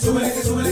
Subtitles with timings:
[0.00, 0.69] tarde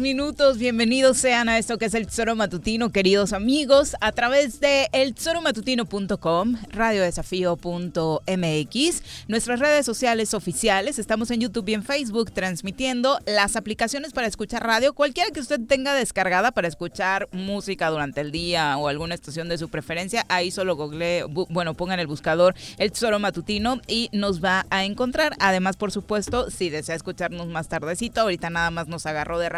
[0.00, 0.58] minutos.
[0.58, 6.56] Bienvenidos sean a esto que es el Tesoro Matutino, queridos amigos, a través de eltesoromatutino.com,
[6.70, 10.98] radiodesafío.mx, nuestras redes sociales oficiales.
[10.98, 15.60] Estamos en YouTube y en Facebook transmitiendo las aplicaciones para escuchar radio, cualquiera que usted
[15.66, 20.24] tenga descargada para escuchar música durante el día o alguna estación de su preferencia.
[20.28, 25.34] Ahí solo google, bueno, pongan el buscador El Tesoro Matutino y nos va a encontrar.
[25.38, 29.48] Además, por supuesto, si desea escucharnos más tardecito, ahorita nada más nos agarró de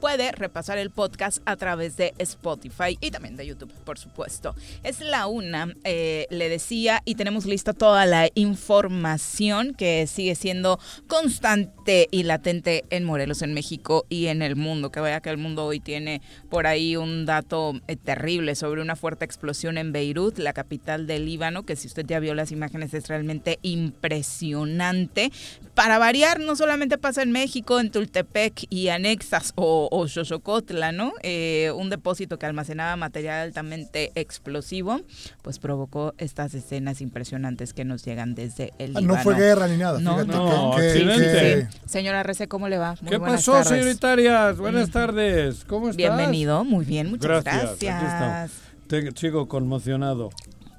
[0.00, 4.54] puede repasar el podcast a través de Spotify y también de YouTube, por supuesto.
[4.82, 10.78] Es la una, eh, le decía, y tenemos lista toda la información que sigue siendo
[11.06, 14.90] constante y latente en Morelos, en México y en el mundo.
[14.90, 18.96] Que vaya que el mundo hoy tiene por ahí un dato eh, terrible sobre una
[18.96, 22.94] fuerte explosión en Beirut, la capital del Líbano, que si usted ya vio las imágenes
[22.94, 25.32] es realmente impresionante.
[25.74, 31.12] Para variar, no solamente pasa en México, en Tultepec y anexas o, o Xochocotla, ¿no?
[31.22, 35.00] Eh, un depósito que almacenaba material altamente explosivo,
[35.42, 39.76] pues provocó estas escenas impresionantes que nos llegan desde el ah, No fue guerra ni
[39.76, 40.00] nada.
[40.00, 42.94] No, no, que, Señora Rece, ¿cómo le va?
[43.00, 43.68] Muy ¿Qué pasó, tardes.
[43.68, 44.58] señoritarias?
[44.58, 45.64] Buenas tardes.
[45.64, 45.96] ¿Cómo estás?
[45.96, 47.78] Bienvenido, muy bien, muchas gracias.
[47.80, 48.52] gracias.
[48.86, 50.30] Te, sigo conmocionado.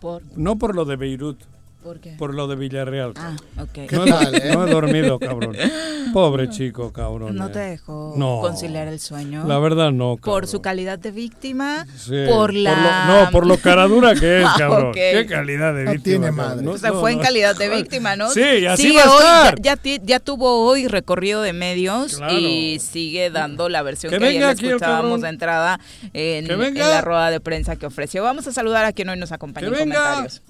[0.02, 0.22] ¿Por?
[0.36, 1.40] No por lo de Beirut,
[1.84, 2.12] ¿Por qué?
[2.12, 3.14] Por lo de Villarreal.
[3.18, 3.92] Ah, ok.
[3.92, 5.58] No, he, no he dormido, cabrón.
[6.14, 7.36] Pobre chico, cabrón.
[7.36, 7.70] No te eh.
[7.72, 9.46] dejó conciliar el sueño.
[9.46, 10.34] La verdad no, cabrón.
[10.34, 11.86] Por su calidad de víctima,
[12.30, 12.74] por la...
[12.74, 14.94] Por no, por lo caradura que es, cabrón.
[14.94, 15.98] ¿Qué calidad de víctima?
[15.98, 16.68] No tiene madre.
[16.68, 18.30] o sea, fue en calidad de víctima, ¿no?
[18.30, 19.62] Sí, así va a estar.
[19.62, 25.22] Ya, ya, tuvo hoy recorrido de medios y sigue dando la versión que, ayer escuchábamos
[25.22, 25.82] de entrada
[26.14, 28.24] en, en, la rueda de prensa que ofreció.
[28.24, 30.42] Vamos a saludar a quien hoy nos acompaña en comentarios.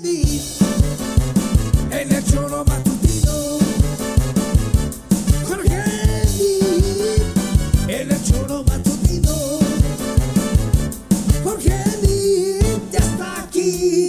[0.00, 0.06] En
[2.12, 3.58] el choro matutino.
[5.44, 5.82] Jorge
[7.88, 9.34] En el choro matutino.
[11.42, 11.74] Jorge
[12.92, 14.08] ya está aquí.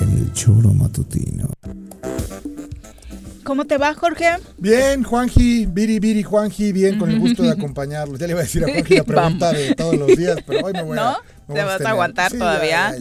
[0.00, 1.48] En el choro matutino.
[3.48, 4.26] ¿Cómo te va, Jorge?
[4.58, 8.18] Bien, Juanji, Viri, Viri, Juanji, bien, con el gusto de acompañarlos.
[8.18, 10.74] Ya le iba a decir a Juanji la pregunta de todos los días, pero hoy
[10.74, 11.02] me voy ¿No?
[11.02, 11.22] a...
[11.46, 12.94] ¿Te vas a aguantar todavía?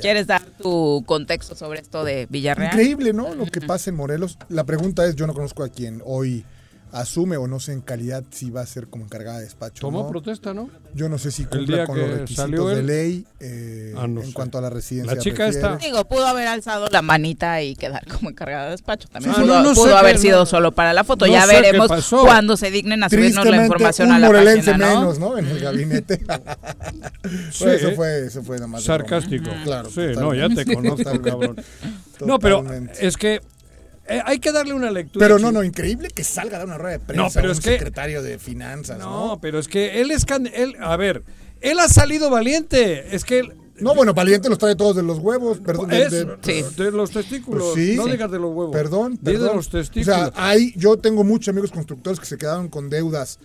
[0.00, 2.72] ¿Quieres dar tu contexto sobre esto de Villarreal?
[2.72, 3.32] Increíble, ¿no?
[3.36, 4.38] Lo que pasa en Morelos.
[4.48, 6.44] La pregunta es, yo no conozco a quien hoy
[6.92, 9.80] asume o no sé en calidad si va a ser como encargada de despacho.
[9.80, 10.68] Tomó protesta, ¿no?
[10.94, 14.60] Yo no sé si cumpla con los requisitos de ley eh, ah, en cuanto a
[14.60, 15.14] la residencia.
[15.14, 15.76] La chica está.
[15.76, 19.08] Digo, pudo haber alzado la manita y quedar como encargada de despacho.
[19.08, 21.26] También ah, pudo, haber sido solo para la foto.
[21.26, 25.00] ya veremos cuando se dignen a subirnos la información a la página, ¿no?
[25.00, 25.38] menos, ¿no?
[25.38, 26.18] En el gabinete.
[27.52, 28.84] sí, eso fue, eso fue nada más.
[28.84, 29.50] Sarcástico.
[29.64, 29.90] claro.
[29.90, 31.56] Sí, no, ya te conozco, cabrón.
[32.20, 32.64] No, pero
[33.00, 33.40] es que
[34.08, 35.24] eh, hay que darle una lectura.
[35.24, 37.52] Pero no, no, increíble que salga a dar una rueda de prensa no, pero un
[37.52, 38.98] es secretario de finanzas.
[38.98, 39.40] No, ¿no?
[39.40, 40.26] pero es que él es.
[40.54, 41.22] Él, a ver,
[41.60, 43.14] él ha salido valiente.
[43.14, 43.42] Es que.
[43.78, 45.90] no, bueno, valiente los trae todos de los huevos, perdón.
[45.90, 46.64] de, sí.
[46.76, 47.72] de, los testículos.
[47.74, 47.96] Pues sí.
[47.96, 48.72] No digas de los huevos.
[48.72, 49.48] Perdón, perdón.
[49.48, 50.08] de los testículos.
[50.08, 53.38] O sea, hay, yo tengo muchos amigos constructores que se quedaron con deudas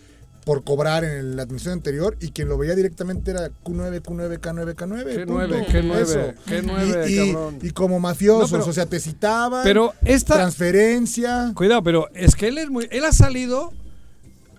[0.47, 4.75] por cobrar en la admisión anterior y quien lo veía directamente era Q9, Q9, K9,
[4.75, 5.03] K9.
[5.03, 7.59] Qué 9, qué 9, qué 9, y, cabrón.
[7.62, 11.52] Y, como mafiosos, o sea, te citaban, pero esta, transferencia.
[11.53, 13.74] Cuidado, pero es que él es muy, él ha salido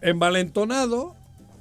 [0.03, 1.16] envalentonado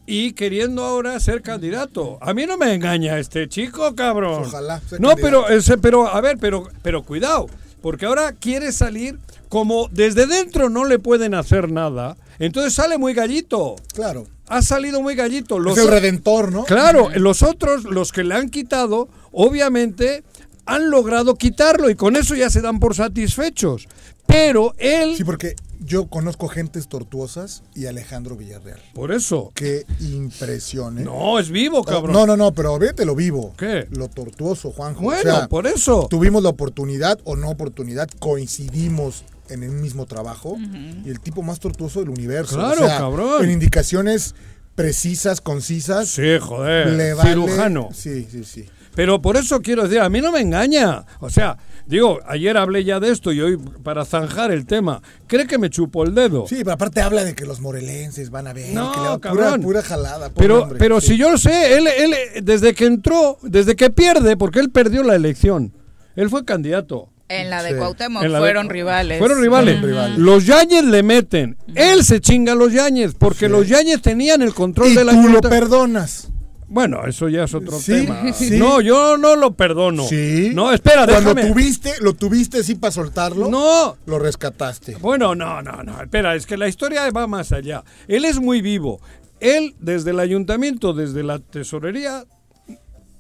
[0.06, 2.18] y queriendo ahora ser candidato.
[2.20, 4.44] A mí no me engaña este chico, cabrón.
[4.44, 4.82] Ojalá.
[5.00, 7.48] No, pero, ese, pero, a ver, pero, pero cuidado,
[7.82, 13.14] porque ahora quiere salir como desde dentro no le pueden hacer nada entonces sale muy
[13.14, 13.76] gallito.
[13.94, 14.26] Claro.
[14.48, 15.60] Ha salido muy gallito.
[15.60, 16.64] Los es el redentor, ¿no?
[16.64, 20.24] Claro, los otros, los que le han quitado, obviamente
[20.66, 23.88] han logrado quitarlo y con eso ya se dan por satisfechos.
[24.26, 25.16] Pero él...
[25.16, 28.80] Sí, porque yo conozco gentes tortuosas y Alejandro Villarreal.
[28.94, 29.52] Por eso.
[29.56, 31.04] Qué impresión, ¿eh?
[31.04, 32.12] No, es vivo, cabrón.
[32.12, 33.54] No, no, no, pero vete lo vivo.
[33.58, 33.88] ¿Qué?
[33.92, 35.02] Lo tortuoso, Juanjo.
[35.02, 36.08] Bueno, por eso.
[36.10, 40.58] Tuvimos la oportunidad o no oportunidad, coincidimos en el mismo trabajo
[41.06, 42.56] y el tipo más tortuoso del universo.
[42.56, 43.44] Claro, cabrón.
[43.44, 44.36] En indicaciones
[44.76, 46.88] precisas, concisas, Sí, joder.
[46.94, 47.90] le vale- Cirujano.
[47.94, 48.66] Sí, sí, sí.
[48.96, 51.06] Pero por eso quiero decir, a mí no me engaña.
[51.20, 55.46] O sea, digo, ayer hablé ya de esto y hoy para zanjar el tema, ¿cree
[55.46, 56.48] que me chupo el dedo?
[56.48, 59.62] Sí, pero aparte habla de que los morelenses van a ver, No, que pura, cabrón.
[59.62, 60.32] pura jalada.
[60.36, 61.10] Pero, hombre, pero sí.
[61.10, 65.04] si yo lo sé, él, él, desde que entró, desde que pierde, porque él perdió
[65.04, 65.74] la elección,
[66.16, 67.10] él fue candidato.
[67.30, 67.76] En la de Sí.
[67.78, 69.20] Cuauhtémoc de- fueron rivales.
[69.20, 69.80] Fueron rivales.
[69.82, 70.24] Fueron.
[70.24, 71.58] Los Yáñez le meten.
[71.76, 73.52] Él se chinga a los Yáñez, porque Sí.
[73.52, 76.30] los Yáñez tenían el control Y de la tú lo perdonas.
[76.70, 78.34] Bueno, eso ya es otro Sí, tema.
[78.34, 78.58] sí.
[78.60, 80.06] No, yo no lo perdono.
[80.06, 80.52] Sí.
[80.54, 81.54] No, espera, Cuando déjame.
[81.54, 84.96] tuviste, lo tuviste sí para soltarlo, No, lo rescataste.
[84.96, 87.84] Bueno, no, no, no, espera, es que la historia va más allá.
[88.10, 89.00] Él es muy vivo.
[89.40, 92.26] Él, desde el ayuntamiento, desde la tesorería,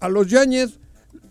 [0.01, 0.79] a los Yáñez,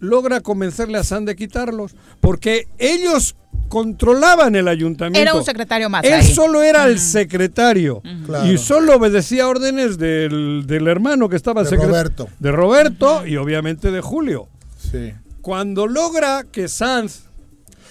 [0.00, 3.36] logra convencerle a San de quitarlos, porque ellos
[3.68, 5.18] controlaban el ayuntamiento.
[5.20, 6.34] Era un secretario más Él ahí.
[6.34, 8.46] solo era el secretario Claro.
[8.46, 12.28] y solo obedecía órdenes del, del hermano que estaba De Roberto.
[12.38, 14.46] De Roberto y obviamente de Julio.
[14.78, 15.12] Sí.
[15.40, 17.22] Cuando logra que Sanz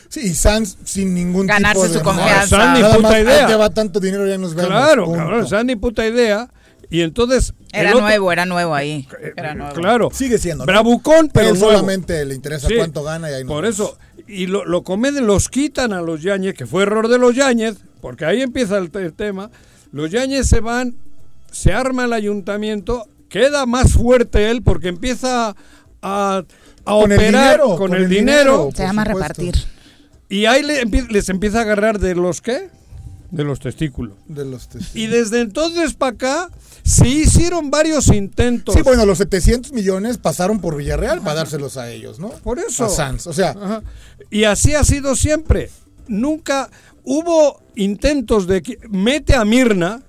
[0.07, 1.99] Sí, y Sanz sin ningún Ganarse tipo de...
[1.99, 2.47] su confianza.
[2.47, 3.41] Sanz ni puta idea.
[3.41, 4.69] ahí te va tanto dinero, ya nos vemos.
[4.71, 5.19] Claro, punto.
[5.19, 6.47] cabrón, esa ni puta idea.
[6.89, 7.53] Y entonces.
[7.73, 9.07] Era otro- nuevo, era nuevo ahí.
[9.21, 9.73] eh, Era nuevo.
[9.73, 10.09] Claro.
[10.13, 10.71] Sigue siendo, ¿no?
[10.71, 11.71] Bravucón, pero Él nuevo.
[11.71, 12.75] solamente le interesa Sí.
[12.77, 13.97] cuánto gana y ahí nos Por eso.
[14.27, 17.75] Y lo, lo comeden, los quitan a los Yáñez, que fue error de los Yáñez,
[18.01, 19.51] porque ahí empieza el, te- el tema.
[19.91, 20.95] Los Yáñez se van,
[21.51, 25.55] se arma el ayuntamiento, queda más fuerte él porque empieza a,
[26.01, 26.43] a
[26.83, 28.51] Con el operar dinero, con, con el, el dinero.
[28.51, 28.69] dinero.
[28.75, 29.19] Se llama supuesto.
[29.33, 29.55] repartir.
[30.29, 32.69] Y ahí le les empieza a agarrar de los qué?
[33.31, 34.15] De los testículos.
[34.27, 34.95] De los testigos.
[34.95, 36.49] Y desde entonces para acá
[36.85, 38.75] se hicieron varios intentos.
[38.75, 42.29] Sí, bueno, los 700 millones pasaron por Villarreal para dárselos a ellos, ¿no?
[42.29, 42.85] Por eso.
[42.85, 43.25] A Sanz.
[43.25, 43.81] O sea, Ajá.
[44.29, 45.71] Y así ha sido siempre.
[46.07, 46.69] Nunca
[47.03, 50.03] hubo intentos de que mete a Mirna.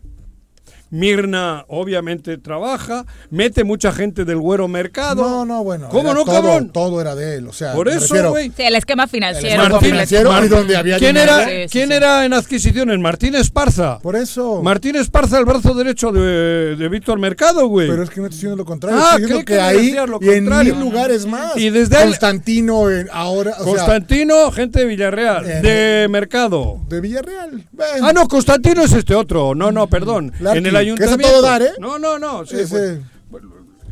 [0.91, 5.23] Mirna obviamente trabaja, mete mucha gente del güero mercado.
[5.29, 5.89] no, no, bueno.
[5.91, 6.71] ¿Cómo no, todo, cabrón?
[6.73, 7.49] Todo era de él.
[7.49, 8.53] O sea, Por eso, güey.
[8.57, 9.49] Sí, el esquema el financiero.
[9.49, 9.93] esquema completo.
[9.93, 11.33] financiero Mar- y donde había ¿Quién, dinero.
[11.39, 11.95] era, Sí, sí, ¿quién sí.
[11.95, 12.99] era en adquisiciones?
[12.99, 13.99] Martín Esparza.
[13.99, 14.63] Por eso.
[14.63, 17.89] Martín Esparza, el brazo derecho de, de Víctor Mercado, güey.
[17.89, 18.99] Pero es que no estoy diciendo lo contrario.
[19.01, 21.57] Ah, estoy diciendo que, ahí decías lo y en mil lugares más.
[21.57, 23.53] Y desde Constantino en- ahora.
[23.59, 26.79] O sea, Constantino, gente de Villarreal, En- de Mercado.
[26.89, 27.65] de Villarreal.
[27.73, 27.87] Ven.
[28.05, 29.55] Ah, no, Constantino es este otro.
[29.55, 30.33] No, no, perdón.
[30.41, 31.29] Larkin, en el que es a ayuntamiento.
[31.33, 31.71] todo dar, ¿eh?
[31.79, 32.45] No, no, no.
[32.47, 33.01] sí, Ese-
[33.31, 33.43] pues,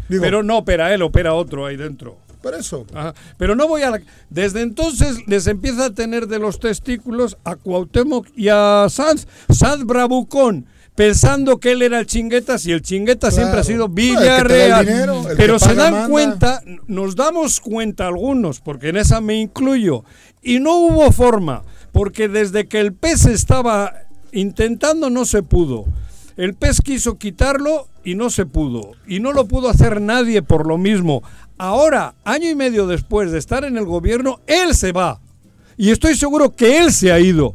[0.08, 2.18] digo, pero no opera él, opera otro ahí dentro.
[2.42, 2.84] por eso.
[2.92, 3.14] Ajá.
[3.38, 4.00] Pero no voy a la...
[4.28, 9.26] Desde entonces les empieza a tener de los testículos a Cuauhtémoc y a Sanz.
[9.50, 10.66] Sanz Bravucón.
[10.94, 14.86] Pensando que él era el chinguetas y el chingueta siempre ha sido No, Villarreal.
[14.86, 16.08] dinero, el Pero se dan manda.
[16.08, 20.04] cuenta, nos damos cuenta algunos, porque en esa me incluyo,
[20.40, 23.92] y no hubo forma, porque desde que el pez estaba
[24.30, 25.84] intentando no se pudo.
[26.36, 28.92] El pez quiso quitarlo y no se pudo.
[29.06, 31.22] Y no lo pudo hacer nadie por lo mismo.
[31.58, 35.20] Ahora, año y medio después de estar en el gobierno, él se va.
[35.76, 37.54] Y estoy seguro que él se ha ido.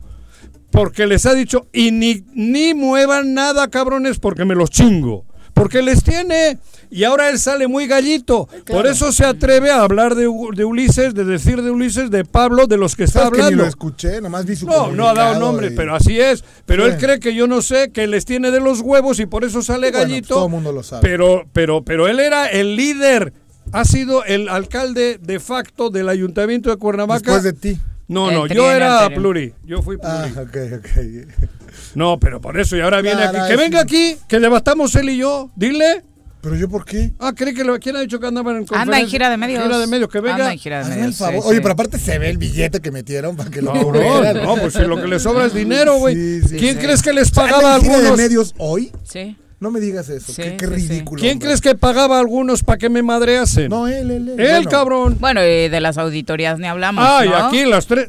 [0.71, 5.25] Porque les ha dicho, y ni, ni muevan nada, cabrones, porque me los chingo.
[5.59, 6.57] Porque les tiene.
[6.89, 8.47] Y ahora él sale muy gallito.
[8.65, 12.77] Por eso se atreve a hablar de, Ulises, de decir de Ulises, de Pablo, de
[12.77, 13.63] los que está ¿Sabes que ni hablando.
[13.63, 14.21] lo escuché?
[14.21, 16.43] Nomás vi su No, no ha dado nombre, y- pero así es.
[16.65, 16.91] Pero Sí.
[16.91, 19.61] él cree que yo no sé, que les tiene de los huevos y por eso
[19.61, 20.27] sale Bueno, gallito.
[20.29, 21.01] pues todo el mundo lo sabe.
[21.01, 23.33] Pero, pero, pero él era el líder.
[23.71, 27.33] Ha sido el alcalde de facto del ayuntamiento de Cuernavaca.
[27.33, 27.77] Después de ti.
[28.07, 29.21] No, El no, yo era anterior.
[29.21, 29.53] pluri.
[29.63, 30.15] Yo fui pluri.
[30.15, 31.58] Ah, ok, ok.
[31.95, 33.49] No, pero por eso, y ahora viene Claro, aquí.
[33.49, 35.49] Que venga aquí, que debatamos él y yo.
[35.55, 36.03] Dile.
[36.41, 37.11] ¿Pero yo por qué?
[37.19, 38.81] Ah, cree que lo, ¿quién ha dicho que andaban en conferencia?
[38.81, 39.61] Anda en gira de medios.
[39.61, 40.35] Gira de medios, que venga.
[40.35, 41.17] Anda en gira de medios.
[41.17, 41.41] favor.
[41.41, 41.61] sí, Oye, sí.
[41.61, 44.73] pero aparte se ve el billete que metieron para que lo No, no, no, pues
[44.73, 46.15] si lo que les sobra es dinero, güey.
[46.15, 46.81] Sí, sí, ¿Quién sí.
[46.81, 48.17] crees que les ¿Anda pagaba a en gira algunos?
[48.17, 48.91] de medios hoy?
[49.03, 49.35] Sí.
[49.59, 50.31] No me digas eso.
[50.31, 50.87] Sí, qué qué sí, sí.
[50.87, 51.19] ridículo.
[51.19, 51.47] ¿Quién hombre.
[51.47, 53.67] crees que pagaba a algunos para que me madreasen?
[53.67, 54.29] No, él, él.
[54.29, 55.17] Él, Él, Bueno, cabrón.
[55.19, 57.03] Bueno, y de las auditorías ni hablamos.
[57.05, 57.35] Ay, ¿no?
[57.35, 58.07] aquí las tres.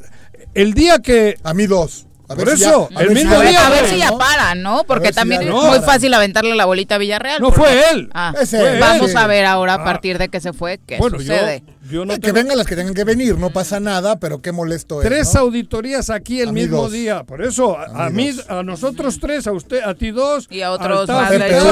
[0.55, 1.37] El día que.
[1.43, 2.07] A mí dos.
[2.31, 3.71] A Por ver si eso, ya- a el ver si mismo A ver, día, a
[3.71, 4.19] ver si ya ¿no?
[4.19, 4.85] paran, ¿no?
[4.85, 7.41] Porque si también es no muy fácil aventarle la bolita a Villarreal.
[7.43, 8.09] No porque- fue él.
[8.15, 8.79] Ah, Ese, Fue él.
[8.81, 9.85] vamos a ver ahora a Ah.
[9.85, 11.65] partir de que se fue qué bueno, sucede.
[11.67, 14.53] yo no que tengo- vengan las que tengan que venir, no pasa nada, pero qué
[14.53, 15.35] molesto Tres es.
[15.35, 15.41] ¿no?
[15.41, 16.93] auditorías aquí el A mí mismo dos.
[16.93, 17.25] día.
[17.25, 20.47] Por eso, a, a mí, a nosotros tres, a usted, a ti dos.
[20.51, 21.67] Y a otros más Pepe sí.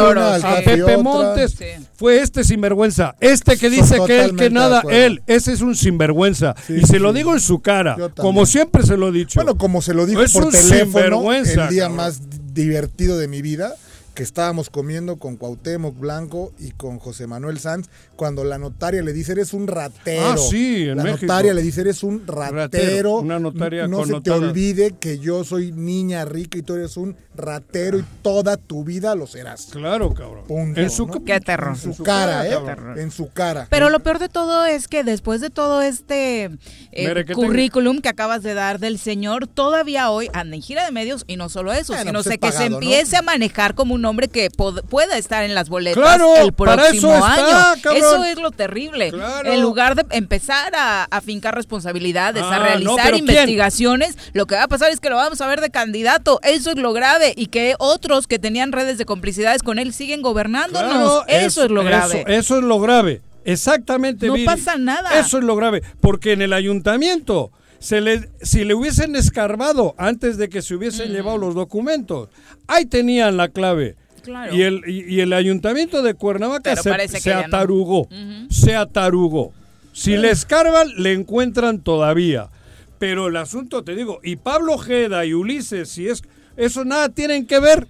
[0.45, 0.97] a Pepe.
[0.99, 1.53] Montes.
[1.59, 1.65] Sí.
[1.95, 3.15] Fue este sinvergüenza.
[3.21, 6.55] Este que Son dice que él que nada, él, ese es un sinvergüenza.
[6.67, 7.97] Sí, y se lo digo en su cara.
[7.99, 8.11] Yo.
[8.15, 9.39] Como siempre se lo he dicho.
[9.41, 11.97] Bueno, como se lo dijo Es por un teléfono sinvergüenza, el día cabrón.
[11.97, 12.21] más
[12.55, 13.75] divertido de mi vida,
[14.19, 19.13] que estábamos comiendo con Cuauhtémoc Blanco y con José Manuel Sanz, cuando la notaria le
[19.13, 20.33] dice, eres un ratero.
[20.33, 21.27] Ah, sí, en La México.
[21.27, 22.57] notaria le dice, eres un ratero.
[22.57, 26.97] Ratero, una notaria No se te olvide que yo soy niña rica y tú eres
[26.97, 29.67] un ratero y toda tu vida lo serás.
[29.71, 30.45] Claro, cabrón.
[30.49, 31.25] Punto, en su, ¿no?
[31.25, 31.75] Qué terror.
[31.75, 33.03] En su, En su cara, cara, ¿eh?
[33.03, 33.69] En su cara.
[33.71, 36.51] Pero lo peor de todo es que después de todo este
[36.91, 41.23] eh, currículum que acabas de dar del señor, todavía hoy anda en gira de medios
[41.29, 43.95] y no solo eso, Bueno, sino pues sé es que se empiece a manejar como
[43.95, 47.75] un hombre que pueda estar en las boletas Claro, el para próximo eso año.
[47.95, 49.11] Eso es lo terrible.
[49.11, 49.53] Claro.
[49.53, 54.55] En lugar de empezar a, a fincar responsabilidades, Ah, a no, realizar investigaciones, lo que
[54.57, 56.41] va a pasar es que lo vamos a ver de candidato.
[56.43, 60.23] Eso es lo grave y que otros que tenían redes de complicidades con él siguen
[60.23, 60.91] gobernándonos.
[60.91, 62.21] Claro, eso es, lo grave.
[62.21, 63.23] Eso, eso es lo grave.
[63.45, 64.27] Exactamente.
[64.27, 64.47] No Viri.
[64.47, 65.19] pasa nada.
[65.19, 65.83] Eso es lo grave.
[66.01, 71.13] Porque en el ayuntamiento, se le, si le hubiesen escarbado antes de que se hubiesen
[71.13, 72.29] llevado los documentos,
[72.67, 73.97] ahí tenían la clave.
[74.23, 74.55] Claro.
[74.55, 78.09] Y el, y, y el ayuntamiento de Cuernavaca se, atarugó.
[78.51, 79.53] Se atarugó.
[79.93, 82.51] Si le escarban, le encuentran todavía.
[82.99, 86.23] Pero el asunto, te digo, y Pablo Ojeda y Ulises, si es
[86.57, 87.87] eso nada tienen que ver,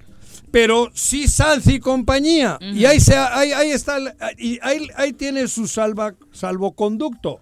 [0.51, 2.59] pero sí Sanz y compañía.
[2.61, 3.99] Y ahí, se, ahí, ahí está,
[4.37, 7.41] y ahí, ahí tiene su salva, salvoconducto.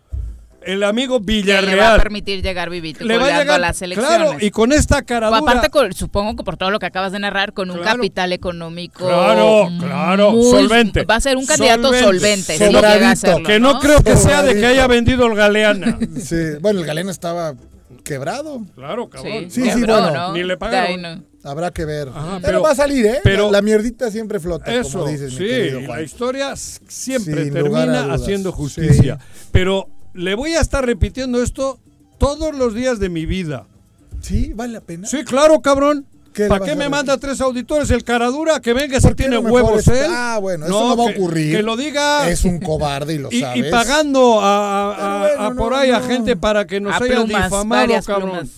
[0.63, 1.67] El amigo que Villarreal.
[1.67, 4.17] le va a permitir llegar vivito y Le va a llegar, a las elecciones.
[4.19, 5.39] claro, y con esta cara dura.
[5.39, 7.99] Aparte, con- supongo que por todo lo que acabas de narrar, con un Claro.
[7.99, 9.07] capital económico.
[9.07, 11.05] Claro, claro, muy- solvente.
[11.05, 13.81] Va a ser un candidato Solvente, solvente, si llega a serlo, que no, ¿no?
[13.81, 15.99] creo que sea de que haya vendido el Galeana.
[16.21, 17.55] Sí, Bueno, el galeno estaba
[18.03, 18.63] quebrado.
[18.75, 19.45] Claro, cabrón.
[19.51, 20.13] Sí, Sí, sí, quebró, bueno.
[20.29, 20.33] ¿no?
[20.33, 21.25] Ni le pagaron.
[21.45, 22.09] Habrá que ver.
[22.09, 23.21] Ajá, pero, pero- va a salir, ¿eh?
[23.23, 25.99] pero- la, la mierdita siempre flota, Eso, como dices, mi sí, querido y Juan.
[25.99, 29.19] la historia siempre Sin termina haciendo justicia.
[29.21, 29.49] sí.
[29.53, 31.79] Pero le voy a estar repitiendo esto
[32.19, 33.67] todos los días de mi vida.
[34.21, 35.07] Sí, vale la pena.
[35.07, 36.07] Sí, claro, cabrón.
[36.33, 36.91] ¿Qué le ¿Para qué me repetir?
[36.91, 38.61] manda tres auditores el caradura?
[38.61, 40.07] Que venga si ¿Por qué tiene no huevos él.
[40.11, 41.57] Ah, bueno, eso no va a ocurrir.
[41.57, 42.29] Que, lo diga.
[42.29, 43.67] Es un cobarde y lo y, sabes.
[43.67, 46.79] y pagando a, a- a- Pero bueno, a por no, ahí a gente para que
[46.81, 48.31] nos A haya plumas, difamado, cabrón.
[48.31, 48.49] plumas.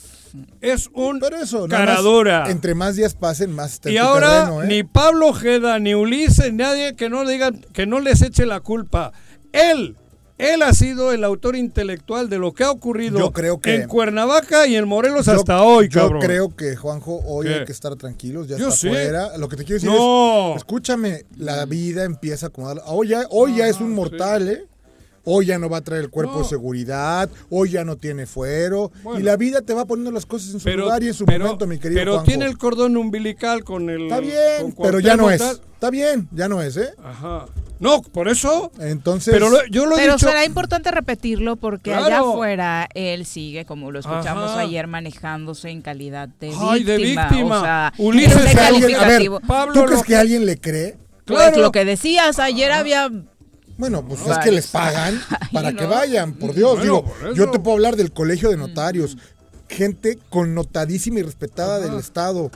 [0.61, 2.51] Es un Pero eso, más, caradura.
[2.51, 4.67] entre más días pasen, más en Y ahora terreno, ¿eh?
[4.67, 9.13] ni Pablo Ojeda, ni Ulises, nadie que no digan, que no les eche la culpa.
[9.53, 9.97] Él,
[10.39, 13.89] él ha sido el autor intelectual de lo que ha ocurrido Yo creo que- en
[13.89, 16.23] Cuernavaca y en Morelos Yo- hasta hoy, Yo cabrón.
[16.23, 17.55] creo que, Juanjo, hoy ¿Qué?
[17.55, 18.89] hay que estar tranquilos, ya Yo está sí.
[18.89, 19.37] fuera.
[19.37, 20.53] Lo que te quiero decir No.
[20.53, 22.81] es, escúchame, la vida empieza a acomodar.
[22.87, 24.65] Hoy ya, hoy ya es un mortal, ¿eh?
[25.31, 26.39] Hoy ya no va a traer el cuerpo No.
[26.41, 29.21] de seguridad, hoy ya no tiene fuero, Bueno.
[29.21, 31.27] y la vida te va poniendo las cosas en su pero, lugar y en su
[31.27, 32.27] pero- momento, mi querido pero Juanjo.
[32.27, 34.05] tiene el cordón umbilical con el.
[34.05, 35.39] Está bien, con pero ya no es.
[35.39, 35.61] Tal.
[35.75, 36.91] Está bien, ya no es, ¿eh?
[37.05, 37.45] Ajá.
[37.79, 38.73] No, por eso.
[38.81, 40.27] Entonces, Pero lo- yo lo he Pero dicho.
[40.27, 44.61] será importante repetirlo porque allá afuera él sigue, como lo escuchamos Ajá.
[44.61, 47.29] ayer, manejándose en calidad de Ay, de víctima.
[47.29, 47.59] víctima.
[47.59, 49.41] O sea, Ulises, que alguien- a ver, calificativo.
[49.47, 50.97] Pablo ¿tú crees que alguien le cree?
[51.25, 51.59] Pues Claro.
[51.63, 53.09] lo que decías, ayer había
[53.79, 55.19] Bueno, pues es que les pagan
[55.53, 56.79] para Ay, que vayan, por Dios.
[56.79, 59.17] Bueno, Digo, por yo te puedo hablar del colegio de notarios,
[59.69, 62.51] gente connotadísima y respetada del Estado.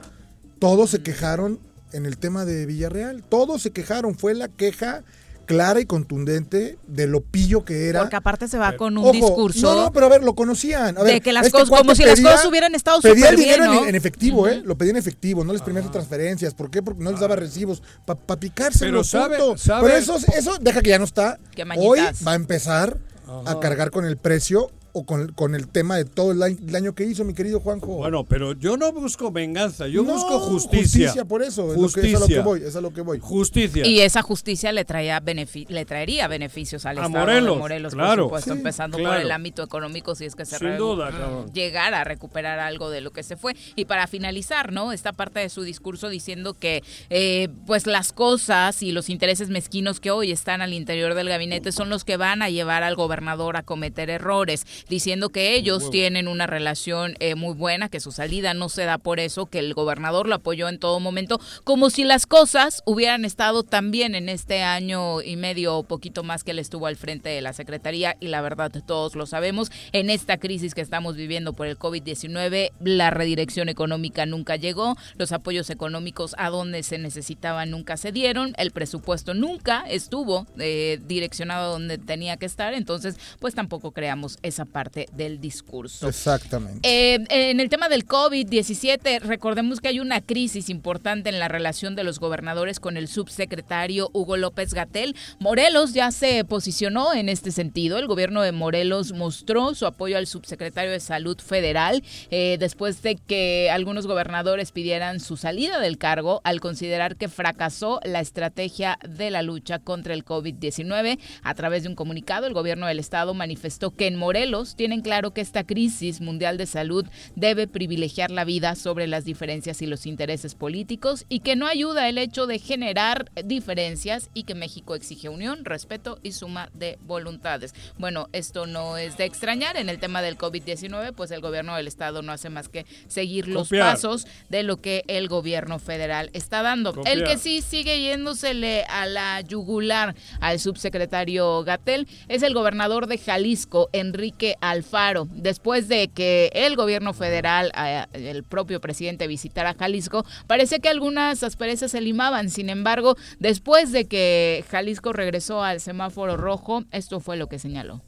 [0.59, 1.61] Todos se quejaron
[1.93, 3.23] en el tema de Villarreal.
[3.23, 4.17] Todos se quejaron.
[4.17, 5.05] Fue la queja
[5.45, 8.01] clara y contundente de lo pillo que era.
[8.01, 10.97] porque aparte se va con un Ojo, discurso No, no, pero a ver, lo conocían.
[10.97, 13.31] A ver, de que las este cosas, como si las cosas hubieran estado Pedía súper
[13.31, 13.83] el bien, dinero ¿no?
[13.83, 14.63] en, en efectivo, ¿eh?
[14.65, 16.55] Lo pedía en efectivo, no les permitían transferencias.
[16.55, 16.83] ¿Por qué?
[16.83, 17.83] Porque no les daba recibos.
[18.07, 18.81] Para picarse.
[18.87, 21.39] Pero sabe- sabe- Pero eso, eso deja que ya no está.
[21.79, 22.99] Hoy va a empezar
[23.47, 26.77] a cargar con el precio o con, con el tema de todo el año, el
[26.77, 27.97] año que hizo, mi querido Juanjo.
[27.97, 31.25] Bueno, pero yo no busco venganza, yo No, busco justicia.
[31.25, 31.73] por eso.
[31.73, 32.37] Es, lo que, es a lo Justicia.
[32.37, 32.63] que voy.
[32.63, 33.19] Es a lo que voy.
[33.21, 33.87] Justicia.
[33.87, 37.95] Y esa justicia le traía benefi- le traería beneficios al A Estado Morelos, de Morelos,
[37.95, 38.29] claro.
[38.29, 41.53] por supuesto, Sí, empezando por el ámbito económico, si es que se Sin duda, cabrón.
[41.53, 43.55] llegar a recuperar algo de lo que se fue.
[43.77, 44.93] Y para finalizar, ¿no?
[44.93, 50.01] Esta parte de su discurso diciendo que eh, pues las cosas y los intereses mezquinos
[50.01, 53.57] que hoy están al interior del gabinete son los que van a llevar al gobernador
[53.57, 58.55] a cometer errores, diciendo que ellos tienen una relación eh, muy buena, que su salida
[58.55, 62.05] no se da por eso, que el gobernador lo apoyó en todo momento, como si
[62.05, 66.53] las cosas hubieran estado tan bien en este año y medio o poquito más que
[66.53, 68.17] él estuvo al frente de la Secretaría.
[68.21, 72.73] Y la verdad todos lo sabemos, en esta crisis que estamos viviendo por el COVID-19,
[72.81, 78.55] la redirección económica nunca llegó, los apoyos económicos a donde se necesitaban nunca se dieron,
[78.57, 84.39] el presupuesto nunca estuvo eh, direccionado a donde tenía que estar, entonces pues tampoco creamos
[84.43, 86.09] esa parte del discurso.
[86.09, 86.81] Exactamente.
[86.83, 91.95] Eh, en el tema del COVID-17, recordemos que hay una crisis importante en la relación
[91.95, 95.15] de los gobernadores con el subsecretario Hugo López Gatel.
[95.39, 97.99] Morelos ya se posicionó en este sentido.
[97.99, 103.17] El gobierno de Morelos mostró su apoyo al subsecretario de Salud Federal eh, después de
[103.17, 109.31] que algunos gobernadores pidieran su salida del cargo al considerar que fracasó la estrategia de
[109.31, 111.19] la lucha contra el COVID-19.
[111.43, 115.33] A través de un comunicado, el gobierno del estado manifestó que en Morelos tienen claro
[115.33, 117.05] que esta crisis mundial de salud
[117.37, 122.09] debe privilegiar la vida sobre las diferencias y los intereses políticos y que no ayuda
[122.09, 127.75] el hecho de generar diferencias y que México exige unión, respeto y suma de voluntades.
[127.99, 131.89] Bueno, esto no es de extrañar en el tema del COVID-19, pues el gobierno del
[131.89, 136.63] estado no hace más que seguir los pasos de lo que el gobierno federal está
[136.63, 136.95] dando.
[137.05, 143.19] El que sí sigue yéndosele a la yugular al subsecretario Gatel es el gobernador de
[143.19, 145.29] Jalisco, Enrique Alfaro.
[145.35, 147.73] Después de que el gobierno federal,
[148.13, 152.51] el propio presidente visitara Jalisco, parece que algunas asperezas se limaban.
[152.51, 158.03] Sin embargo, después de que Jalisco regresó al semáforo rojo, esto fue lo que señaló.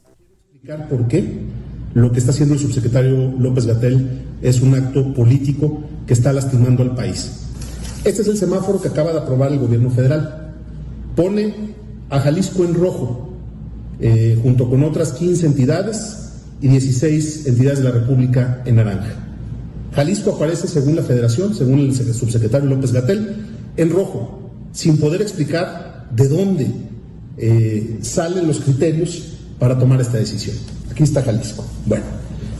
[0.89, 1.39] ¿Por qué?
[1.93, 6.83] Lo que está haciendo el subsecretario López Gatel es un acto político que está lastimando
[6.83, 7.45] al país.
[8.03, 10.53] Este es el semáforo que acaba de aprobar el gobierno federal.
[11.15, 11.53] Pone
[12.09, 13.29] a Jalisco en rojo,
[13.99, 16.24] eh, junto con otras 15 entidades
[16.61, 19.13] y 16 entidades de la República en naranja.
[19.93, 23.35] Jalisco aparece, según la Federación, según el subsecretario López Gatel,
[23.77, 26.67] en rojo, sin poder explicar de dónde
[27.37, 30.57] eh, salen los criterios para tomar esta decisión.
[30.91, 31.65] Aquí está Jalisco.
[31.85, 32.05] Bueno,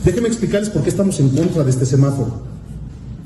[0.04, 2.42] déjenme explicarles por qué estamos en contra de este semáforo.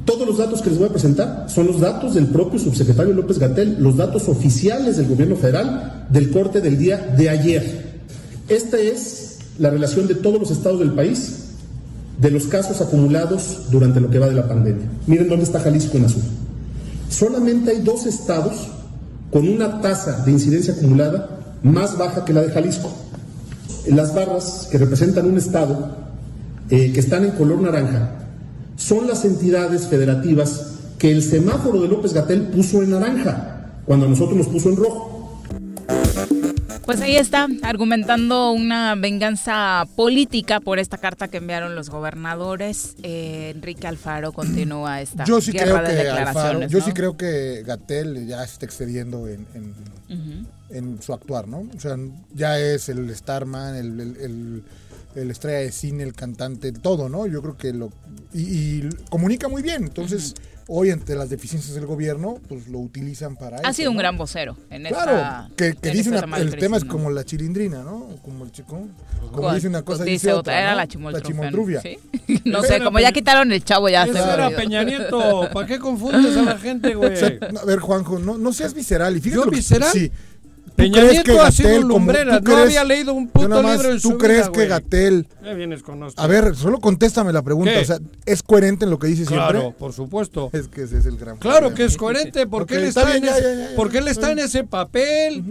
[0.04, 3.38] Todos los datos que les voy a presentar son los datos del propio subsecretario López
[3.38, 8.00] Gatel, los datos oficiales del gobierno federal del corte del día de ayer.
[8.48, 9.29] Esta es
[9.60, 11.50] la relación de todos los estados del país
[12.18, 14.86] de los casos acumulados durante lo que va de la pandemia.
[15.06, 16.22] Miren dónde está Jalisco en azul.
[17.08, 18.68] Solamente hay dos estados
[19.30, 22.90] con una tasa de incidencia acumulada más baja que la de Jalisco.
[23.86, 25.96] Las barras que representan un estado
[26.70, 28.16] eh, que están en color naranja
[28.76, 34.08] son las entidades federativas que el semáforo de López Gatel puso en naranja, cuando a
[34.08, 35.42] nosotros nos puso en rojo.
[36.84, 42.96] Pues ahí está, argumentando una venganza política por esta carta que enviaron los gobernadores.
[43.02, 46.70] Eh, Enrique Alfaro continúa esta yo sí guerra creo de que declaraciones.
[46.70, 46.84] Yo ¿no?
[46.84, 51.68] sí creo que Gatel ya se está excediendo en, en, en su actuar, ¿no?
[51.76, 51.96] O sea,
[52.34, 54.62] ya es el Starman, el, el, el,
[55.14, 57.26] el estrella de cine, el cantante, todo, ¿no?
[57.26, 57.92] Yo creo que lo...
[58.32, 60.34] Y, y comunica muy bien, entonces...
[60.72, 64.16] Hoy, entre las deficiencias del gobierno, pues lo utilizan para Ha eso, sido un gran
[64.16, 65.50] vocero en Claro, esta.
[65.56, 68.06] que, que en dice esta una- el tema es como la chilindrina, ¿no?
[68.22, 68.86] Como el chico.
[69.20, 69.56] Como ¿Cuál?
[69.56, 70.60] dice una cosa, Dice dice, otra, otra.
[70.60, 70.76] era ¿no?
[70.76, 71.28] la chimoltrufia.
[71.28, 71.80] chimoltrufia.
[71.82, 71.98] ¿sí?
[72.44, 74.56] no sé, como ya quitaron el chavo, ya se era olvidó.
[74.60, 75.48] Peña Nieto.
[75.52, 77.14] ¿Para qué confundes a la gente, güey?
[77.14, 79.16] O sea, a ver, Juanjo, no, no seas visceral.
[79.16, 79.90] Y fíjate ¿Yo lo que- visceral?
[79.92, 80.12] Sí.
[80.80, 82.34] ¿Tú Peña crees Nieto que ha sido lumbrera.
[82.34, 84.66] No crees- había leído un puto nada más, libro en ¿Tú su crees vida, que.
[84.66, 85.26] Gatel...
[86.16, 87.72] A ver, solo contéstame la pregunta.
[87.72, 87.80] ¿Qué?
[87.80, 89.78] O sea, ¿es coherente en lo que dice Claro, siempre?
[89.78, 90.50] por supuesto.
[90.52, 91.76] Es que ese es el gran Claro problema.
[91.76, 94.08] que es coherente, porque Ok, él está bien, en, ya, ese, ya, ya, porque él
[94.08, 95.44] está en ese papel.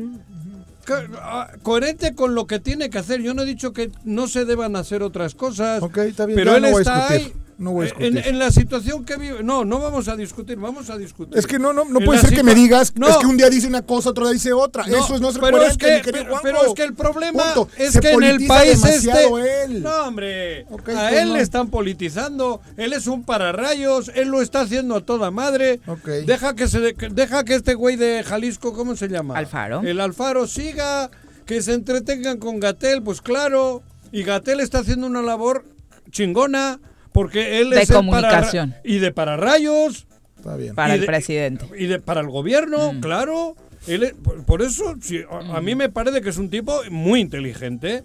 [0.87, 3.21] Co- ah, Coherente con lo que tiene que hacer.
[3.21, 5.83] Yo no he dicho que no se deban hacer otras cosas.
[5.83, 7.31] Ok, está bien, Pero él no está ahí.
[7.59, 9.43] No voy a eh, en, la situación que vive.
[9.43, 11.37] No, no vamos a discutir, vamos a discutir.
[11.37, 13.09] Es que no, no, no puede ser que me digas, No.
[13.09, 14.87] es que un día dice una cosa, otro día dice otra.
[14.87, 16.93] No, Eso es no ser pero coherente, es mi que, querido pero, es que el
[16.93, 17.69] problema Punto.
[17.77, 19.25] es Se que en el país este.
[19.65, 19.83] él.
[19.83, 20.63] No, hombre.
[20.69, 21.35] Ok, a pues él no.
[21.35, 22.61] le están politizando.
[22.77, 24.09] Él es un pararrayos.
[24.15, 25.81] Él lo está haciendo a toda madre.
[25.85, 26.07] Ok.
[26.25, 29.37] Deja que se deja que este güey de Jalisco, ¿cómo se llama?
[29.37, 29.81] Alfaro.
[29.81, 31.11] El Alfaro siga,
[31.45, 33.83] que se entretengan con Gatel, pues claro.
[34.13, 35.65] Y Gatel está haciendo una labor
[36.09, 36.79] chingona
[37.11, 38.71] porque él De es el comunicación.
[38.71, 40.73] pararra- y de pararrayos Está bien.
[40.75, 41.65] Para y el de- presidente.
[41.77, 42.99] y de, para el gobierno, Mm.
[43.01, 43.55] claro.
[43.87, 46.79] Él es- por, por eso, sí, a, a mí me parece que es un tipo
[46.91, 48.03] muy inteligente.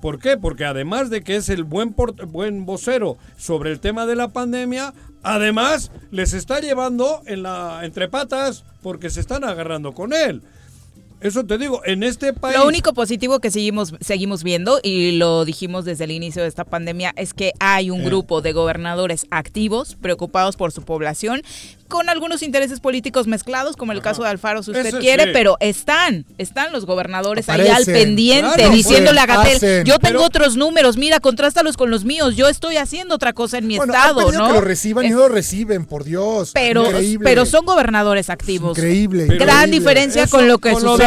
[0.00, 0.36] ¿Por qué?
[0.36, 4.28] Porque además de que es el buen, port- buen vocero sobre el tema de la
[4.28, 10.42] pandemia, además les está llevando en la, entre patas porque se están agarrando con él.
[11.26, 12.56] Eso te digo, en este país...
[12.56, 16.64] Lo único positivo que seguimos, seguimos viendo, y lo dijimos desde el inicio de esta
[16.64, 18.04] pandemia, es que hay un Eh.
[18.04, 21.42] grupo de gobernadores activos, preocupados por su población,
[21.88, 25.30] con algunos intereses políticos mezclados, como el caso de Alfaro, si usted Ese quiere, sí.
[25.32, 27.94] pero están, están los gobernadores ahí al Aparecen.
[27.94, 32.04] pendiente, Claro, diciéndole a pues, Gatel, yo tengo Pero- otros números, mira, contrástalos con los
[32.04, 34.46] míos, yo estoy haciendo otra cosa en mi Bueno, estado, ¿no?
[34.48, 36.50] que lo reciban y no lo reciben, por Dios.
[36.54, 37.24] pero, Increíble.
[37.24, 38.76] pero son gobernadores activos.
[38.76, 39.26] Increíble.
[39.26, 39.78] Gran increíble.
[39.78, 41.06] diferencia Eso, con lo que con sucede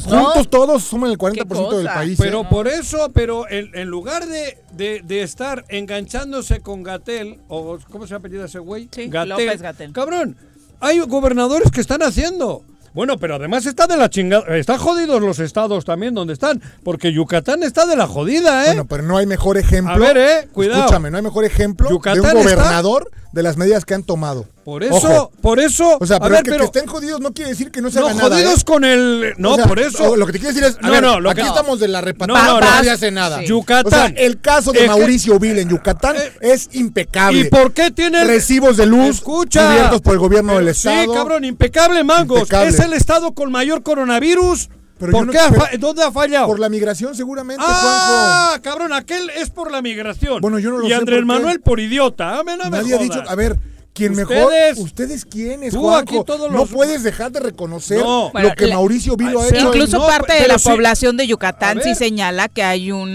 [0.00, 2.18] Juntos todos suman el 40% del país.
[2.20, 2.46] Pero ¿eh?
[2.50, 8.06] por eso, pero en, en lugar de, de- de estar enganchándose con Gatel, o ¿cómo
[8.06, 8.88] se apellida ese güey?
[8.92, 9.92] Sí, López Gatell.
[9.92, 10.36] Cabrón,
[10.80, 12.62] hay gobernadores que están haciendo.
[12.94, 14.56] Bueno, pero además está de la chingada.
[14.56, 16.60] Están jodidos los estados también donde están.
[16.82, 18.68] Porque Yucatán está de la jodida, ¿eh?
[18.68, 19.92] Bueno, pero no hay mejor ejemplo.
[19.94, 20.80] A ver, eh, cuidado.
[20.80, 24.02] Escúchame, no hay mejor ejemplo Yucatán de un está- gobernador de las medidas que han
[24.02, 24.46] tomado.
[24.68, 25.32] Por eso, Ojo.
[25.40, 25.96] por eso.
[25.98, 26.60] O sea, a pero ver, que, pero.
[26.70, 28.28] que estén jodidos no quiere decir que no se no, haga nada.
[28.28, 28.64] jodidos ¿eh?
[28.66, 29.32] con el.
[29.38, 30.14] No, O sea, por eso.
[30.14, 31.88] Lo que te quiero decir es, a No, ver, no, lo aquí que- estamos de
[31.88, 32.66] la repatada, No, no, no.
[32.66, 33.38] nadie hace nada.
[33.40, 33.46] Sí.
[33.46, 33.86] Yucatán.
[33.86, 37.40] O sea, el caso de Mauricio Vil en Yucatán Eh, es impecable.
[37.40, 39.66] ¿Y por qué tiene Recibos de luz Escucha.
[39.70, 41.02] cubiertos por el gobierno Pero del Estado.
[41.02, 42.40] Sí, cabrón, impecable, Mangos.
[42.40, 42.68] Impecable.
[42.68, 44.68] Es el estado con mayor coronavirus.
[44.98, 46.46] Pero ¿Por no- qué pero- ¿Dónde ha fallado?
[46.48, 50.40] Por la migración seguramente, ah, cabrón, aquel es por la migración.
[50.40, 51.40] Bueno, yo no lo y sé Andrés por qué.
[51.40, 52.30] Manuel por idiota.
[52.30, 52.64] A no Juanjo.
[52.70, 53.56] me Nadie ha dicho, a ver,
[53.98, 55.98] quien mejor, Ustedes- ustedes quiénes, Tú Juanjo?
[55.98, 58.30] aquí todos No los- puedes dejar de reconocer No.
[58.32, 59.66] Lo que la- Mauricio Vilo ha hecho.
[59.68, 60.68] Incluso no, parte de la sí.
[60.68, 63.08] población de Yucatán A sí señala que hay un,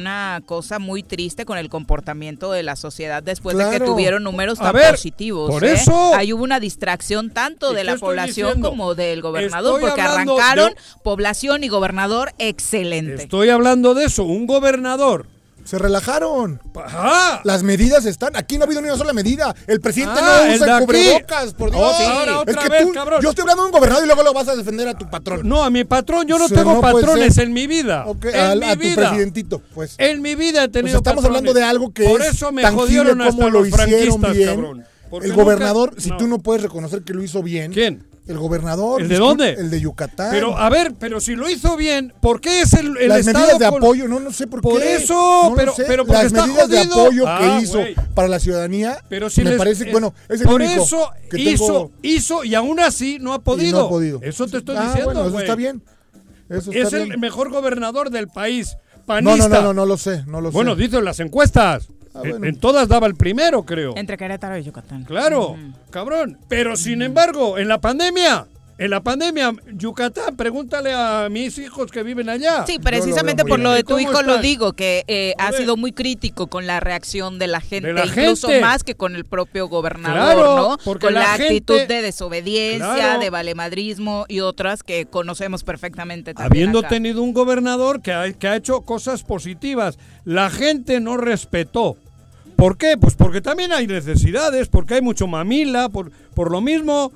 [0.00, 4.60] una cosa muy triste con el comportamiento de la sociedad después de que tuvieron números
[4.60, 5.50] A tan ver, positivos.
[5.50, 5.72] por ¿eh?
[5.72, 8.68] eso- Ahí hubo una distracción tanto ¿Y de la población diciendo?
[8.70, 13.22] como del gobernador, Estoy porque arrancaron de- población y gobernador excelente.
[13.22, 14.24] Estoy hablando de eso.
[14.24, 15.26] Un gobernador.
[15.64, 16.60] Se relajaron.
[16.76, 17.40] ¡Ah!
[17.44, 18.36] Las medidas están.
[18.36, 19.54] Aquí no ha habido ni una sola medida.
[19.66, 21.82] El presidente Ah, no usa el cubrebocas, por Dios.
[21.82, 22.04] Oh, sí.
[22.04, 23.22] Ahora otra es que vez, tú, cabrón.
[23.22, 25.40] yo estoy hablando de un gobernador y luego lo vas a defender a tu patrón.
[25.48, 28.04] No, a mi patrón, yo no tengo no patrones en mi vida.
[28.06, 28.94] Ok, en al- mi a tu vida.
[29.08, 29.94] presidentito, pues.
[29.98, 31.38] En mi vida he O tenido sea, estamos patrones.
[31.40, 34.46] hablando de algo que Por es eso me jodieron hasta como lo los hicieron bien.
[34.48, 34.84] cabrón.
[35.12, 36.16] El nunca- gobernador, si no.
[36.18, 37.72] tú no puedes reconocer que lo hizo bien.
[37.72, 38.04] ¿Quién?
[38.26, 39.02] El gobernador.
[39.02, 39.50] ¿El de dónde?
[39.52, 40.28] El de Yucatán.
[40.30, 43.40] Pero, a ver, pero si lo hizo bien, ¿por qué es el, el las Estado
[43.40, 44.96] medidas de con- apoyo, no, no sé por, Por qué.
[44.96, 45.84] eso, No pero- sé.
[45.86, 47.02] pero porque las está medidas de jodido.
[47.02, 47.94] apoyo Ah, que hizo güey.
[48.14, 51.10] para la ciudadanía, Pero si me les- parece, es- bueno, es el por único eso
[51.30, 53.80] que hizo, tengo hizo y aún así no ha podido.
[53.80, 54.20] no ha podido.
[54.22, 55.82] Eso te estoy Ah, diciendo, bueno, eso está bien.
[56.48, 57.20] Eso está Es el bien.
[57.20, 58.76] mejor gobernador del país.
[58.96, 59.48] No, Panista.
[59.48, 60.80] no, no, no, no lo sé, no lo Bueno, sé.
[60.82, 61.88] dicen las encuestas.
[62.14, 62.46] Ah, En- bueno.
[62.46, 63.94] En todas daba el primero, creo.
[63.96, 65.04] Entre Querétaro y Yucatán.
[65.04, 65.56] Claro,
[65.90, 66.38] cabrón.
[66.48, 68.46] Pero sin embargo, en la pandemia,
[68.76, 72.64] en la pandemia, Yucatán, pregúntale a mis hijos que viven allá.
[72.66, 75.92] Sí, precisamente por lo ¿Y de tu hijo lo digo, que eh, ha sido muy
[75.92, 78.62] crítico con la reacción de la gente, la incluso gente.
[78.62, 80.78] más que con el propio gobernador, Claro, ¿no?
[80.84, 83.20] porque Con la, la actitud de desobediencia, Claro.
[83.20, 86.88] de valemadrismo y otras que conocemos perfectamente también Habiendo acá.
[86.88, 91.96] tenido un gobernador que ha, que ha hecho cosas positivas, la gente no respetó.
[92.64, 92.96] ¿Por qué?
[92.96, 97.12] Pues porque también hay necesidades, porque hay mucho mamila, por, por lo mismo.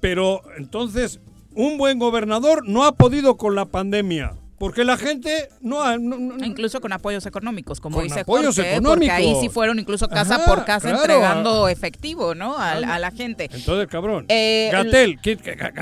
[0.00, 1.20] Pero entonces,
[1.54, 4.32] un buen gobernador no ha podido con la pandemia.
[4.60, 5.96] Porque la gente no ha...
[5.96, 8.80] no- no- Incluso con apoyos económicos, como Con dice apoyos Jorge, ¿eh?
[8.82, 9.40] porque ahí económicos.
[9.42, 11.00] sí fueron incluso casa Ajá, por casa claro.
[11.00, 12.58] entregando efectivo, ¿no?
[12.58, 13.48] A, a la gente.
[13.50, 14.26] Entonces, cabrón.
[14.28, 15.18] Eh, Gatel.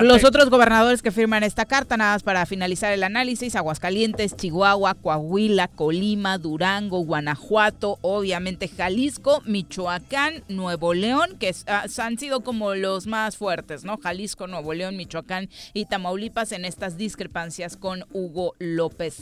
[0.02, 4.94] Los otros gobernadores que firman esta carta, nada más para finalizar el análisis, Aguascalientes, Chihuahua,
[4.94, 13.08] Coahuila, Colima, Durango, Guanajuato, obviamente Jalisco, Michoacán, Nuevo León, que ah, han sido como los
[13.08, 13.98] más fuertes, ¿no?
[13.98, 18.67] Jalisco, Nuevo León, Michoacán y Tamaulipas en estas discrepancias con Hugo López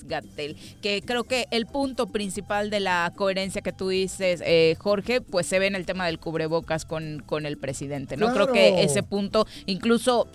[0.07, 0.57] Gatel.
[0.83, 5.47] Que creo que el punto principal de la coherencia que tú dices, eh, Jorge, pues
[5.47, 8.33] se ve en el tema del cubrebocas con, con el presidente, ¿no?
[8.33, 10.29] Creo que ese punto, incluso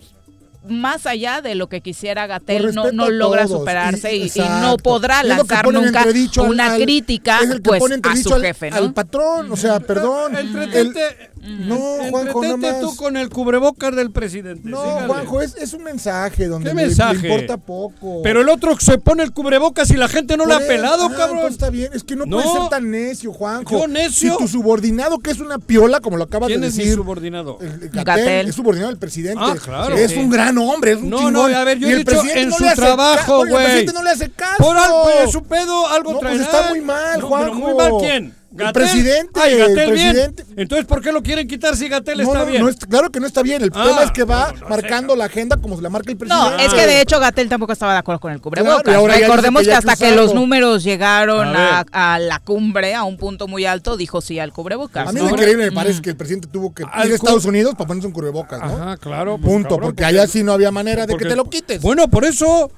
[0.68, 3.60] más allá de lo que quisiera Gatel, no, logra todos.
[3.60, 6.06] superarse y, no podrá es lo lanzar nunca
[6.48, 8.78] una al- crítica es el que pues, a su al- jefe, ¿no?
[8.78, 10.36] Al patrón, o sea, perdón.
[10.36, 11.02] Entretente,
[11.42, 12.82] El- no, Juanjo, nada entretente más.
[12.82, 14.70] tú con el cubrebocas del presidente.
[14.70, 15.08] No, sígale.
[15.08, 17.28] Juanjo, es, es un mensaje donde ¿Qué mensaje?
[17.28, 18.22] importa poco.
[18.22, 21.16] Pero el otro se pone el cubrebocas y la gente no le ha pelado, ah,
[21.18, 21.52] cabrón.
[21.52, 22.38] está bien, es que no, No.
[22.38, 23.80] puedes ser tan necio, Juanjo.
[23.80, 24.34] ¿Yo necio?
[24.34, 26.96] Si tu subordinado, que es una piola, como lo acabas ¿Quién de es mi decir.
[26.98, 27.58] subordinado?
[27.62, 28.04] el- el Gatell.
[28.06, 29.42] Gatell es subordinado del presidente.
[29.44, 29.96] Ah, claro.
[29.98, 30.20] Es Sí.
[30.20, 31.34] un gran hombre, es un No, chingón.
[31.34, 33.38] no, a ver, yo Y he el dicho presidente en no su le hace trabajo,
[33.38, 33.52] güey.
[33.56, 34.58] El presidente no le hace caso.
[34.64, 36.44] Por algo, su pedo, algo No, pues traerá.
[36.58, 37.54] está muy mal, No, Juanjo.
[37.56, 38.36] muy mal, ¿quién?
[38.58, 40.12] El presidente, Ay, el Gatell bien.
[40.12, 40.46] presidente.
[40.58, 42.62] Entonces, ¿por qué lo quieren quitar si Gatel No, está no, bien?
[42.62, 43.62] no es- claro que no está bien.
[43.62, 45.90] El Ah, tema es que va no, no sé, marcando la agenda como se la
[45.90, 46.50] marca el presidente.
[46.58, 48.84] No, es que de hecho Gatel tampoco estaba de acuerdo con el cubrebocas.
[48.84, 51.86] Claro, ahora Recordemos que hasta que los números llegaron A a, ver.
[51.94, 55.08] a la cumbre, a un punto muy alto, dijo sí al cubrebocas.
[55.08, 55.28] A mí ¿no?
[55.28, 57.88] lo increíble me parece que el presidente tuvo que Al ir a Estados Unidos para
[57.88, 58.66] ponerse un cubrebocas, ¿no?
[58.66, 59.38] Ajá, claro.
[59.38, 61.82] pues, Punto, cabrón, porque allá sí no había manera de porque- que te lo quites.
[61.82, 62.70] Bueno, por eso,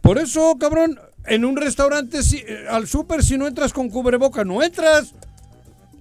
[0.00, 4.44] por eso, cabrón, en un restaurante, si- eh, al súper, si no entras con cubreboca,
[4.44, 5.14] no entras.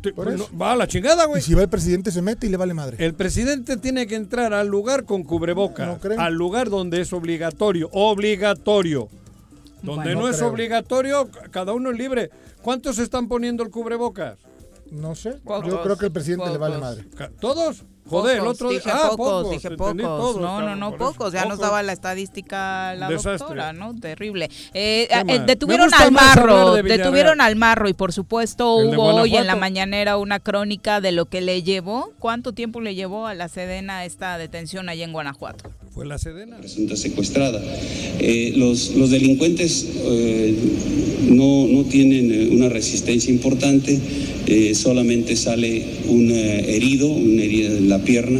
[0.01, 0.49] Te- no- eso.
[0.59, 1.41] va a la chingada, y güey.
[1.43, 2.97] si va el presidente se mete y le vale madre.
[3.05, 5.85] El presidente tiene que entrar al lugar con cubreboca.
[5.85, 6.19] No creo.
[6.19, 7.89] al lugar donde es obligatorio.
[7.93, 9.09] Obligatorio.
[9.83, 10.49] Donde Bueno, no, no es creo.
[10.49, 12.29] obligatorio, cada uno es libre.
[12.61, 14.37] ¿Cuántos están poniendo el cubrebocas?
[14.91, 15.35] No sé.
[15.67, 17.05] Yo creo que el presidente le vale madre.
[17.39, 17.83] ¿Todos?
[18.09, 20.17] Joder, el Pocos, otro dije ah, pocos, dije entendí pocos.
[20.33, 21.31] todos, no, no, no, pocos.
[21.33, 21.59] Ya nos Pocos.
[21.59, 23.37] daba la estadística la Desastre.
[23.37, 23.95] doctora, ¿no?
[23.99, 24.49] Terrible.
[24.73, 29.35] Eh, eh, detuvieron al marro, de detuvieron al marro y por supuesto El hubo hoy
[29.37, 33.33] en la mañanera una crónica de lo que le llevó, cuánto tiempo le llevó a
[33.33, 35.69] la Sedena esta detención allá en Guanajuato.
[35.93, 36.57] Fue la Sedena.
[36.57, 37.61] presunta secuestrada.
[38.21, 40.53] Eh, los, los delincuentes eh,
[41.29, 43.99] no, no tienen eh, una resistencia importante,
[44.73, 48.39] solamente sale un herido, una herida en la pierna.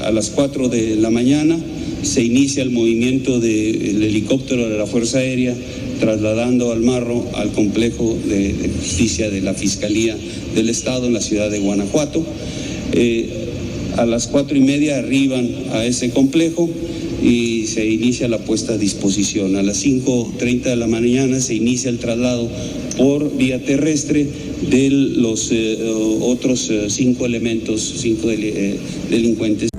[0.00, 1.58] A las 4 de la mañana
[2.02, 5.54] se inicia el movimiento del helicóptero de la Fuerza Aérea
[6.00, 10.16] trasladando al marro al complejo de, de justicia de la Fiscalía
[10.54, 12.24] del Estado en la ciudad de Guanajuato.
[13.96, 16.68] A las cuatro y media arriban a ese complejo
[17.22, 19.56] y se inicia la puesta a disposición.
[19.56, 22.48] A las 5.30 de la mañana se inicia el traslado
[22.98, 24.26] por vía terrestre
[24.70, 25.78] de los eh,
[26.20, 28.78] otros eh, cinco elementos, cinco deli- eh,
[29.10, 29.70] delincuentes.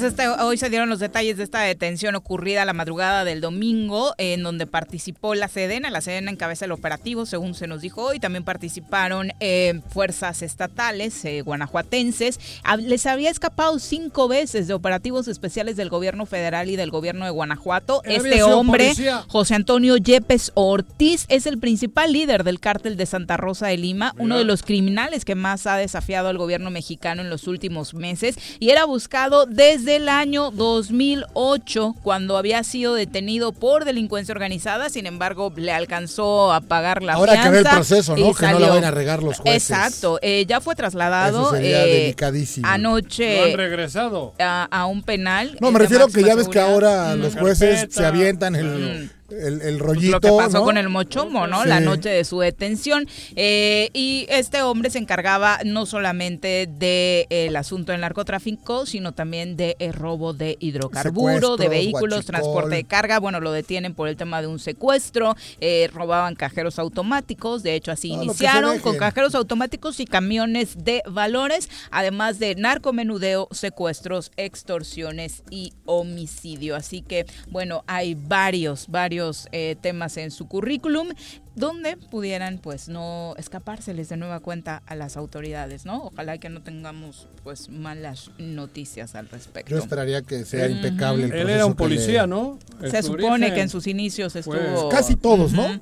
[0.00, 4.14] Pues este, hoy se dieron los detalles de esta detención ocurrida la madrugada del domingo,
[4.16, 5.90] en donde participó la Sedena.
[5.90, 8.18] La Sedena encabeza el operativo, según se nos dijo hoy.
[8.18, 12.40] También participaron eh, fuerzas estatales eh, guanajuatenses.
[12.78, 17.32] Les había escapado cinco veces de operativos especiales del gobierno federal y del gobierno de
[17.32, 18.00] Guanajuato.
[18.04, 19.26] Este hombre, policía.
[19.28, 24.14] José Antonio Yepes Ortiz, es el principal líder del cártel de Santa Rosa de Lima,
[24.16, 28.38] uno de los criminales que más ha desafiado al gobierno mexicano en los últimos meses
[28.60, 35.06] y era buscado desde el año 2008 cuando había sido detenido por delincuencia organizada, sin
[35.06, 38.34] embargo le alcanzó a pagar la Ahora hay que ver el fianza proceso, ¿no?
[38.34, 38.68] Que no la salió.
[38.68, 39.70] vayan a regar los jueces.
[39.70, 42.66] Exacto, eh, ya fue trasladado Eso sería eh, delicadísimo.
[42.66, 44.34] Lo han anoche regresado.
[44.38, 45.56] a, a un penal.
[45.60, 47.20] No, me refiero que ya ves que ahora Mm.
[47.20, 47.94] los jueces Carpeta.
[48.00, 48.66] se avientan el,
[49.06, 49.10] Mm.
[49.30, 50.12] El, el Pues rollito.
[50.12, 50.64] lo que pasó ¿no?
[50.64, 51.62] con el mochomo, ¿no?
[51.62, 51.68] Sí.
[51.68, 53.06] La noche de su detención.
[53.36, 59.76] Eh, y este hombre se encargaba no solamente del asunto del narcotráfico, sino también de
[59.78, 63.18] el robo de hidrocarburo, de vehículos, transporte de carga.
[63.20, 67.92] Bueno, lo detienen por el tema de un secuestro, eh, robaban cajeros automáticos, de hecho
[67.92, 75.72] así iniciaron con cajeros automáticos y camiones de valores, además de narcomenudeo, secuestros, extorsiones y
[75.86, 76.76] homicidio.
[76.76, 79.19] Así que, bueno, hay varios, varios
[79.52, 81.08] eh, temas en su currículum
[81.54, 86.04] donde pudieran pues no escapárseles de nueva cuenta a las autoridades, ¿no?
[86.04, 89.70] Ojalá que no tengamos pues malas noticias al respecto.
[89.70, 92.58] Yo esperaría que sea impecable el Él era un le- policía, ¿no?
[92.90, 94.54] Se su supone que en sus inicios estuvo...
[94.54, 95.80] Pues Casi todos, ¿no?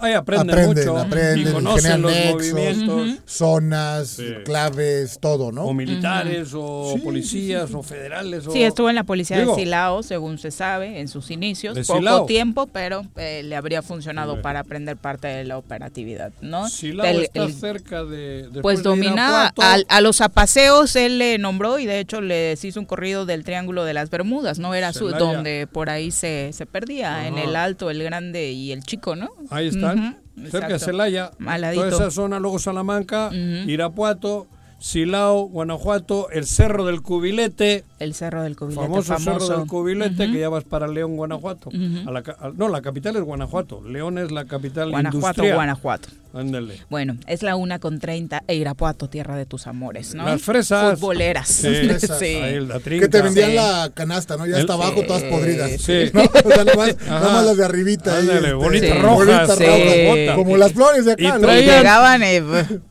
[0.00, 2.52] Ahí aprenden, Aprenden, mucho aprenden, y conocen generan los nexos.
[2.52, 3.18] movimientos.
[3.26, 4.34] Zonas, Sí.
[4.44, 5.64] claves, todo, ¿no?
[5.64, 8.46] O militares, o Sí, sí, policías, o federales.
[8.46, 8.50] O...
[8.52, 11.74] Sí, estuvo en la policía Digo, de Silao, según se sabe, en sus inicios.
[11.74, 12.26] ¿De Poco Silao?
[12.26, 16.68] tiempo, pero eh, le habría funcionado para aprender parte de la operatividad, ¿no?
[16.68, 18.48] Silao El- está el- cerca de.
[18.62, 19.62] pues de domina Irapuato.
[19.62, 23.44] al- a, los apaseos, él le nombró y de hecho les hizo un corrido del
[23.44, 24.74] Triángulo de las Bermudas, ¿no?
[24.74, 28.82] Era su, donde por ahí se, se perdía, en el alto, el grande y el
[28.82, 29.30] chico, ¿no?
[29.50, 30.78] Ahí están, cerca de.
[30.78, 31.30] Celaya.
[31.46, 31.88] Al ladito.
[31.88, 33.30] Toda esa zona, luego Salamanca.
[33.32, 34.46] Irapuato,
[34.78, 39.46] Silao, Guanajuato, el Cerro del Cubilete, El Cerro del Cubilete, famoso, famoso.
[39.46, 40.32] Cerro del Cubilete, Ujú.
[40.32, 41.70] que ya vas para León, Guanajuato.
[41.70, 42.08] Ujú.
[42.08, 43.82] A la ca- a- no, la capital es Guanajuato.
[43.82, 45.54] León es la capital Guanajuato, industrial.
[45.54, 46.08] Guanajuato.
[46.34, 46.80] Ándale.
[46.90, 50.24] Bueno, es la una con 30 e Irapuato, tierra de tus amores, ¿no?
[50.24, 50.98] Las fresas.
[50.98, 51.46] Futboleras.
[51.48, 51.68] Sí.
[51.68, 52.18] Fresas.
[52.18, 52.24] Sí.
[52.34, 53.06] Ahí la trinca.
[53.06, 53.56] Que te vendían Sí.
[53.56, 54.44] la canasta, ¿no?
[54.46, 55.06] Ya está abajo, Sí.
[55.06, 55.70] todas podridas.
[55.80, 56.10] Sí.
[56.12, 56.22] ¿No?
[56.24, 57.20] O sea, nomás, Ajá.
[57.20, 58.18] nomás las de arribita.
[58.18, 58.98] Ándale, este, bonitas Sí.
[58.98, 59.16] rojas.
[59.26, 59.64] bonitas Sí.
[60.08, 61.36] rojas, Como las flores de acá, Y ¿no?
[61.38, 62.42] Y traían- llegaban eh,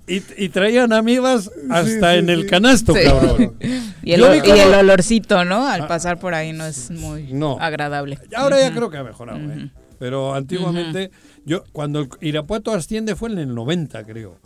[0.08, 3.02] Y, y traían amibas hasta sí, en el canasto, Sí.
[3.04, 3.54] cabrón.
[4.04, 5.68] y, el, Yo y el olorcito, ¿no?
[5.68, 5.88] Al Ah.
[5.88, 7.58] pasar por ahí no es muy No.
[7.60, 8.18] agradable.
[8.36, 9.70] Ahora ya creo que ha mejorado, ¿eh?
[10.00, 11.12] Pero antiguamente,
[11.46, 14.38] yo cuando el Irapuato asciende fue en el 90, creo.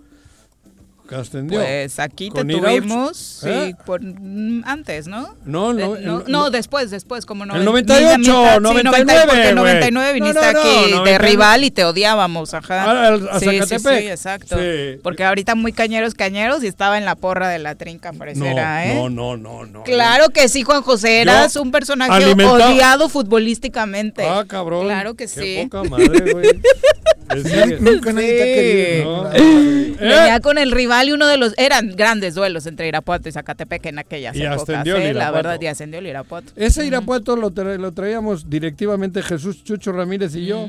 [1.08, 1.60] Que ascendió.
[1.60, 3.76] Pues aquí te tuvimos, sí, ¿eh?
[3.86, 5.36] por, mm, antes, ¿no?
[5.46, 7.56] No, no, Eh, no, el- no, después, después, como no.
[7.56, 9.50] El 98, 99, porque güey.
[9.50, 11.18] el 99 No, viniste no, no, aquí de 99.
[11.20, 13.14] rival y te odiábamos, ajá.
[13.14, 14.58] A sí, sí, sí, exacto.
[14.58, 15.00] Sí.
[15.02, 18.86] Porque ahorita muy cañeros, cañeros y estaba en la porra de la trinca no, fresera,
[18.88, 18.96] ¿eh?
[18.96, 19.84] no, no, no, no.
[19.84, 24.26] Claro que sí, Juan José, eras Yo un personaje odiado futbolísticamente.
[24.28, 24.86] Ah, cabrón.
[24.86, 25.68] Claro que Qué sí.
[25.70, 26.62] poca madre, güey.
[27.82, 29.04] Nunca nadie te ha querido.
[29.06, 29.24] No.
[29.24, 29.30] ¿no?
[30.00, 33.86] Venía con el rival y uno de los eran grandes duelos entre Irapuato y Zacatepec
[33.88, 35.14] en aquellas Y épocas, ascendió el ¿eh?
[35.14, 36.52] la verdad, y ascendió el Irapuato.
[36.56, 40.68] Ese Irapuato lo, tra- lo traíamos directivamente Jesús Chucho Ramírez y yo.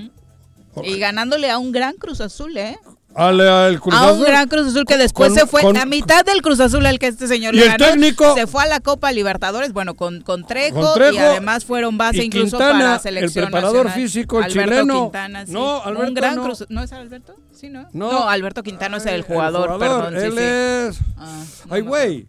[0.83, 2.79] Y ganándole a un gran Cruz Azul, ¿eh?
[3.18, 4.26] Al, al Cruz a un Azul.
[4.26, 6.98] gran Cruz Azul que después Con- se fue, con- la mitad del Cruz Azul al
[6.98, 9.94] que este señor Y le el ganó, técnico- se fue a la Copa Libertadores, bueno,
[9.94, 13.87] con, con, Trejo, Con Trejo y además fueron base incluso Quintana, para el selección preparador
[13.87, 14.09] nacional.
[14.09, 15.02] físico, el Alberto chileno.
[15.02, 15.52] Quintana, sí.
[15.52, 16.42] No, Alberto un gran no.
[16.44, 17.35] Cruz ¿No es Alberto?
[17.52, 17.88] Sí, ¿no?
[17.92, 18.28] No.
[18.28, 20.38] Alberto Quintana es el Ay, jugador, perdón, sí, él sí.
[20.38, 21.00] es...
[21.16, 22.26] Ah, no Ay, güey.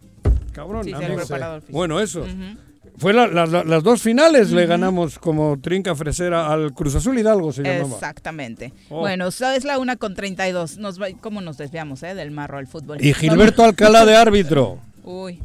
[0.52, 0.84] Cabrón.
[0.84, 1.78] Sí, sí, el preparador físico.
[1.78, 2.20] Bueno, eso.
[2.22, 2.56] Ujú.
[3.00, 7.18] Fue la- la- la- las dos finales le ganamos como trinca fresera al Cruz Azul
[7.18, 7.94] Hidalgo se llamaba.
[7.94, 8.72] Exactamente.
[8.90, 9.00] Oh.
[9.00, 10.76] Bueno, es la una con 32.
[10.78, 12.14] Nos va, ¿Cómo nos desviamos, eh?
[12.14, 13.02] Del marro al fútbol.
[13.04, 14.78] Y Gilberto Alcalá de árbitro.
[15.04, 15.40] Uy,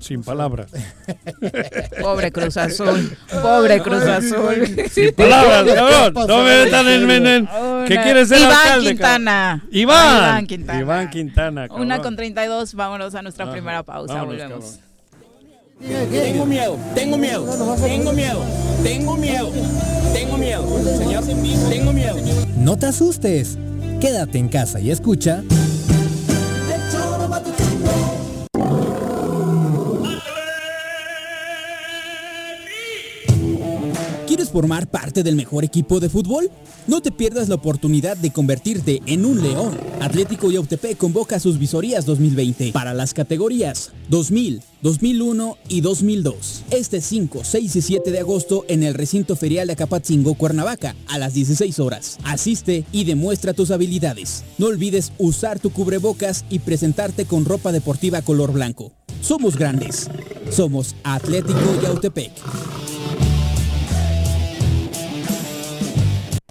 [0.00, 0.72] Sin palabras.
[2.02, 3.16] pobre Cruz Azul.
[3.40, 4.66] Pobre Cruz Azul.
[4.90, 6.26] Sin palabras, cabrón.
[6.28, 7.46] No me metan en menen.
[7.86, 8.88] ¿Qué Una- quieres ser Iván alcalde?
[8.90, 9.64] Quintana.
[9.70, 10.16] Iván.
[10.24, 10.80] Iván Quintana.
[10.80, 11.62] Iván Quintana.
[11.70, 12.02] Una cabrón.
[12.02, 12.74] con 32.
[12.74, 13.52] Vámonos a nuestra Ajá.
[13.52, 14.14] primera pausa.
[14.14, 14.64] Vámonos, Volvemos.
[14.64, 14.93] cabrón.
[15.86, 17.44] Tengo miedo, tengo miedo,
[17.76, 18.40] tengo miedo,
[18.82, 19.52] tengo miedo,
[20.14, 21.24] tengo miedo, señor,
[21.68, 22.16] tengo miedo.
[22.56, 23.58] No te asustes.
[24.00, 25.44] Quédate en casa y escucha.
[34.26, 36.50] ¿Quieres formar parte del mejor equipo de fútbol?
[36.86, 39.78] No te pierdas la oportunidad de convertirte en un león.
[40.00, 46.64] Atlético Yautepec convoca sus visorías 2020 para las categorías 2000, 2001 y 2002.
[46.70, 51.16] Este 5, 6 y 7 de agosto en el recinto ferial de Acapatzingo, Cuernavaca, a
[51.16, 52.18] las 16 horas.
[52.22, 54.44] Asiste y demuestra tus habilidades.
[54.58, 58.92] No olvides usar tu cubrebocas y presentarte con ropa deportiva color blanco.
[59.22, 60.10] Somos grandes.
[60.50, 62.32] Somos Atlético Yautepec.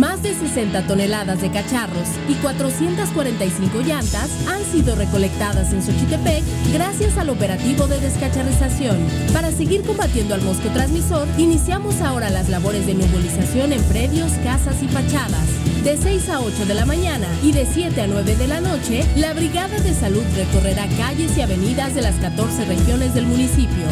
[0.04, 7.18] Más de 60 toneladas de cacharros y 445 llantas han sido recolectadas en Xochitepec gracias
[7.18, 8.98] al operativo de descacharrización.
[9.32, 14.84] Para seguir combatiendo al mosco transmisor, iniciamos ahora las labores de nebulización en predios, casas
[14.84, 15.48] y fachadas.
[15.86, 19.06] De 6 a 8 de la mañana y de 7 a 9 de la noche,
[19.16, 23.86] la Brigada de Salud recorrerá calles y avenidas de las 14 regiones del municipio.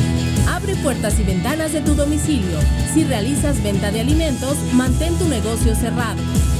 [0.50, 2.60] Abre puertas y ventanas de tu domicilio.
[2.94, 6.01] Si realizas venta de alimentos, mantén tu negocio cerrado.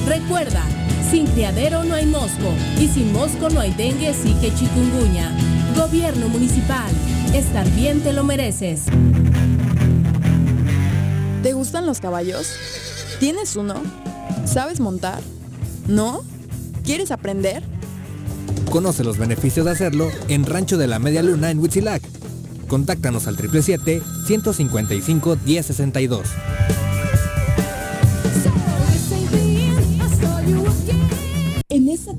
[0.08, 0.64] Recuerda,
[1.10, 5.32] sin criadero no hay mosco y sin mosco no hay dengue, sí que chikungunya.
[5.76, 6.92] Gobierno municipal.
[7.34, 8.84] Estar bien te lo mereces.
[11.44, 12.48] ¿Te gustan los caballos?
[13.20, 13.76] ¿Tienes uno?
[14.46, 15.22] ¿Sabes montar?
[15.88, 16.22] ¿No?
[16.84, 17.64] ¿Quieres aprender?
[18.70, 22.02] Conoce los beneficios de hacerlo en Rancho de la Media Luna en Huitzilac.
[22.68, 26.22] Contáctanos al 777-155-1062.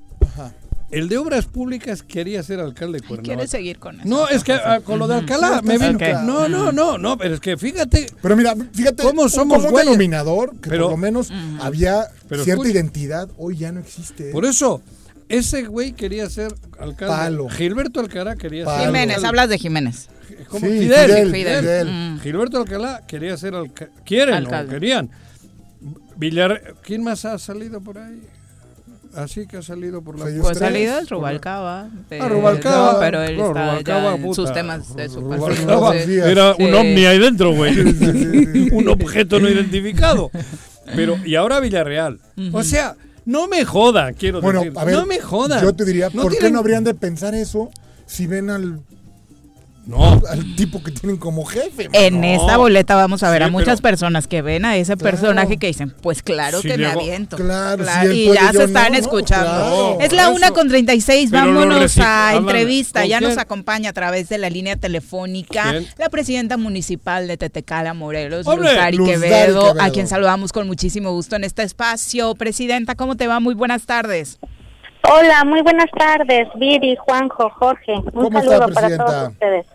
[0.89, 3.23] El de Obras Públicas quería ser alcalde de Cuernavaca.
[3.35, 4.07] ¿Quieres seguir con eso?
[4.07, 5.99] No, es que ah, con lo de Alcalá me vino.
[6.23, 8.07] No, no, no, no, pero es que fíjate.
[8.21, 12.45] Pero mira, fíjate ¿Cómo somos como un denominador que Pero- por lo menos había Pero
[12.45, 12.79] cierta escucha.
[12.79, 14.31] identidad, hoy ya no existe.
[14.31, 14.81] Por eso,
[15.27, 17.13] ese güey quería ser alcalde.
[17.13, 17.49] Palo.
[17.49, 20.07] Gilberto Alcalá quería ser Jiménez, hablas de Jiménez.
[20.47, 20.65] ¿Cómo?
[20.67, 21.59] Sí, Fidel, Fidel, Fidel.
[21.61, 21.87] Fidel.
[21.87, 22.19] Mm.
[22.19, 23.93] Gilberto Alcalá quería ser alcalde.
[24.05, 24.69] Quieren, Alcalde.
[24.75, 25.09] o querían.
[26.15, 26.75] Villar...
[26.83, 28.21] ¿Quién más ha salido por ahí?
[29.15, 31.89] así que ha salido por la Pues tres, salido es Rubalcaba.
[32.11, 32.93] eh, Ah, Rubalcaba.
[32.93, 34.35] no, pero él No, está Rubalcaba, ya en puta.
[34.35, 36.25] sus temas de su Rubalcaba partido.
[36.25, 36.31] sí.
[36.31, 37.79] Era un ovni ahí dentro, güey.
[38.71, 40.29] un objeto no identificado.
[40.95, 42.19] Pero, y ahora Villarreal.
[42.51, 42.95] O sea,
[43.25, 44.77] no me jodan, quiero Bueno, decir.
[44.77, 45.63] a ver, no me jodan.
[45.63, 47.71] yo te diría, No ¿por qué no habrían de pensar eso
[48.05, 48.81] si ven al,
[49.87, 50.21] No.
[50.29, 51.89] al tipo que tienen como jefe?
[51.93, 52.27] En mano?
[52.27, 55.67] esta boleta vamos a ver Sí, a muchas personas que ven a ese personaje que
[55.67, 57.37] dicen, pues claro Si que me aviento.
[57.37, 58.95] Claro, si él y puede, ya se están no, ¿no?
[58.97, 59.45] escuchando.
[59.47, 59.97] Claro.
[60.01, 62.99] es la una con 36, Pero vámonos a entrevista.
[63.01, 65.87] ¿con Ya nos acompaña a través de la línea telefónica ¿Quién?
[65.97, 68.45] la presidenta municipal de Tetecala, Morelos.
[68.45, 69.75] Luzari Quevedo, Quevedo.
[69.81, 72.35] a quien saludamos con muchísimo gusto en este espacio.
[72.35, 73.39] Presidenta, ¿cómo te va?
[73.39, 74.37] Muy buenas tardes.
[75.09, 77.93] Hola, muy buenas tardes, Viri, Juanjo, Jorge.
[77.93, 79.65] Un ¿Cómo está, saludo para todos ustedes.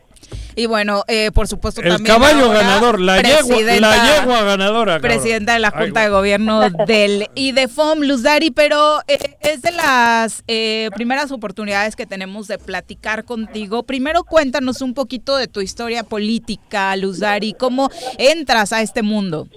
[0.55, 4.93] Y bueno, eh, por supuesto El también caballo ahora, ganador, la yegua, la yegua ganadora.
[4.95, 5.11] cabrón.
[5.11, 9.73] presidenta de la Ay, Junta de Gobierno del IDEFOM, Luz Dari, pero eh, es de
[9.73, 13.83] las eh, primeras oportunidades que tenemos de platicar contigo.
[13.85, 19.49] Primero cuéntanos un poquito de tu historia política, Luz Dari, cómo entras a este mundo.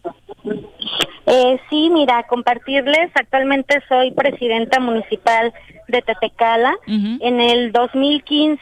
[1.27, 5.53] Eh, sí, mira, compartirles, actualmente soy presidenta municipal
[5.87, 6.75] de Tetecala.
[6.87, 8.61] En el 2015,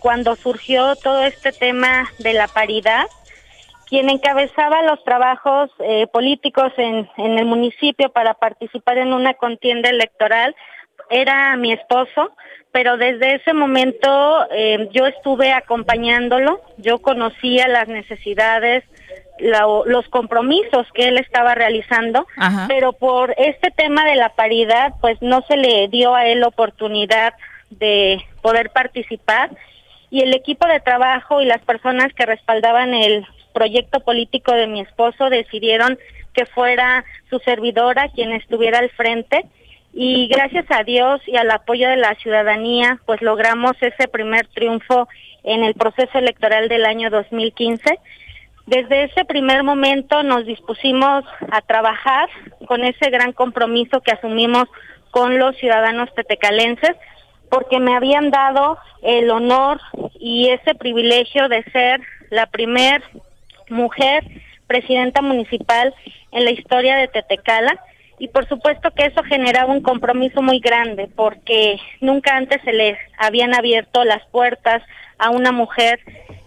[0.00, 3.06] cuando surgió todo este tema de la paridad,
[3.88, 9.90] quien encabezaba los trabajos eh, políticos en, en el municipio para participar en una contienda
[9.90, 10.54] electoral
[11.10, 12.32] era mi esposo,
[12.72, 18.82] pero desde ese momento eh, yo estuve acompañándolo, yo conocía las necesidades,
[19.38, 22.66] la- los compromisos que él estaba realizando, Ajá.
[22.68, 26.48] pero por este tema de la paridad, pues no se le dio a él la
[26.48, 27.34] oportunidad
[27.70, 29.50] de poder participar
[30.10, 34.80] y el equipo de trabajo y las personas que respaldaban el proyecto político de mi
[34.80, 35.98] esposo decidieron
[36.34, 39.44] que fuera su servidora quien estuviera al frente
[39.94, 45.08] y gracias a Dios y al apoyo de la ciudadanía pues logramos ese primer triunfo
[45.44, 47.98] en el proceso electoral del año 2015.
[48.66, 52.28] Desde ese primer momento nos dispusimos a trabajar
[52.66, 54.68] con ese gran compromiso que asumimos
[55.10, 56.96] con los ciudadanos tetecalenses
[57.50, 59.80] porque me habían dado el honor
[60.18, 62.00] y ese privilegio de ser
[62.30, 63.02] la primer
[63.68, 64.24] mujer
[64.66, 65.94] presidenta municipal
[66.30, 67.78] en la historia de Tetecala.
[68.18, 72.96] Y por supuesto que eso generaba un compromiso muy grande porque nunca antes se les
[73.18, 74.82] habían abierto las puertas
[75.18, 76.00] a una mujer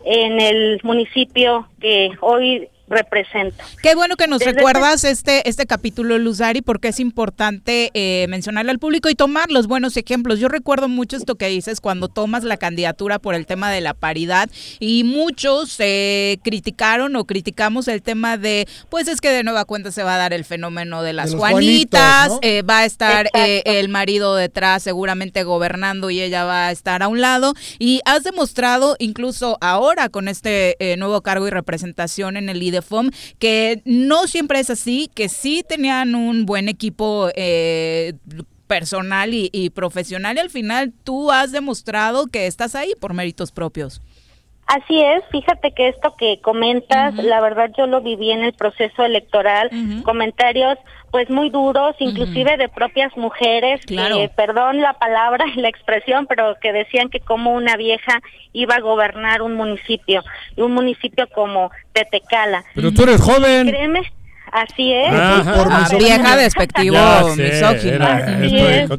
[0.06, 3.64] en el municipio que hoy represento.
[3.82, 8.72] Qué bueno que nos Desde recuerdas este, este capítulo, Luzari, porque es importante eh, mencionarle
[8.72, 10.40] al público y tomar los buenos ejemplos.
[10.40, 13.94] Yo recuerdo mucho esto que dices cuando tomas la candidatura por el tema de la
[13.94, 19.66] paridad y muchos eh, criticaron o criticamos el tema de, pues es que de nueva
[19.66, 22.40] cuenta se va a dar el fenómeno de las Juanitas, Juanitos, ¿no?
[22.42, 27.04] eh, va a estar eh, el marido detrás seguramente gobernando y ella va a estar
[27.04, 27.54] a un lado.
[27.80, 33.10] Y has demostrado incluso ahora con este eh, nuevo cargo y representación en el IDEFOM
[33.40, 38.14] que no siempre es así, que sí tenían un buen equipo eh,
[38.68, 43.52] personal y, y profesional y al final tú has demostrado que estás ahí por méritos
[43.52, 44.02] propios.
[44.68, 49.06] Así es, fíjate que esto que comentas, la verdad yo lo viví en el proceso
[49.06, 49.70] electoral,
[50.04, 50.78] comentarios
[51.12, 54.18] pues muy duros, inclusive de propias mujeres, Claro.
[54.18, 58.20] que, perdón la palabra y la expresión, pero que decían que como una vieja
[58.54, 60.24] iba a gobernar un municipio,
[60.58, 62.64] y un municipio como Tetecala.
[62.74, 63.68] Pero tú eres joven.
[63.68, 64.02] Créeme,
[64.52, 65.14] así es.
[65.14, 65.54] Ajá.
[65.54, 65.88] Por Ah.
[65.98, 66.98] Vieja despectivo,
[67.38, 68.08] misógino.
[68.10, 68.90] es.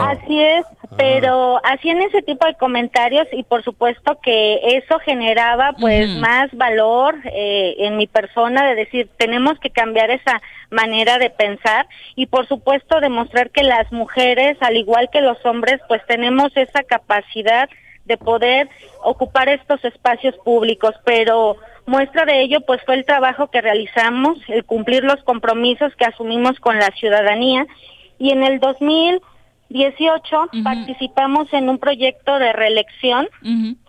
[0.00, 0.64] Así es,
[0.96, 7.16] pero hacían ese tipo de comentarios y por supuesto que eso generaba pues más valor
[7.24, 10.40] eh, en mi persona de decir tenemos que cambiar esa
[10.70, 11.86] manera de pensar
[12.16, 16.82] y por supuesto demostrar que las mujeres al igual que los hombres pues tenemos esa
[16.82, 17.68] capacidad
[18.04, 18.68] de poder
[19.02, 24.64] ocupar estos espacios públicos, pero muestra de ello pues fue el trabajo que realizamos, el
[24.64, 27.66] cumplir los compromisos que asumimos con la ciudadanía.
[28.18, 28.60] Y en el
[29.72, 30.62] 2018 Ujú.
[30.62, 33.28] participamos en un proyecto de reelección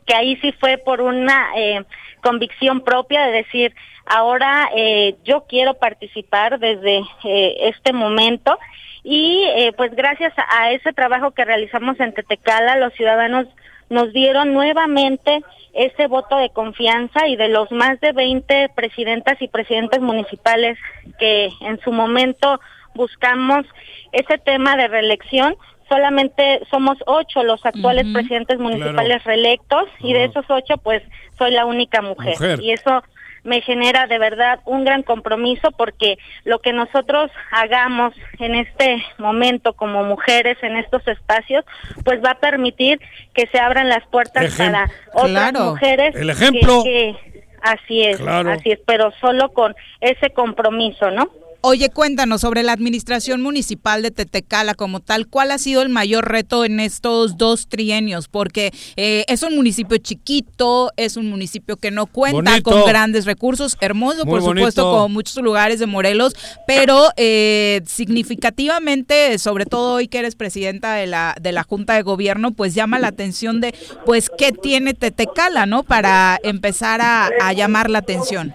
[0.06, 1.84] que ahí sí fue por una eh,
[2.22, 3.74] convicción propia de decir,
[4.06, 8.58] ahora eh, yo quiero participar desde eh, este momento
[9.04, 13.48] y eh, pues gracias a, a ese trabajo que realizamos en Tetecala, los ciudadanos
[13.90, 15.42] nos dieron nuevamente
[15.74, 20.78] ese voto de confianza y de los más de 20 presidentas y presidentes municipales
[21.20, 22.60] que en su momento
[22.96, 23.66] buscamos
[24.12, 25.56] ese tema de reelección,
[25.94, 31.04] solamente somos ocho los actuales presidentes municipales reelectos y de esos ocho pues
[31.38, 32.34] soy la única mujer.
[32.34, 32.60] Mujer.
[32.62, 33.04] y eso
[33.44, 39.74] me genera de verdad un gran compromiso porque lo que nosotros hagamos en este momento
[39.74, 41.64] como mujeres en estos espacios,
[42.06, 43.00] pues va a permitir
[43.36, 45.66] que se abran las puertas Ejem- para otras Claro.
[45.72, 46.16] mujeres.
[46.16, 46.84] El ejemplo.
[46.84, 48.50] que- que- así es, Claro.
[48.52, 51.28] así es, pero solo con ese compromiso, ¿no?
[51.66, 55.28] Oye, cuéntanos sobre la administración municipal de Tetecala como tal.
[55.28, 58.28] ¿Cuál ha sido el mayor reto en estos dos trienios?
[58.28, 62.70] Porque eh, es un municipio chiquito, es un municipio que no cuenta Bonito.
[62.70, 64.92] con grandes recursos, hermoso, Muy por supuesto, bonito.
[64.92, 66.34] como muchos lugares de Morelos,
[66.68, 72.02] pero eh, significativamente, sobre todo hoy que eres presidenta de la, de la Junta de
[72.02, 73.74] Gobierno, pues llama la atención de,
[74.06, 75.84] pues, ¿qué tiene Tetecala, no?
[75.84, 78.54] Para empezar a, a llamar la atención.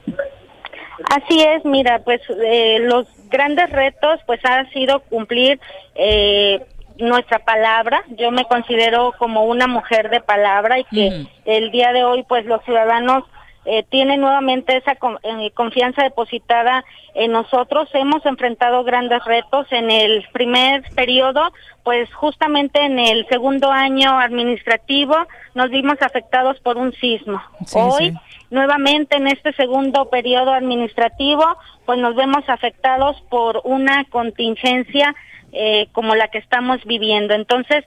[1.08, 5.58] Así es, mira, pues eh, los grandes retos pues ha sido cumplir
[5.94, 6.60] eh,
[6.98, 8.02] nuestra palabra.
[8.16, 11.28] Yo me considero como una mujer de palabra y que Ujú.
[11.46, 13.24] el día de hoy pues los ciudadanos
[13.64, 16.84] eh, tienen nuevamente esa eh, confianza depositada
[17.14, 17.88] en nosotros.
[17.92, 21.52] Hemos enfrentado grandes retos en el primer periodo,
[21.84, 25.16] pues justamente en el segundo año administrativo
[25.54, 27.42] nos vimos afectados por un sismo.
[27.66, 28.14] Sí, hoy sí.
[28.50, 31.44] Nuevamente en este segundo periodo administrativo,
[31.84, 35.14] pues nos vemos afectados por una contingencia
[35.52, 37.34] eh, como la que estamos viviendo.
[37.34, 37.84] Entonces,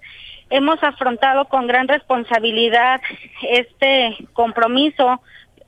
[0.50, 3.02] hemos afrontado con gran responsabilidad
[3.42, 5.22] este compromiso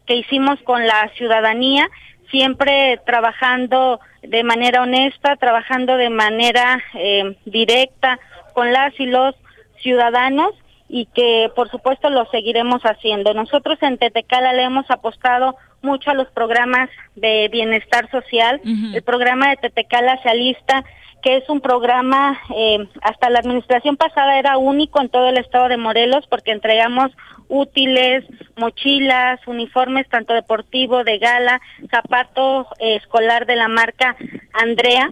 [0.06, 1.90] que hicimos con la ciudadanía,
[2.30, 8.20] siempre trabajando de manera honesta, trabajando de manera eh, directa
[8.54, 9.36] con las y los
[9.82, 10.54] ciudadanos
[10.94, 13.34] y que por supuesto lo seguiremos haciendo.
[13.34, 18.62] Nosotros en Tetecala le hemos apostado mucho a los programas de bienestar social.
[18.64, 20.86] El programa de Tetecala se alista,
[21.24, 25.68] que es un programa, eh, hasta la administración pasada era único en todo el estado
[25.68, 27.10] de Morelos porque entregamos
[27.48, 28.24] útiles,
[28.56, 34.16] mochilas, uniformes tanto deportivo, de gala, zapato eh, escolar de la marca
[34.54, 35.12] Andrea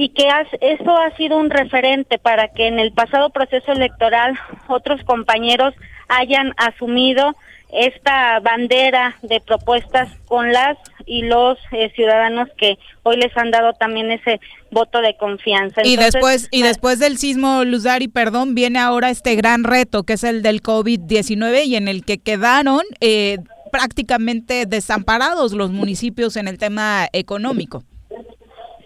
[0.00, 4.38] y que has- eso ha sido un referente para que en el pasado proceso electoral
[4.68, 5.74] otros compañeros
[6.08, 7.34] hayan asumido
[7.72, 13.72] esta bandera de propuestas con las y los eh, ciudadanos que hoy les han dado
[13.72, 14.38] también ese
[14.70, 15.82] voto de confianza.
[15.84, 20.22] Y después, y después del sismo, Luzari, perdón, viene ahora este gran reto que es
[20.22, 23.38] el del COVID-19 y en el que quedaron eh,
[23.72, 27.82] prácticamente desamparados los municipios en el tema económico.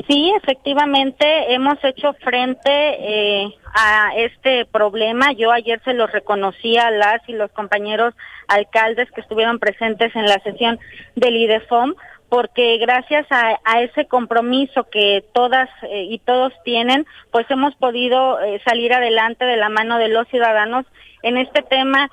[0.09, 5.33] Sí, efectivamente, hemos hecho frente eh, a este problema.
[5.33, 8.15] Yo ayer se los reconocí a las y los compañeros
[8.49, 10.81] alcaldes que estuvieron presentes en la sesión
[11.15, 11.95] del IDEFOM,
[12.29, 18.61] porque gracias a, ese compromiso que todas eh, y todos tienen, pues hemos podido eh,
[18.65, 20.87] salir adelante de la mano de los ciudadanos
[21.23, 22.11] en este tema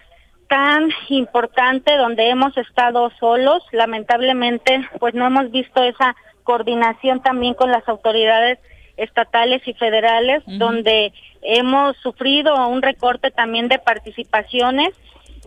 [0.50, 3.64] tan importante donde hemos estado solos.
[3.72, 6.16] Lamentablemente, pues no hemos visto esa
[6.50, 8.58] coordinación también con las autoridades
[8.98, 14.90] estatales y federales, donde hemos sufrido un recorte también de participaciones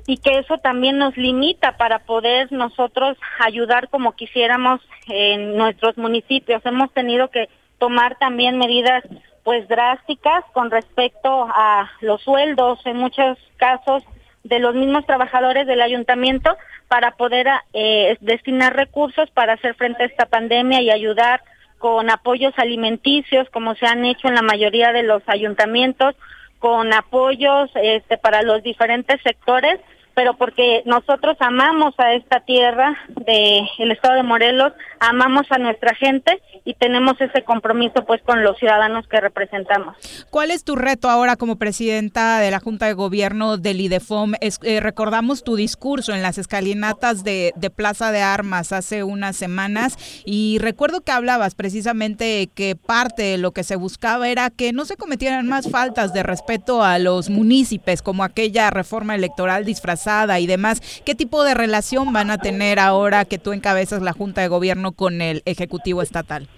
[0.06, 6.64] y que eso también nos limita para poder nosotros ayudar como quisiéramos en nuestros municipios.
[6.64, 7.48] Hemos tenido que
[7.78, 9.02] tomar también medidas
[9.42, 14.04] pues drásticas con respecto a los sueldos en muchos casos
[14.44, 16.56] de los mismos trabajadores del ayuntamiento
[16.88, 21.42] para poder eh, destinar recursos para hacer frente a esta pandemia y ayudar
[21.78, 26.14] con apoyos alimenticios como se han hecho en la mayoría de los ayuntamientos
[26.58, 29.80] con apoyos este para los diferentes sectores
[30.14, 35.94] pero porque nosotros amamos a esta tierra de el estado de Morelos, amamos a nuestra
[35.94, 39.96] gente y tenemos ese compromiso pues con los ciudadanos que representamos.
[40.30, 44.34] ¿Cuál es tu reto ahora como presidenta de la Junta de Gobierno del IDEFOM?
[44.40, 49.36] Es- eh, recordamos tu discurso en las escalinatas de, de Plaza de Armas hace unas
[49.36, 54.72] semanas y recuerdo que hablabas precisamente que parte de lo que se buscaba era que
[54.72, 60.01] no se cometieran más faltas de respeto a los municipios como aquella reforma electoral disfrazada
[60.38, 60.80] y demás.
[61.04, 64.92] ¿Qué tipo de relación van a tener ahora que tú encabezas la Junta de Gobierno
[64.92, 66.48] con el Ejecutivo Estatal?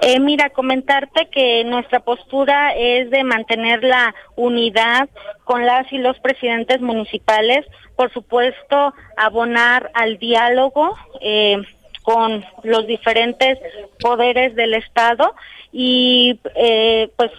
[0.00, 5.08] Eh, mira, comentarte que nuestra postura es de mantener la unidad
[5.44, 11.58] con las y los presidentes municipales, por supuesto, abonar al diálogo eh,
[12.02, 13.58] con los diferentes
[14.00, 15.34] poderes del Estado
[15.72, 17.30] y eh, pues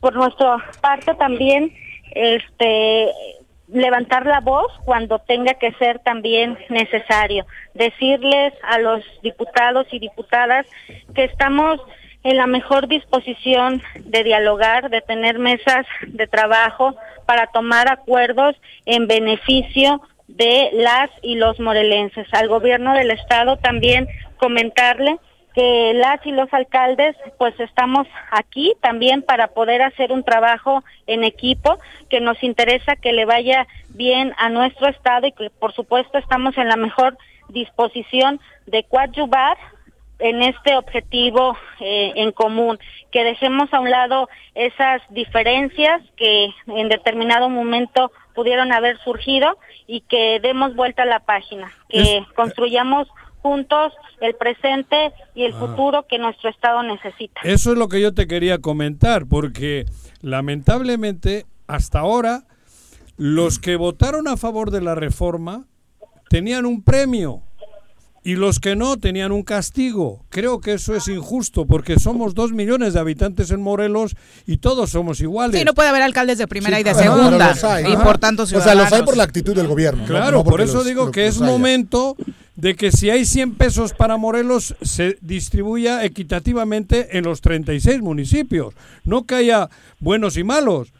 [0.00, 1.72] por nuestra parte también
[2.14, 3.10] este
[3.68, 10.66] levantar la voz cuando tenga que ser también necesario, decirles a los diputados y diputadas
[11.14, 11.80] que estamos
[12.22, 16.94] en la mejor disposición de dialogar, de tener mesas de trabajo
[17.26, 18.56] para tomar acuerdos
[18.86, 22.26] en beneficio de las y los morelenses.
[22.32, 24.08] Al gobierno del estado también
[24.38, 25.18] comentarle
[25.54, 31.24] que las y los alcaldes pues estamos aquí también para poder hacer un trabajo en
[31.24, 31.78] equipo,
[32.10, 36.58] que nos interesa que le vaya bien a nuestro estado y que por supuesto estamos
[36.58, 37.16] en la mejor
[37.48, 39.56] disposición de coadyuvar
[40.18, 42.78] en este objetivo eh, en común,
[43.10, 50.00] que dejemos a un lado esas diferencias que en determinado momento pudieron haber surgido y
[50.02, 53.08] que demos vuelta a la página, que construyamos
[53.44, 53.92] juntos
[54.22, 55.58] el presente y el Ah.
[55.58, 57.42] futuro que nuestro Estado necesita.
[57.44, 59.84] Eso es lo que yo te quería comentar, porque
[60.22, 62.44] lamentablemente hasta ahora
[63.18, 65.66] los que votaron a favor de la reforma
[66.30, 67.42] tenían un premio
[68.26, 70.24] y los que no tenían un castigo.
[70.30, 74.16] Creo que eso es injusto porque somos dos millones de habitantes en Morelos
[74.46, 75.58] y todos somos iguales.
[75.60, 77.50] Sí, no puede haber alcaldes de primera Sí, y de segunda.
[77.50, 77.92] los hay.
[77.92, 78.90] Y por tanto O sea, ciudadanos.
[78.90, 80.02] los hay por la actitud del gobierno.
[80.02, 81.46] no- Claro, no por eso los- digo los- que es haya.
[81.50, 82.16] momento
[82.56, 88.74] de que si hay 100 pesos para Morelos se distribuya equitativamente en los 36 municipios,
[89.04, 89.68] no que haya
[90.00, 90.92] buenos y malos.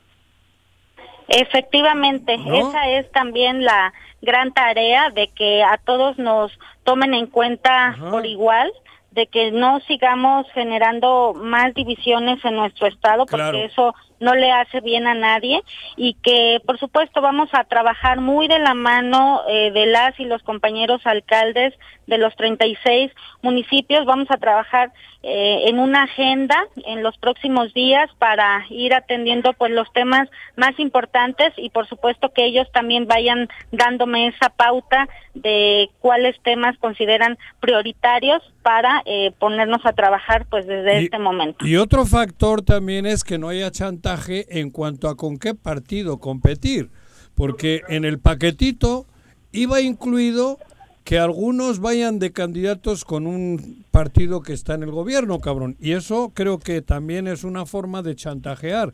[1.28, 2.68] Efectivamente, ¿No?
[2.70, 6.52] esa es también la gran tarea de que a todos nos
[6.84, 8.72] tomen en cuenta por igual,
[9.10, 13.58] de que no sigamos generando más divisiones en nuestro estado, porque Claro.
[13.58, 15.62] eso no le hace bien a nadie
[15.96, 20.24] y que por supuesto vamos a trabajar muy de la mano eh, de las y
[20.24, 21.74] los compañeros alcaldes
[22.06, 23.10] de los 36
[23.42, 24.92] municipios, vamos a trabajar
[25.22, 26.56] eh, en una agenda
[26.86, 32.30] en los próximos días para ir atendiendo pues los temas más importantes y por supuesto
[32.34, 39.84] que ellos también vayan dándome esa pauta de cuáles temas consideran prioritarios para eh, ponernos
[39.86, 41.66] a trabajar pues desde Y- este momento.
[41.66, 43.70] Y otro factor también es que no haya
[44.04, 46.90] chantaje en cuanto a con qué partido competir,
[47.34, 49.06] porque en el paquetito
[49.52, 50.58] iba incluido
[51.04, 55.76] que algunos vayan de candidatos con un partido que está en el gobierno, cabrón.
[55.78, 58.92] Y eso creo que también es una forma de chantajear.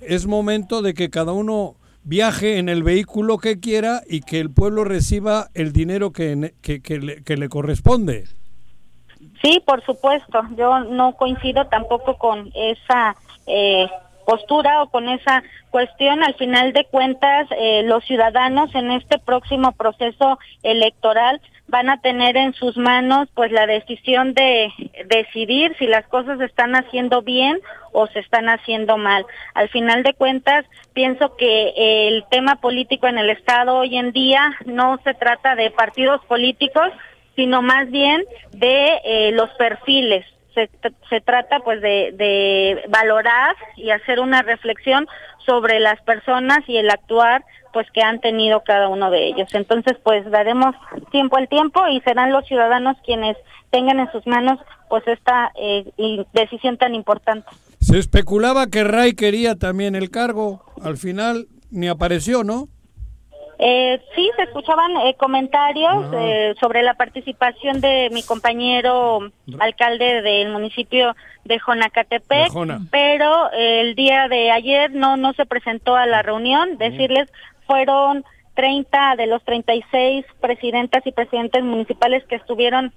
[0.00, 4.50] Es momento de que cada uno viaje en el vehículo que quiera y que el
[4.50, 8.24] pueblo reciba el dinero que, que, que le, que le corresponde.
[9.42, 10.40] Sí, por supuesto.
[10.56, 13.14] Yo no coincido tampoco con esa
[13.46, 13.88] eh,
[14.26, 16.22] postura o con esa cuestión.
[16.22, 22.36] Al final de cuentas, eh, los ciudadanos en este próximo proceso electoral van a tener
[22.36, 24.72] en sus manos pues la decisión de
[25.06, 27.58] decidir si las cosas se están haciendo bien
[27.92, 29.24] o se están haciendo mal.
[29.54, 31.72] Al final de cuentas, pienso que
[32.08, 36.90] el tema político en el Estado hoy en día no se trata de partidos políticos,
[37.34, 40.24] sino más bien de eh, los perfiles.
[40.56, 40.68] Se,
[41.10, 45.06] se trata pues de, de valorar y hacer una reflexión
[45.44, 49.48] sobre las personas y el actuar pues que han tenido cada uno de ellos.
[49.52, 50.74] Entonces pues daremos
[51.12, 53.36] tiempo al tiempo y serán los ciudadanos quienes
[53.70, 55.84] tengan en sus manos pues esta eh,
[56.32, 57.46] decisión tan importante.
[57.80, 60.64] Se especulaba que Ray quería también el cargo.
[60.82, 62.68] Al final ni apareció, ¿no?
[63.58, 70.50] Eh, sí, se escuchaban eh, comentarios eh, sobre la participación de mi compañero alcalde del
[70.50, 72.80] municipio de Jonacatepec, Jona.
[72.90, 76.76] pero el día de ayer no no se presentó a la reunión.
[76.76, 77.30] Decirles,
[77.66, 82.92] fueron 30 de los 36 presidentas y presidentes municipales que estuvieron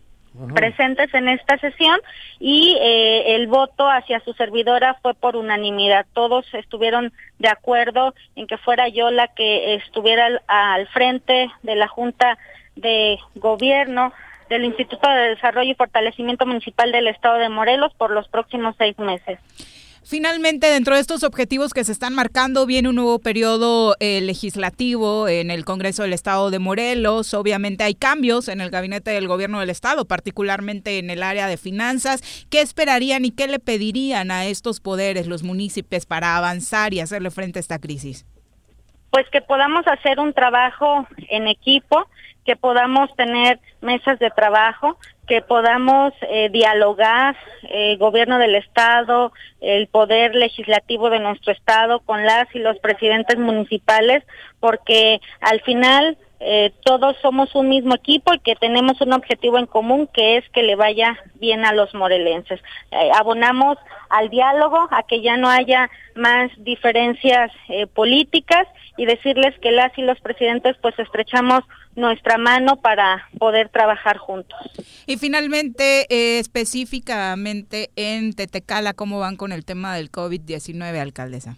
[0.53, 1.99] presentes en esta sesión
[2.39, 6.05] y eh, el voto hacia su servidora fue por unanimidad.
[6.13, 11.75] Todos estuvieron de acuerdo en que fuera yo la que estuviera al, al frente de
[11.75, 12.37] la Junta
[12.75, 14.13] de Gobierno
[14.49, 18.97] del Instituto de Desarrollo y Fortalecimiento Municipal del Estado de Morelos por los próximos seis
[18.97, 19.39] meses.
[20.09, 25.27] Finalmente, dentro de estos objetivos que se están marcando, viene un nuevo periodo eh, legislativo
[25.27, 27.35] en el Congreso del Estado de Morelos.
[27.35, 31.57] Obviamente hay cambios en el gabinete del gobierno del Estado, particularmente en el área de
[31.57, 32.23] finanzas.
[32.49, 37.29] ¿Qué esperarían y qué le pedirían a estos poderes, los municipios, para avanzar y hacerle
[37.29, 38.25] frente a esta crisis?
[39.11, 42.07] pues que podamos hacer un trabajo en equipo,
[42.45, 44.97] que podamos tener mesas de trabajo,
[45.29, 47.37] que podamos eh, dialogar
[47.69, 53.37] el gobierno del estado, el poder legislativo de nuestro estado con las y los presidentes
[53.37, 54.23] municipales,
[54.59, 59.67] porque al final eh, todos somos un mismo equipo y que tenemos un objetivo en
[59.67, 62.59] común que es que le vaya bien a los morelenses.
[62.91, 63.77] Eh, abonamos
[64.09, 68.67] al diálogo, a que ya no haya más diferencias eh, políticas
[68.99, 71.61] y decirles que las y los presidentes pues estrechamos
[71.95, 74.59] nuestra mano para poder trabajar juntos.
[75.07, 81.55] Y finalmente, eh, específicamente en Tetecala, ¿cómo van con el tema del COVID-19, alcaldesa?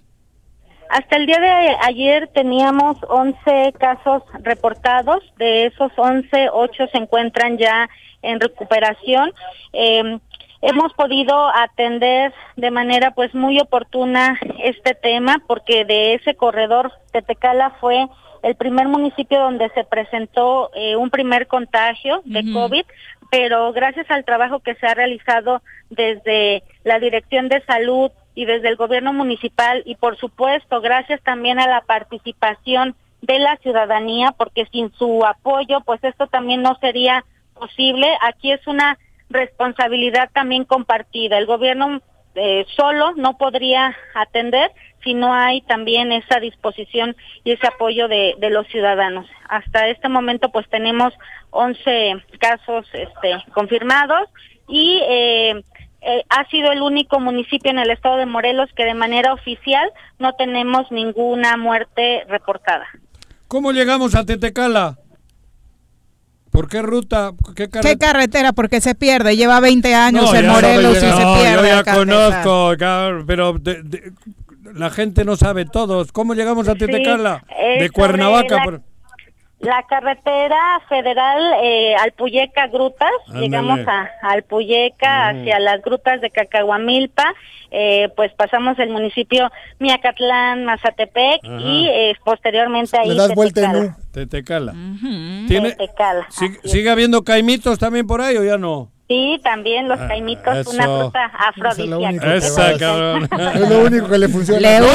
[0.92, 7.58] Hasta el día de ayer teníamos 11 casos reportados, de esos 11, 8 se encuentran
[7.58, 7.90] ya
[8.22, 9.34] en recuperación.
[9.74, 10.20] Eh,
[10.62, 17.72] hemos podido atender de manera pues muy oportuna este tema porque de ese corredor Tetecala
[17.82, 18.08] fue
[18.44, 22.52] el primer municipio donde se presentó eh, un primer contagio de.
[22.52, 22.86] COVID,
[23.30, 28.70] pero gracias al trabajo que se ha realizado desde la Dirección de Salud y desde
[28.70, 34.66] el gobierno municipal y por supuesto gracias también a la participación de la ciudadanía porque
[34.72, 38.08] sin su apoyo pues esto también no sería posible.
[38.22, 38.98] Aquí es una
[39.34, 41.38] responsabilidad también compartida.
[41.38, 42.02] El gobierno
[42.36, 44.72] eh, solo no podría atender
[45.04, 49.28] si no hay también esa disposición y ese apoyo de, los ciudadanos.
[49.50, 51.14] Hasta este momento pues tenemos
[51.50, 54.30] 11 casos este, confirmados
[54.68, 55.64] y eh,
[56.02, 59.92] eh, ha sido el único municipio en el estado de Morelos que de manera oficial
[60.20, 62.88] no tenemos ninguna muerte reportada.
[63.48, 64.98] ¿Cómo llegamos a Tetecala?
[66.52, 67.32] ¿Por qué ruta?
[67.56, 68.52] ¿Qué ¿Qué carretera?
[68.52, 69.38] Porque se pierde.
[69.38, 71.08] Lleva 20 años en ya Morelos y se.
[71.10, 71.70] No, pierde.
[71.70, 72.74] Yo ya conozco,
[73.26, 74.12] pero de- de-
[74.74, 76.12] la gente no sabe todos.
[76.12, 77.44] ¿Cómo llegamos a Tetecala?
[77.58, 78.56] eh, de Cuernavaca.
[78.58, 78.82] la- por-
[79.60, 83.46] La carretera federal eh, Alpuyeca Grutas, Ándale.
[83.46, 87.32] llegamos a Alpuyeca hacia las grutas de Cacahuamilpa,
[87.72, 89.50] eh, pues pasamos el municipio
[89.80, 91.60] Miacatlán, Mazatepec Ajá.
[91.62, 94.74] y eh, posteriormente ahí Le das vuelta en Tetecala.
[95.48, 96.28] ¿Tiene, Tetecala.
[96.30, 98.92] sig- ¿Sigue habiendo caimitos también por ahí o ya no?
[99.08, 102.36] Sí, también los Ah, caimitos, una fruta afrodisíaca.
[102.36, 103.28] Esa, cabrón.
[103.56, 104.60] Es lo único que le funciona.
[104.62, 104.86] Leo.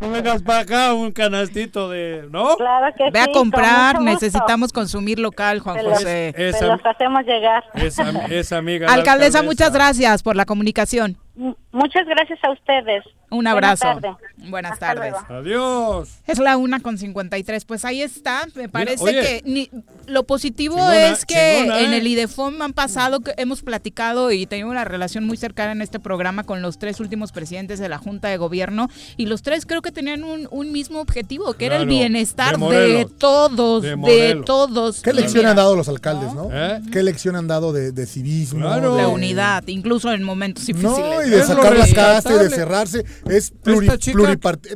[0.00, 2.26] No vengas para acá un canastito de...
[2.30, 2.56] ¿No?
[2.56, 6.32] Claro que Ve a sí, con comprar, necesitamos consumir local, Juan los- José.
[6.34, 7.62] se Esa- los hacemos llegar.
[7.74, 8.86] Esa, esa amiga.
[8.86, 11.18] la Alcaldesa, muchas gracias por la comunicación.
[11.36, 13.04] M- Muchas gracias a ustedes.
[13.34, 13.84] Un Buena abrazo.
[13.84, 14.08] tarde.
[14.48, 15.12] Buenas Hasta tardes.
[15.28, 15.34] luego.
[15.34, 16.08] Adiós.
[16.26, 17.64] Es la una con 53.
[17.64, 18.46] Pues ahí está.
[18.54, 19.70] Me parece que ni-
[20.06, 21.96] lo positivo Chingona, es que chingona, en ¿eh?
[21.98, 25.98] el IDEFOM han pasado, que hemos platicado y tenido una relación muy cercana en este
[26.00, 28.88] programa con los tres últimos presidentes de la Junta de Gobierno.
[29.16, 33.06] Y los tres creo que tenían un, un mismo objetivo, que era el bienestar de
[33.18, 35.00] todos, De todos.
[35.02, 36.48] ¿Qué lección mira, han dado los alcaldes, no?
[36.52, 36.80] ¿Eh?
[36.92, 38.68] ¿Qué lección han dado de, de civismo?
[38.80, 40.98] De- unidad, incluso en momentos difíciles.
[40.98, 43.04] No, y de sacar la casa y de cerrarse.
[43.28, 43.88] Es pluri,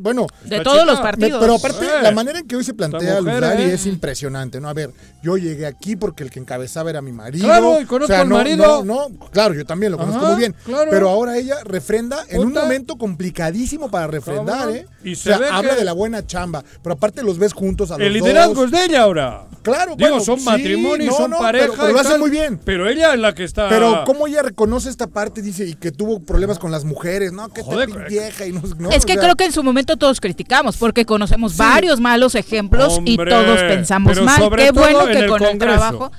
[0.01, 1.33] Bueno, De todos chica- los partidos.
[1.33, 2.03] Me- Pero aparte, Eh.
[2.03, 3.75] la manera en que hoy se plantea Luzari eh.
[3.75, 4.69] es impresionante, ¿no?
[4.69, 4.91] A ver,
[5.23, 7.45] yo llegué aquí porque el que encabezaba era mi marido.
[7.47, 8.85] Claro, y conozco al no, marido.
[8.85, 10.55] No, no, claro, yo también lo conozco Ajá, muy bien.
[10.65, 10.91] claro.
[10.91, 14.77] Pero ahora ella refrenda en un momento complicadísimo para refrendar, Cabrón.
[14.77, 14.87] ¿eh?
[15.05, 16.65] Y o se sea, ve habla que- de la buena chamba.
[16.83, 18.65] Pero aparte los ves juntos a los El liderazgo dos.
[18.67, 19.47] es de ella ahora.
[19.63, 21.73] Claro, Digo, bueno, son sí, matrimonios, no, son no, pareja.
[21.77, 22.59] pero- lo hace tal, muy bien.
[22.65, 23.69] Pero ella es la que está.
[23.69, 27.49] Pero cómo ella reconoce esta parte, dice, y que tuvo problemas con las mujeres, ¿no?
[27.53, 28.07] Que Joder, esta
[28.47, 31.53] y no, Es que o sea, creo que en su momento todos criticamos porque conocemos
[31.53, 31.59] Sí.
[31.59, 34.51] varios malos ejemplos y todos pensamos mal.
[34.57, 36.13] Qué bueno en que el con el trabajo.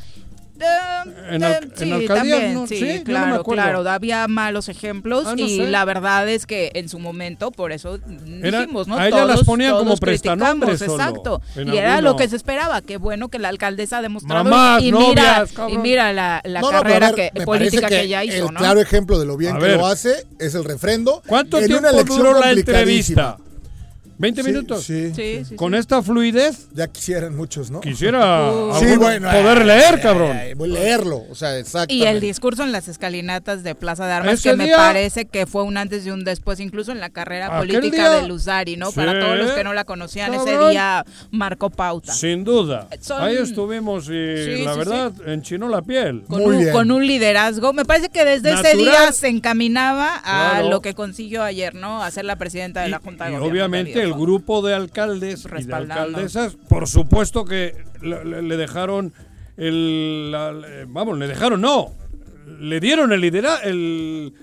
[1.30, 2.08] En, al- Sí, en alcaldías,
[2.40, 2.68] también, ¿no?
[2.68, 3.90] sí, no claro, claro.
[3.90, 5.68] Había malos ejemplos Ah, no y sé.
[5.68, 8.00] la verdad es que en su momento, por eso
[8.42, 8.98] Era- dijimos, ¿no?
[8.98, 11.42] a ella las ponían como prestanombres Exacto.
[11.56, 12.82] Y era lo que se esperaba.
[12.82, 14.44] Qué bueno que la alcaldesa ha demostrado.
[14.44, 18.24] Mamás, y, mira, novias, y mira la, la carrera ver, que, política parece que, ella
[18.24, 18.60] hizo, El ¿no?
[18.60, 19.78] claro ejemplo de lo bien A que ver.
[19.78, 21.22] lo hace es el refrendo.
[21.28, 23.38] ¿Cuánto en tiempo una elección duró la entrevista?
[24.20, 24.84] ¿20 Sí, minutos?
[24.84, 25.14] Sí.
[25.16, 27.80] Sí, sí, Con esta fluidez, Ya quisieran muchos, ¿no?
[27.82, 30.38] quisiera Sí, alguno bueno, poder ay, leer, ay, cabrón.
[30.38, 31.94] ay, voy a leerlo, o sea, exacto.
[31.94, 35.26] Y el discurso en las escalinatas de Plaza de Armas, Ese que me día- parece
[35.26, 38.76] que fue un antes y un después, incluso en la carrera política día- de Luzari,
[38.78, 38.90] ¿no?
[38.92, 40.72] Sí, Para todos los que no la conocían, ese cabrón.
[40.72, 42.12] día marcó pauta.
[42.14, 42.88] Sin duda.
[43.00, 46.24] Son- Ahí estuvimos y Sí, la sí, verdad enchinó la piel.
[46.28, 47.72] Con un, con un liderazgo.
[47.74, 48.78] Me parece que desde ese Natural.
[48.78, 50.70] día se encaminaba a Claro.
[50.70, 52.04] lo que consiguió ayer, ¿no?
[52.04, 53.52] A ser la presidenta de la Junta de Y Gobierno.
[53.52, 59.14] obviamente el grupo de alcaldes y de alcaldesas, por supuesto que le, dejaron
[59.58, 60.54] el, la-
[60.88, 61.92] vamos, le dejaron no,
[62.60, 64.34] le dieron el liderazgo, el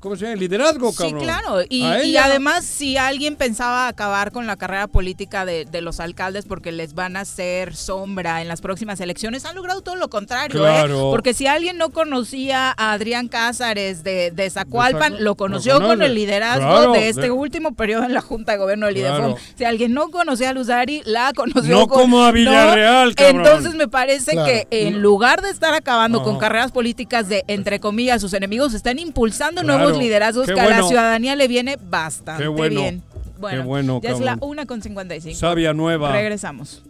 [0.00, 0.34] ¿cómo se llama?
[0.34, 1.20] El liderazgo, Sí, cabrón.
[1.20, 1.60] claro.
[1.68, 6.46] Y, y además, si alguien pensaba acabar con la carrera política de, de los alcaldes
[6.46, 10.56] porque les van a hacer sombra en las próximas elecciones, han logrado todo lo contrario.
[10.66, 10.70] ¿eh?
[10.70, 11.10] Claro.
[11.10, 16.02] Porque si alguien no conocía a Adrián Cázares de, de Zacualpan, Zacu- lo conoció con
[16.02, 19.18] el liderazgo Claro, de este de- último periodo en la Junta de Gobierno del Claro.
[19.28, 19.38] IDEFOM.
[19.56, 23.46] Si alguien no conocía a Luzari, la conoció No con- como a Villarreal, cabrón.
[23.46, 24.46] Entonces me parece Claro.
[24.46, 28.98] que en lugar de estar acabando con carreras políticas de, entre comillas, sus enemigos, están
[28.98, 29.89] impulsando Claro.
[29.90, 32.80] Nuevos liderazgos que a la ciudadanía le viene bastante Qué bueno.
[32.80, 33.02] bien.
[33.38, 34.36] Bueno, Qué bueno, ya es la.
[34.40, 35.38] 1 con 55.
[35.38, 36.12] Sabia nueva.
[36.12, 36.82] Regresamos.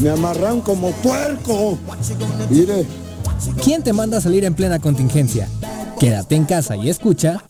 [0.00, 1.78] Me amarran como puerco.
[2.50, 2.84] Mire.
[3.62, 5.48] ¿Quién te manda a salir en plena contingencia?
[5.98, 7.42] Quédate en casa y escucha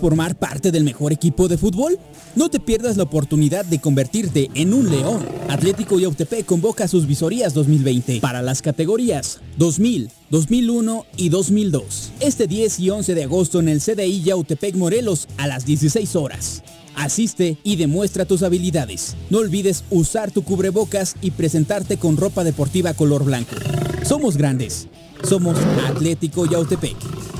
[0.00, 1.98] formar parte del mejor equipo de fútbol?
[2.34, 5.24] No te pierdas la oportunidad de convertirte en un león.
[5.48, 12.12] Atlético Yautepec convoca sus visorías 2020 para las categorías 2000, 2001 y 2002.
[12.20, 16.62] Este 10 y 11 de agosto en el CDI Yautepec Morelos a las 16 horas.
[16.96, 19.16] Asiste y demuestra tus habilidades.
[19.30, 23.56] No olvides usar tu cubrebocas y presentarte con ropa deportiva color blanco.
[24.04, 24.88] Somos grandes.
[25.22, 27.39] Somos Atlético Yautepec.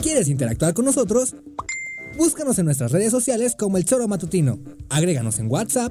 [0.00, 1.34] ¿Quieres interactuar con nosotros?
[2.16, 4.58] Búscanos en nuestras redes sociales como El Choro Matutino.
[4.90, 5.90] Agréganos en WhatsApp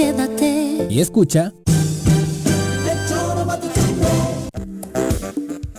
[0.00, 0.86] Quédate.
[0.88, 1.52] Y escucha...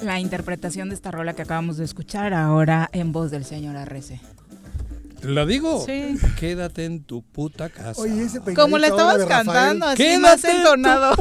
[0.04, 4.22] La interpretación de esta rola que acabamos de escuchar ahora en voz del señor Arrece.
[5.24, 5.84] ¿La digo?
[5.86, 6.18] Sí.
[6.40, 8.02] Quédate en tu puta casa.
[8.02, 9.46] Oye, ese peinadito Como le ahora estabas de Rafael.
[9.46, 11.16] cantando, así Quédate más en tu entonado.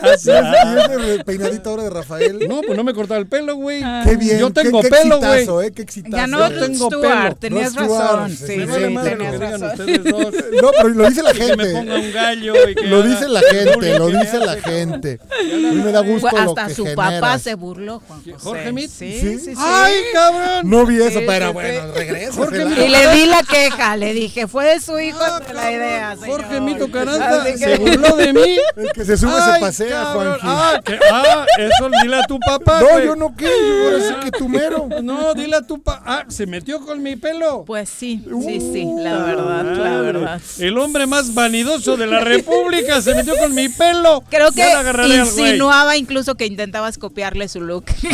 [0.00, 0.54] casa.
[0.98, 2.38] ¿Y ese peinadito ahora de Rafael?
[2.48, 3.82] No, pues no me cortaba el pelo, güey.
[4.04, 4.38] Qué bien.
[4.38, 5.66] Yo tengo qué, qué pelo, güey.
[5.66, 5.72] ¿eh?
[5.72, 6.16] Qué exitazo.
[6.16, 7.34] Ganó Yo Rod tengo Stewart, pelo.
[7.36, 8.30] tenías Stewart, razón.
[8.30, 9.60] sí, Sí, sí, sí, vale lo tenías razón.
[10.04, 10.34] dos.
[10.62, 11.72] No, pero lo dice la Que me gente.
[11.72, 15.18] ponga un gallo y que Lo dice la gente, lo dice la gente.
[15.44, 17.20] Mí me da gusto Pues lo hasta que su generas.
[17.20, 18.34] papá se burló, Juan José.
[18.38, 18.90] ¿Jorge Mit?
[18.90, 19.38] Sí, ¿Sí?
[19.38, 19.54] sí, sí.
[19.58, 20.70] ¡Ay, cabrón!
[20.70, 21.98] No vi eso, Sí, pero sí, bueno, sí.
[21.98, 22.42] regresa.
[22.84, 26.16] Y le di la queja, le dije, fue de su hijo Ah, de la idea,
[26.16, 26.42] señor.
[26.42, 28.56] Jorge Mito que- se burló de mí.
[28.76, 30.04] El que se sube Ay, se pasea.
[30.06, 30.40] Juanji.
[30.42, 33.04] Ah, que- ah, eso dile a tu papá, No, güey.
[33.06, 34.88] yo no qué, yo ahora sí que tú mero.
[35.02, 36.02] No, dile a tu papá.
[36.06, 37.64] Ah, se metió con mi pelo.
[37.66, 40.40] Pues sí, sí, sí, la verdad, la verdad.
[40.58, 44.22] El hombre más vanidoso de la República se metió con mi pelo.
[44.30, 44.62] Creo que
[45.16, 47.84] insinuaba incluso que intentabas copiarle su look.
[48.02, 48.10] Mi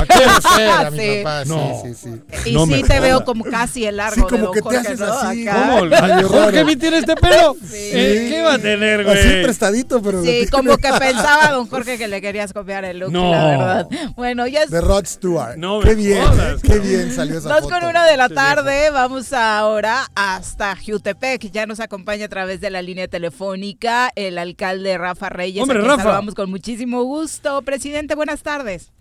[0.98, 1.22] Sí.
[1.22, 1.82] papá, sí, No.
[1.84, 2.50] sí, sí.
[2.50, 4.78] Y No sí te veo como casi el largo Sí, de como que te Jorge,
[4.78, 5.17] haces ¿no?
[5.22, 5.70] Acá.
[5.82, 6.28] ¿Cómo?
[6.28, 7.54] ¿Jorge mi tiene este pelo?
[7.60, 7.76] Sí.
[7.92, 9.18] Eh, ¿Qué va a tener, güey?
[9.18, 10.22] Así prestadito, pero...
[10.22, 13.30] Sí, como que pensaba don Jorge que le querías copiar el look, No.
[13.32, 13.88] la verdad.
[14.16, 15.56] Bueno, ya es De Rod Stewart.
[15.56, 17.74] No qué bien, jodas, qué bien salió esa Dos foto.
[17.80, 21.50] con una de la tarde, vamos ahora hasta Jutepec.
[21.50, 25.62] Ya nos acompaña a través de la línea telefónica el alcalde Rafa Reyes.
[25.62, 26.02] Hombre, Rafa.
[26.02, 27.62] saludamos con muchísimo gusto.
[27.62, 28.92] Presidente, buenas tardes.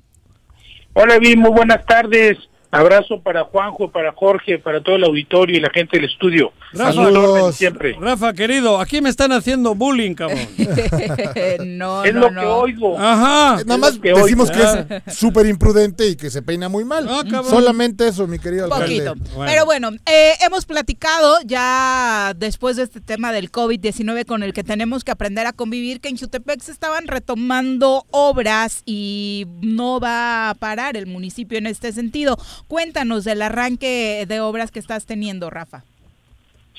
[0.94, 2.38] Hola, bien, muy buenas tardes.
[2.72, 6.52] Abrazo para Juanjo, para Jorge, para todo el auditorio y la gente del estudio.
[6.74, 7.96] Rafa, siempre.
[8.00, 10.40] Rafa, querido, aquí me están haciendo bullying, cabrón.
[11.78, 12.42] no, es no, lo no.
[12.42, 13.00] que oigo.
[13.00, 13.64] Ajá.
[13.66, 14.62] Nada más que decimos que
[15.06, 17.08] es súper imprudente y que se peina muy mal.
[17.10, 17.24] Ah.
[17.50, 18.86] Solamente eso, mi querido alcalde.
[18.86, 19.16] Poquito.
[19.36, 19.52] Bueno.
[19.52, 24.64] Pero bueno, eh, hemos platicado ya después de este tema del COVID-19 con el que
[24.64, 30.50] tenemos que aprender a convivir, que en Jutepec se estaban retomando obras y no va
[30.50, 32.38] a parar el municipio en este sentido.
[32.68, 35.84] Cuéntanos del arranque de obras que estás teniendo, Rafa.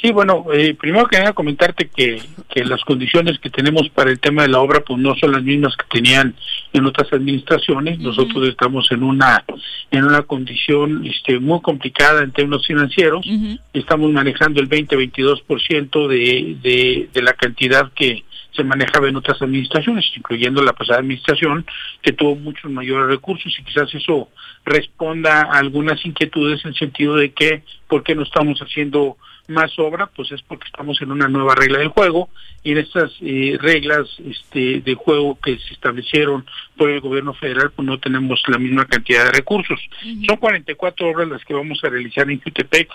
[0.01, 4.21] Sí, bueno, eh, primero que nada comentarte que, que las condiciones que tenemos para el
[4.21, 6.37] tema de la obra pues no son las mismas que tenían
[6.73, 7.99] en otras administraciones.
[7.99, 9.45] Nosotros estamos en una
[9.91, 13.27] en una condición este, muy complicada en términos financieros.
[13.73, 18.23] Estamos manejando el 20-22% de, de, de la cantidad que
[18.53, 21.67] se manejaba en otras administraciones, incluyendo la pasada administración,
[22.03, 24.29] que tuvo muchos mayores recursos y quizás eso
[24.65, 29.17] responda a algunas inquietudes en el sentido de que, ¿por qué no estamos haciendo
[29.49, 30.07] más obra?
[30.07, 32.29] Pues es porque estamos en una nueva regla del juego
[32.63, 36.47] y en estas eh, reglas este, de juego que se establecieron
[36.77, 39.81] por el gobierno federal, pues no tenemos la misma cantidad de recursos.
[40.27, 42.91] Son 44 obras las que vamos a realizar en Jutepec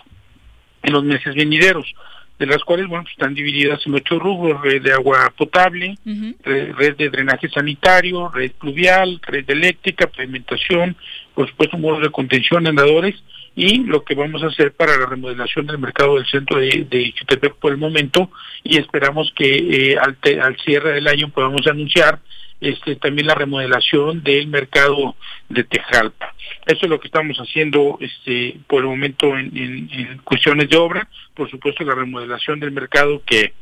[0.84, 1.94] en los meses venideros
[2.40, 5.98] de las cuales bueno pues están divididas en ocho rubros red de agua potable
[6.44, 10.96] red, red de drenaje sanitario red pluvial red eléctrica pavimentación
[11.36, 13.16] por supuesto muros de contención andadores
[13.56, 17.50] y lo que vamos a hacer para la remodelación del mercado del centro de, de
[17.60, 18.32] por el momento
[18.64, 19.46] y esperamos que
[19.92, 22.20] eh, al, te- al cierre del año podamos anunciar
[22.62, 25.16] este también la remodelación del mercado
[25.50, 26.34] de Tejalpa.
[26.66, 30.78] Eso es lo que estamos haciendo este por el momento en, en- en cuestiones de
[30.78, 31.08] obra.
[31.34, 33.54] Por supuesto la remodelación del mercado que,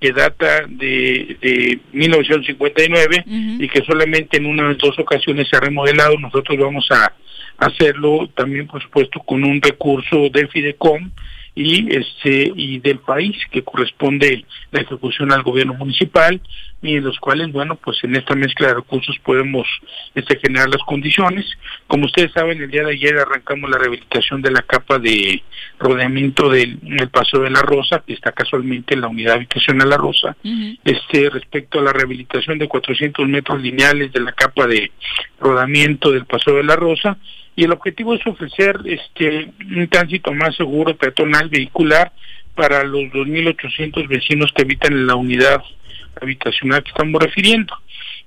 [0.00, 3.24] que data de, de 1959
[3.62, 6.18] y que solamente en una o dos ocasiones se ha remodelado.
[6.18, 7.12] Nosotros vamos a
[7.58, 11.10] hacerlo también por supuesto con un recurso del Fidecom
[11.58, 16.40] y este y del país que corresponde la ejecución al gobierno municipal
[16.80, 19.66] y en los cuales bueno pues en esta mezcla de recursos podemos
[20.14, 21.46] este generar las condiciones.
[21.88, 25.42] Como ustedes saben el día de ayer arrancamos la rehabilitación de la capa de
[25.80, 29.96] rodeamiento del, del paseo de la Rosa que está casualmente en la unidad habitacional La
[29.96, 30.36] Rosa.
[30.84, 34.92] Este respecto a la rehabilitación de 400 metros lineales de la capa de
[35.40, 37.18] rodamiento del paseo de la Rosa
[37.58, 42.12] y el objetivo es ofrecer este un tránsito más seguro peatonal vehicular
[42.54, 45.60] para los 2.800 vecinos que habitan en la unidad
[46.22, 47.74] habitacional que estamos refiriendo.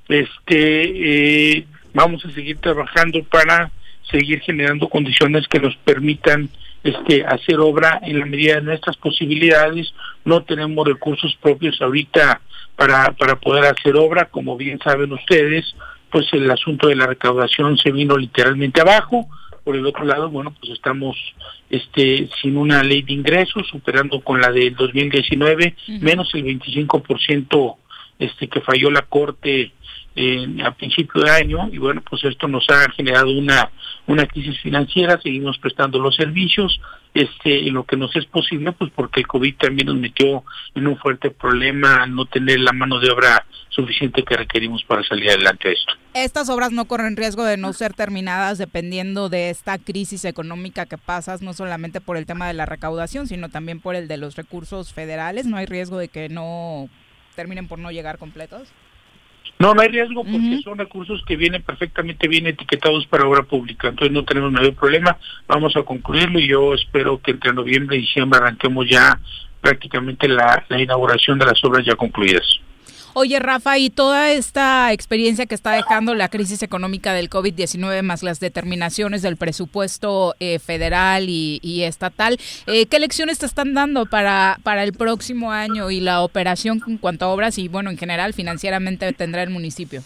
[0.10, 3.72] Este eh, vamos a seguir trabajando para
[4.12, 6.50] seguir generando condiciones que nos permitan
[6.84, 9.94] este hacer obra en la medida de nuestras posibilidades.
[10.26, 12.42] No tenemos recursos propios ahorita
[12.76, 15.74] para para poder hacer obra, como bien saben ustedes
[16.12, 19.28] pues el asunto de la recaudación se vino literalmente abajo.
[19.64, 21.16] Por el otro lado, bueno, pues estamos
[21.70, 27.76] este sin una ley de ingresos, superando con la del 2019, menos el 25%
[28.18, 29.72] este que falló la Corte
[30.16, 31.70] eh, a principio de año.
[31.72, 33.72] Y bueno, pues esto nos ha generado una
[34.08, 36.80] una crisis financiera, seguimos prestando los servicios,
[37.14, 40.44] este en lo que nos es posible, pues porque el COVID también nos metió
[40.76, 45.30] en un fuerte problema no tener la mano de obra suficiente que requerimos para salir
[45.30, 45.94] adelante de esto.
[46.14, 50.98] Estas obras no corren riesgo de no ser terminadas dependiendo de esta crisis económica que
[50.98, 54.36] pasas, no solamente por el tema de la recaudación, sino también por el de los
[54.36, 55.46] recursos federales.
[55.46, 56.90] ¿No hay riesgo de que no
[57.36, 58.68] terminen por no llegar completos?
[59.60, 63.90] No, no hay riesgo porque son recursos que vienen perfectamente bien etiquetados para obra pública,
[63.90, 65.18] entonces no tenemos mayor problema.
[65.48, 69.20] Vamos a concluirlo y yo espero que entre noviembre y diciembre arranquemos ya
[69.62, 72.60] prácticamente la, la inauguración de las obras ya concluidas.
[73.14, 78.24] Oye, Rafa, y toda esta experiencia que está dejando la crisis económica del COVID-19 más
[78.24, 82.38] las determinaciones del presupuesto eh, federal y, y estatal,
[82.68, 86.98] eh, ¿qué lecciones te están dando para, para el próximo año y la operación en
[86.98, 90.02] cuanto a obras y, bueno, en general, financieramente tendrá el municipio?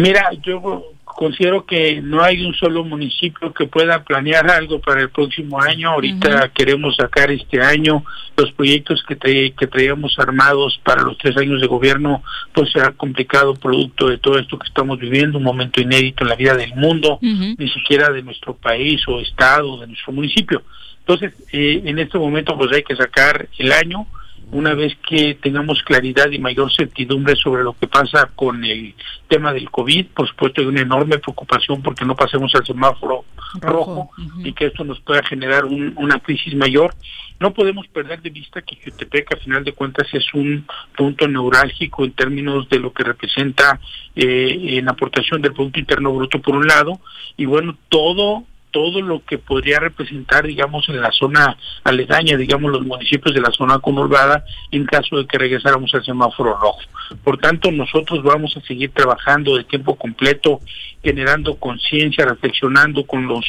[0.00, 5.08] Mira, yo considero que no hay un solo municipio que pueda planear algo para el
[5.10, 5.90] próximo año.
[5.90, 8.04] Ahorita queremos sacar este año
[8.36, 12.80] los proyectos que, tra- que traíamos armados para los tres años de gobierno, pues se
[12.80, 16.54] ha complicado producto de todo esto que estamos viviendo, un momento inédito en la vida
[16.54, 17.18] del mundo,
[17.58, 20.62] ni siquiera de nuestro país o estado, de nuestro municipio.
[21.00, 24.06] Entonces, eh, en este momento pues hay que sacar el año,
[24.52, 28.94] una vez que tengamos claridad y mayor certidumbre sobre lo que pasa con el
[29.28, 33.24] tema del COVID, por supuesto hay una enorme preocupación porque no pasemos al semáforo
[33.60, 34.10] rojo,
[34.44, 36.94] y que esto nos pueda generar un- una crisis mayor.
[37.40, 40.66] No podemos perder de vista que Jutepec, a final de cuentas, es un
[40.96, 43.80] punto neurálgico en términos de lo que representa
[44.14, 47.00] eh, en aportación del Producto Interno Bruto, por un lado,
[47.36, 48.44] y bueno, todo
[48.76, 53.50] todo lo que podría representar, digamos, en la zona aledaña, digamos, los municipios de la
[53.50, 56.80] zona conurbada, en caso de que regresáramos al semáforo rojo.
[57.24, 60.60] Por tanto, nosotros vamos a seguir trabajando de tiempo completo,
[61.02, 63.46] generando conciencia, reflexionando con los,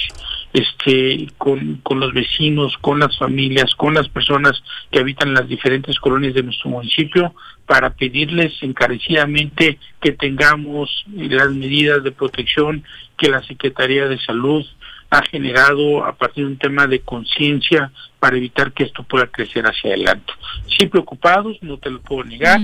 [0.54, 6.00] este, con, con los vecinos, con las familias, con las personas que habitan las diferentes
[6.00, 12.86] colonias de nuestro municipio, para pedirles encarecidamente que tengamos las medidas de protección
[13.18, 14.66] que la Secretaría de Salud
[15.10, 19.66] ha generado a partir de un tema de conciencia para evitar que esto pueda crecer
[19.66, 20.34] hacia adelante.
[20.68, 22.60] Sí preocupados, no te lo puedo negar.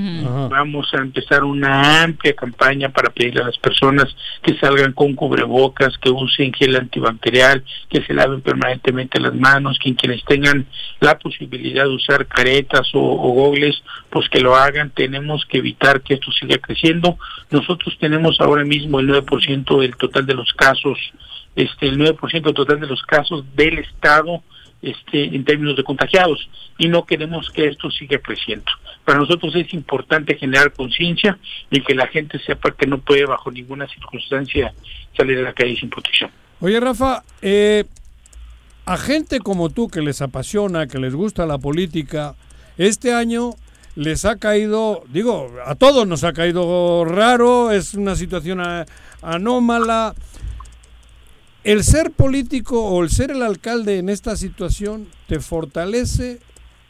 [0.49, 5.97] Vamos a empezar una amplia campaña para pedirle a las personas que salgan con cubrebocas,
[5.99, 10.65] que usen gel antibacterial, que se laven permanentemente las manos, que quienes tengan
[10.99, 14.89] la posibilidad de usar caretas o, o gogles, pues que lo hagan.
[14.89, 17.17] Tenemos que evitar que esto siga creciendo.
[17.51, 20.97] Nosotros tenemos ahora mismo el 9% del total de los casos
[21.55, 24.43] este el 9% total de los casos del estado
[24.81, 28.65] este en términos de contagiados y no queremos que esto siga creciendo.
[29.05, 31.37] Para nosotros es importante generar conciencia
[31.71, 34.73] y que la gente sepa que no puede bajo ninguna circunstancia
[35.15, 36.31] salir a la calle sin protección.
[36.59, 37.85] Oye, Rafa, eh,
[38.85, 42.35] a gente como tú que les apasiona, que les gusta la política,
[42.77, 43.51] este año
[43.95, 48.61] les ha caído, digo, a todos nos ha caído raro, es una situación
[49.21, 50.15] anómala.
[51.63, 56.39] ¿El ser político o el ser el alcalde en esta situación te fortalece,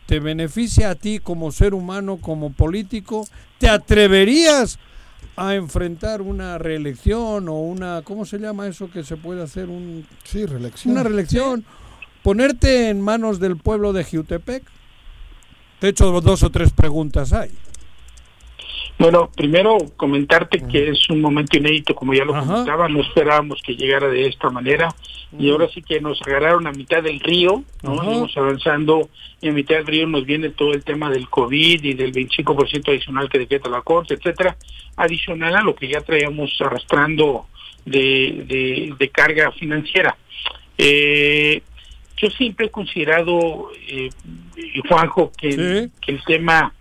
[0.08, 3.28] te beneficia a ti como ser humano, como político?
[3.60, 4.80] ¿Te atreverías
[5.36, 9.70] a enfrentar una reelección o una, ¿cómo se llama eso que se puede hacer?
[9.70, 10.94] Un, sí, reelección.
[10.94, 11.64] Una reelección.
[12.24, 14.64] Ponerte en manos del pueblo de Jiutepec.
[15.82, 17.52] De hecho, dos o tres preguntas hay.
[19.04, 23.76] Bueno, primero comentarte que es un momento inédito, como ya lo comentaba, no esperábamos que
[23.76, 24.95] llegara de esta manera
[25.38, 27.95] y ahora sí que nos agarraron a mitad del río, ¿no?
[27.95, 28.06] Ajá.
[28.06, 29.10] Vamos avanzando
[29.41, 32.88] y a mitad del río nos viene todo el tema del COVID y del 25%
[32.88, 34.56] adicional que decreta la Corte, etcétera,
[34.95, 37.47] adicional a lo que ya traíamos arrastrando
[37.84, 40.16] de, de, de carga financiera.
[40.78, 41.62] Eh,
[42.16, 44.10] yo siempre he considerado, eh,
[44.88, 46.74] Juanjo, que, que el tema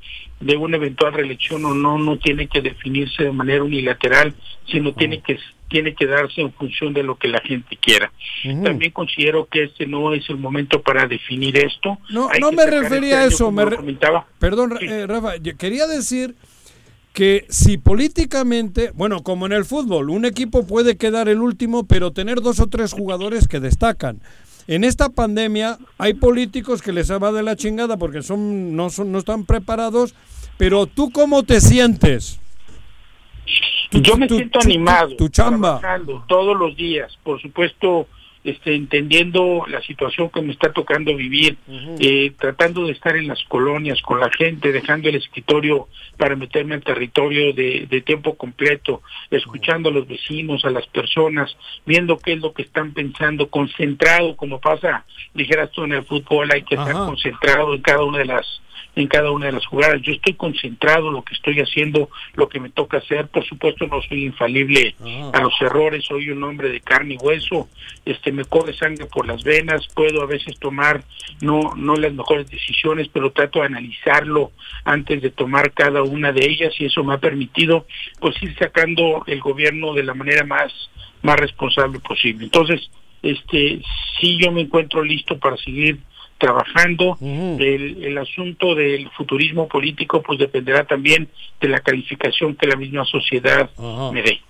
[0.42, 4.34] de una eventual reelección o no no tiene que definirse de manera unilateral,
[4.70, 5.38] sino tiene que
[5.68, 8.12] tiene que darse en función de lo que la gente quiera.
[8.62, 11.98] También considero que este no es el momento para definir esto.
[12.10, 13.50] No, Hay no me refería a este año, eso.
[13.52, 14.26] Me re- comentaba.
[14.38, 16.34] Perdón, eh, Rafa, yo quería decir
[17.14, 22.10] que si políticamente, bueno, como en el fútbol, un equipo puede quedar el último, pero
[22.12, 24.20] tener dos o tres jugadores que destacan.
[24.66, 29.10] En esta pandemia hay políticos que les va de la chingada porque son no son
[29.10, 30.14] no están preparados,
[30.62, 32.40] pero tú cómo te sientes?
[33.90, 35.80] Yo me siento animado, tu chamba.
[35.80, 38.06] trabajando todos los días, por supuesto,
[38.44, 41.58] este, entendiendo la situación que me está tocando vivir,
[41.98, 46.76] eh, tratando de estar en las colonias con la gente, dejando el escritorio para meterme
[46.76, 49.02] al territorio de, de tiempo completo,
[49.32, 54.36] escuchando a los vecinos, a las personas, viendo qué es lo que están pensando, concentrado,
[54.36, 58.26] como pasa, dijeras tú en el fútbol, hay que estar concentrado en cada una de
[58.26, 58.62] las
[58.94, 60.02] en cada una de las jugadas.
[60.02, 63.28] Yo estoy concentrado en lo que estoy haciendo, lo que me toca hacer.
[63.28, 64.94] Por supuesto, no soy infalible
[65.32, 66.04] a los errores.
[66.04, 67.68] Soy un hombre de carne y hueso.
[68.04, 69.86] Este, me corre sangre por las venas.
[69.94, 71.02] Puedo a veces tomar
[71.40, 74.52] no no las mejores decisiones, pero trato de analizarlo
[74.84, 77.86] antes de tomar cada una de ellas y eso me ha permitido
[78.20, 80.72] pues ir sacando el gobierno de la manera más
[81.22, 82.44] más responsable posible.
[82.44, 82.90] Entonces,
[83.22, 83.80] este,
[84.20, 85.98] sí yo me encuentro listo para seguir
[86.42, 87.16] trabajando.
[87.20, 91.28] el, el asunto del futurismo político pues dependerá también
[91.60, 93.70] de la calificación que la misma sociedad
[94.12, 94.40] me dé.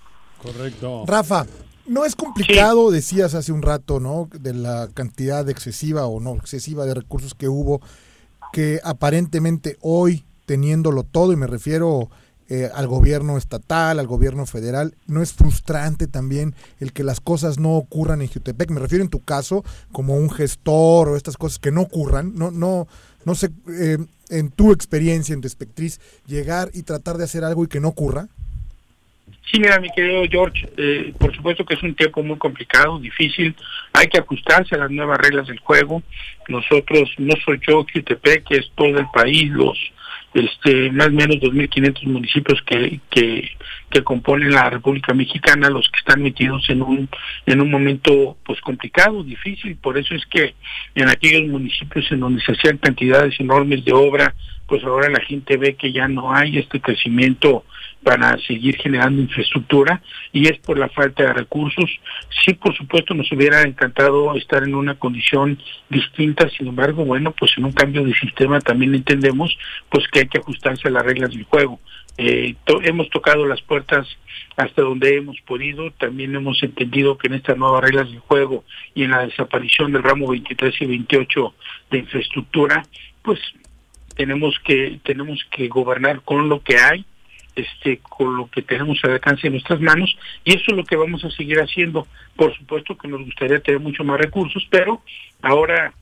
[0.41, 1.05] Correcto.
[1.07, 1.45] Rafa,
[1.85, 4.27] no es complicado, decías hace un rato, ¿no?
[4.33, 7.79] De la cantidad excesiva o no excesiva de recursos que hubo,
[8.51, 12.09] que aparentemente hoy, teniéndolo todo, y me refiero
[12.49, 17.57] eh, al gobierno estatal, al gobierno federal, ¿no es frustrante también el que las cosas
[17.57, 18.69] no ocurran en Jutepec?
[18.69, 22.51] Me refiero en tu caso como un gestor o estas cosas que no ocurran, no,
[22.51, 22.87] no,
[23.25, 23.97] no sé, eh,
[24.29, 27.89] en tu experiencia, en tu espectriz, llegar y tratar de hacer algo y que no
[27.89, 28.27] ocurra.
[29.51, 33.55] Sí, mira, mi querido George, eh, por supuesto que es un tiempo muy complicado, difícil,
[33.93, 36.01] hay que ajustarse a las nuevas reglas del juego.
[36.47, 38.03] Nosotros, no soy yo, que
[38.49, 39.77] es todo el país, los
[40.33, 43.49] este, más o menos 2.500 municipios que, que,
[43.93, 47.07] que componen la República Mexicana, los que están metidos en un,
[47.45, 50.55] en un momento pues complicado, difícil, por eso es que
[50.95, 54.33] en aquellos municipios en donde se hacían cantidades enormes de obra,
[54.65, 57.65] pues ahora la gente ve que ya no hay este crecimiento
[58.01, 60.01] para seguir generando infraestructura
[60.31, 61.89] y es por la falta de recursos.
[62.43, 65.59] Sí, por supuesto, nos hubiera encantado estar en una condición
[65.89, 69.55] distinta, sin embargo, bueno, pues en un cambio de sistema también entendemos
[69.89, 71.79] pues que hay que ajustarse a las reglas del juego.
[72.17, 74.07] Eh, hemos tocado las puertas
[74.55, 78.63] hasta donde hemos podido, también hemos entendido que en estas nuevas reglas del juego
[78.93, 81.55] y en la desaparición del ramo 23 y 28
[81.89, 82.85] de infraestructura,
[83.23, 83.39] pues
[84.15, 87.03] tenemos que tenemos que gobernar con lo que hay
[87.55, 90.95] este con lo que tenemos al alcance de nuestras manos y eso es lo que
[90.95, 92.07] vamos a seguir haciendo.
[92.35, 95.01] Por supuesto que nos gustaría tener mucho más recursos pero
[95.41, 95.93] ahora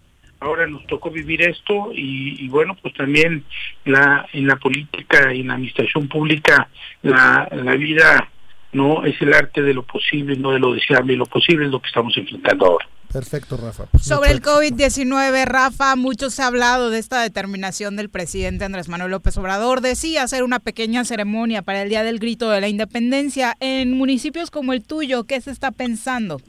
[0.41, 3.45] ahora nos tocó vivir esto y, bueno pues también
[3.85, 6.67] la en la política y en la administración pública
[7.03, 8.29] la, la vida
[8.73, 11.71] no es el arte de lo posible no de lo deseable y lo posible es
[11.71, 13.87] lo que estamos enfrentando ahora Perfecto, Rafa.
[13.87, 18.87] Pues Sobre el COVID-19, Rafa, mucho se ha hablado de esta determinación del presidente Andrés
[18.87, 19.81] Manuel López Obrador.
[19.81, 24.49] Decía hacer una pequeña ceremonia para el Día del Grito de la Independencia en municipios
[24.49, 25.25] como el tuyo.
[25.25, 26.39] ¿Qué se está pensando?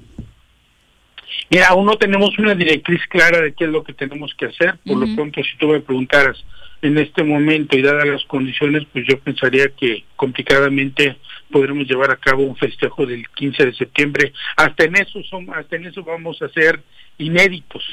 [1.50, 4.76] Mira, aún no tenemos una directriz clara de qué es lo que tenemos que hacer.
[4.86, 6.42] Por lo pronto, si tú me preguntaras
[6.82, 11.16] en este momento y dadas las condiciones, pues yo pensaría que complicadamente
[11.50, 14.32] podremos llevar a cabo un festejo del 15 de septiembre.
[14.56, 16.80] Hasta en eso son, hasta en eso vamos a ser
[17.18, 17.84] inéditos,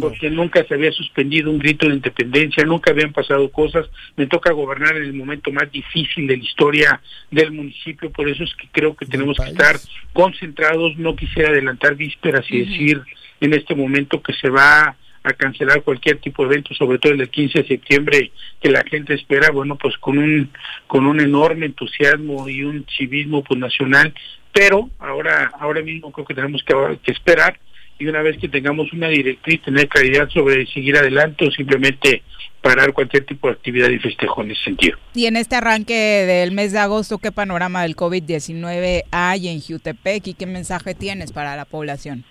[0.00, 3.86] porque nunca se había suspendido un grito de independencia, nunca habían pasado cosas.
[4.16, 7.00] Me toca gobernar en el momento más difícil de la historia
[7.30, 9.76] del municipio, por eso es que creo que tenemos que estar
[10.12, 10.96] concentrados.
[10.98, 13.02] No quisiera adelantar vísperas y decir
[13.40, 17.28] en este momento que se va a cancelar cualquier tipo de evento, sobre todo el
[17.28, 18.30] 15 de septiembre,
[18.60, 20.50] que la gente espera, bueno, pues con un
[20.86, 24.14] con un enorme entusiasmo y un civismo pues nacional,
[24.52, 27.58] pero ahora ahora mismo creo que tenemos que, que esperar
[27.98, 32.22] y una vez que tengamos una directriz tener claridad sobre seguir adelante o simplemente
[32.60, 34.98] parar cualquier tipo de actividad y festejo en ese sentido.
[35.14, 40.26] Y en este arranque del mes de agosto, ¿qué panorama del COVID-19 hay en Jutepec
[40.26, 42.24] y qué mensaje tienes para la población?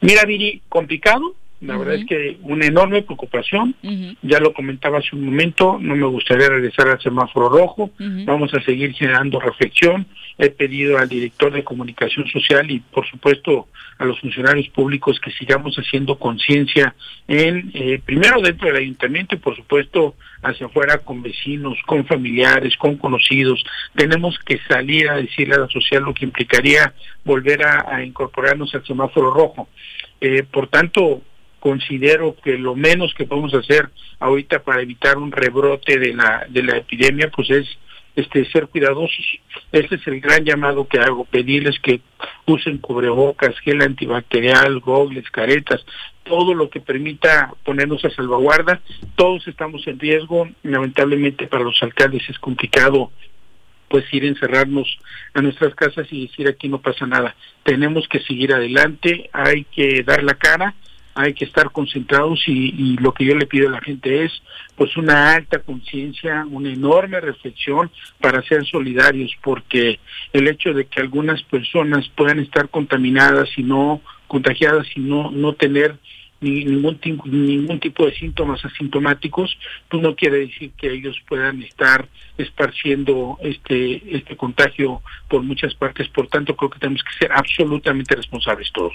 [0.00, 1.34] Mira, Viri, complicado,
[1.64, 3.74] la verdad es que una enorme preocupación,
[4.22, 7.90] ya lo comentaba hace un momento, no me gustaría regresar al semáforo rojo,
[8.24, 10.06] vamos a seguir generando reflexión,
[10.38, 13.68] he pedido al director de comunicación social y por supuesto
[13.98, 16.94] a los funcionarios públicos que sigamos haciendo conciencia
[17.28, 22.76] en, eh, primero dentro del ayuntamiento y por supuesto hacia afuera con vecinos, con familiares,
[22.76, 23.64] con conocidos,
[23.94, 26.92] tenemos que salir a decirle a la sociedad lo que implicaría
[27.24, 29.68] volver a, incorporarnos al semáforo rojo.
[30.20, 31.22] Eh, por tanto,
[31.64, 33.88] considero que lo menos que podemos hacer
[34.20, 37.66] ahorita para evitar un rebrote de la de la epidemia pues es
[38.14, 39.24] este ser cuidadosos.
[39.72, 42.02] Este es el gran llamado que hago pedirles que
[42.44, 45.82] usen cubrebocas gel antibacterial gogles caretas
[46.22, 48.82] todo lo que permita ponernos a salvaguarda.
[49.16, 50.46] Todos estamos en riesgo.
[50.64, 53.10] Lamentablemente para los alcaldes es complicado
[53.88, 54.98] pues ir a encerrarnos
[55.32, 60.02] a nuestras casas y decir aquí no pasa nada tenemos que seguir adelante hay que
[60.02, 60.74] dar la cara
[61.14, 64.32] hay que estar concentrados y, lo que yo le pido a la gente es
[64.76, 70.00] pues una alta conciencia, una enorme reflexión para ser solidarios, porque
[70.32, 75.52] el hecho de que algunas personas puedan estar contaminadas y no contagiadas y no no
[75.52, 75.96] tener
[76.44, 79.56] ningún, ningún tipo de síntomas asintomáticos,
[79.88, 82.08] pues no quiere decir que ellos puedan estar
[82.38, 86.08] esparciendo este, este contagio por muchas partes.
[86.08, 88.94] Por tanto, creo que tenemos que ser absolutamente responsables todos.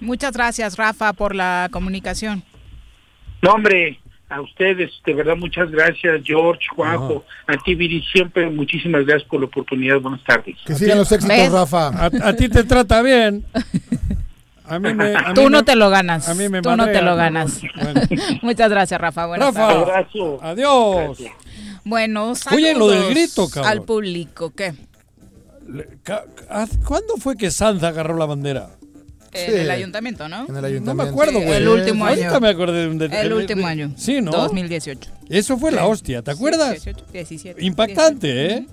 [0.00, 2.42] Muchas gracias, Rafa, por la comunicación.
[3.42, 3.98] No, hombre,
[4.28, 9.40] a ustedes, de verdad, muchas gracias, George, Juanjo, a ti, Viri, siempre muchísimas gracias por
[9.40, 10.00] la oportunidad.
[10.00, 10.56] Buenas tardes.
[10.66, 12.06] Que sigan los éxitos, Rafa.
[12.06, 13.44] a ti te trata bien.
[15.34, 16.26] Tú no te lo ganas.
[16.62, 17.60] Tú no te lo ganas.
[18.42, 19.26] Muchas gracias, Rafa.
[19.26, 20.06] Buenas Rafa,
[20.42, 21.18] adiós.
[21.84, 23.72] Bueno, saludos Oye, lo del grito, cabrón.
[23.72, 24.74] Al público, ¿qué?
[26.84, 28.70] ¿Cuándo fue que Sanz agarró la bandera?
[29.32, 30.46] En el ayuntamiento, ¿no?
[30.48, 30.94] En el ayuntamiento.
[30.94, 31.52] No me acuerdo, güey.
[31.54, 32.16] el último año.
[32.16, 33.92] Ahorita me acordé de un El último año.
[33.96, 34.32] Sí, ¿no?
[34.32, 35.10] 2018.
[35.28, 36.72] Eso fue la hostia, ¿te acuerdas?
[36.72, 37.64] 18, 17.
[37.64, 38.66] Impactante, ¿eh?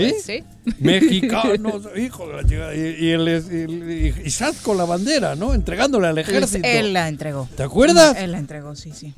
[0.00, 0.10] ¿Eh?
[0.12, 0.44] Pues sí.
[0.80, 2.74] Mexicanos, hijo de la chica.
[2.74, 5.54] Y, y, y, con la bandera, ¿no?
[5.54, 6.66] Entregándole al ejército.
[6.66, 7.48] Él la entregó.
[7.56, 8.16] ¿Te acuerdas?
[8.18, 9.14] Él la entregó, sí, sí.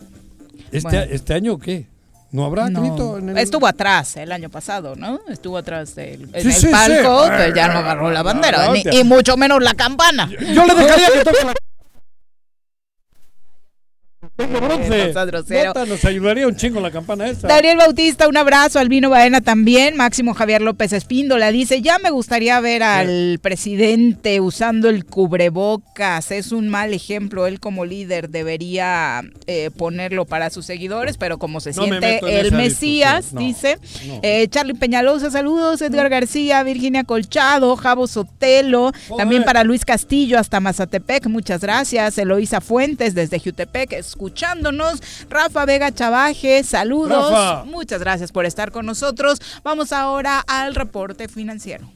[0.70, 1.86] ¿Este, ¿este año qué?
[2.30, 2.80] ¿No habrá No.
[2.80, 3.18] grito?
[3.18, 3.38] En el...
[3.38, 5.20] Estuvo atrás el año pasado, ¿no?
[5.28, 6.66] Estuvo atrás del en Sí, el sí, sí.
[6.68, 8.94] palco, pero ya no agarró la bandera, no, ni- ya.
[8.94, 10.30] y mucho menos la campana.
[10.30, 11.52] Yo le dejaría que toque la...
[14.36, 15.12] Bronce.
[15.46, 15.72] Cero.
[15.74, 17.48] Nota, nos ayudaría un chingo la campana esa.
[17.48, 18.78] Daniel Bautista, un abrazo.
[18.78, 19.96] Albino Baena también.
[19.96, 26.30] Máximo Javier López Espíndola dice: Ya me gustaría ver al presidente usando el cubrebocas.
[26.30, 27.46] Es un mal ejemplo.
[27.46, 32.52] Él, como líder, debería eh, ponerlo para sus seguidores, pero como se No siente el
[32.52, 33.32] Mesías.
[33.34, 33.78] No, dice.
[34.06, 34.20] no.
[34.22, 35.82] Eh, Charlie Peñalosa, saludos.
[35.82, 38.92] Edgar García, Virginia Colchado, Javo Sotelo.
[39.16, 41.26] También para Luis Castillo, hasta Mazatepec.
[41.26, 42.16] Muchas gracias.
[42.16, 43.92] Eloísa Fuentes, desde Jutepec,
[44.22, 45.00] escuchándonos.
[45.28, 47.30] Rafa Vega Chavaje, saludos.
[47.30, 47.64] Rafa.
[47.64, 49.40] Muchas gracias por estar con nosotros.
[49.64, 51.90] Vamos ahora al reporte financiero.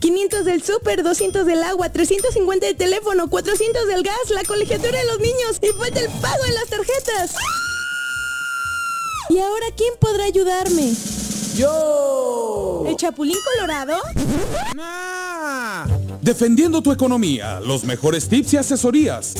[0.00, 5.04] 500 del súper, 200 del agua, 350 del teléfono, 400 del gas, la colegiatura de
[5.04, 7.34] los niños y falta el pago en las tarjetas.
[9.30, 10.94] ¿Y ahora quién podrá ayudarme?
[11.56, 12.84] ¡Yo!
[12.86, 14.00] ¿El Chapulín Colorado?
[16.22, 19.34] Defendiendo tu economía, los mejores tips y asesorías.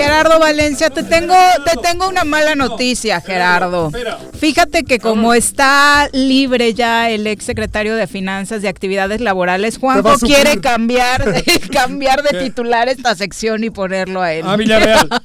[0.00, 3.90] Gerardo Valencia, te tengo, te tengo una mala noticia, Gerardo.
[4.38, 9.80] Fíjate que como está libre ya el ex secretario de Finanzas de Actividades Laborales, a
[9.80, 11.24] Juanjo quiere cambiar,
[11.72, 14.46] cambiar de titular esta sección y ponerlo a él.
[14.46, 15.08] A Villarreal.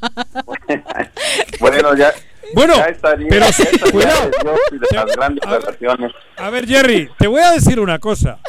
[1.60, 2.12] Bueno, ya.
[2.54, 4.30] Bueno, ya estaría, pero ya estaría cuidado.
[4.72, 8.40] de de las grandes relaciones A ver, Jerry, te voy a decir una cosa.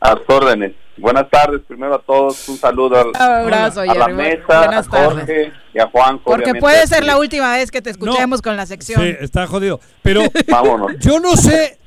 [0.00, 0.72] a órdenes.
[0.98, 3.12] Buenas tardes, primero a todos, un saludo al-
[3.42, 6.22] Abrazo, a la mesa, Buenas a Jorge y a Juanjo.
[6.24, 6.60] Porque obviamente.
[6.60, 9.00] puede ser la última vez que te escuchemos con la sección.
[9.02, 9.80] Sí, está jodido.
[10.02, 10.92] Pero Vámonos.
[10.98, 11.78] yo no sé,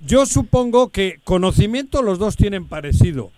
[0.00, 3.30] yo supongo que conocimiento los dos tienen parecido.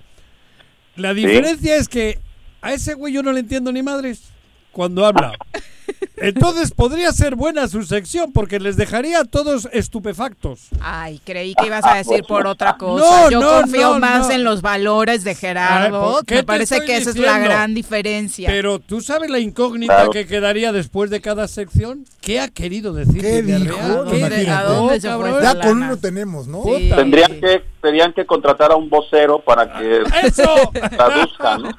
[0.96, 2.18] La diferencia es que
[2.60, 4.30] a ese güey yo no le entiendo ni madres
[4.72, 5.32] cuando habla.
[6.16, 10.68] Entonces podría ser buena su sección porque les dejaría a todos estupefactos.
[10.80, 13.04] Ay, creí que ibas a decir por otra cosa.
[13.24, 14.34] No, Yo no, confío no, más no.
[14.34, 16.04] en los valores de Gerardo.
[16.08, 17.48] Ay, ¿por qué Me parece que esa es la diciendo?
[17.48, 18.48] gran diferencia.
[18.48, 20.10] Pero tú sabes la incógnita Claro.
[20.10, 22.04] que quedaría después de cada sección.
[22.20, 23.20] ¿Qué ha querido decir?
[23.20, 24.04] ¿Qué dijo?
[24.10, 26.62] ¿Qué ¿A dónde se fue Ya con uno tenemos, ¿no?
[26.62, 26.96] Puta.
[26.96, 30.44] Tendrían que, tendrían que contratar a un vocero para que ¡Eso!
[30.96, 31.70] traduzca, ¿no?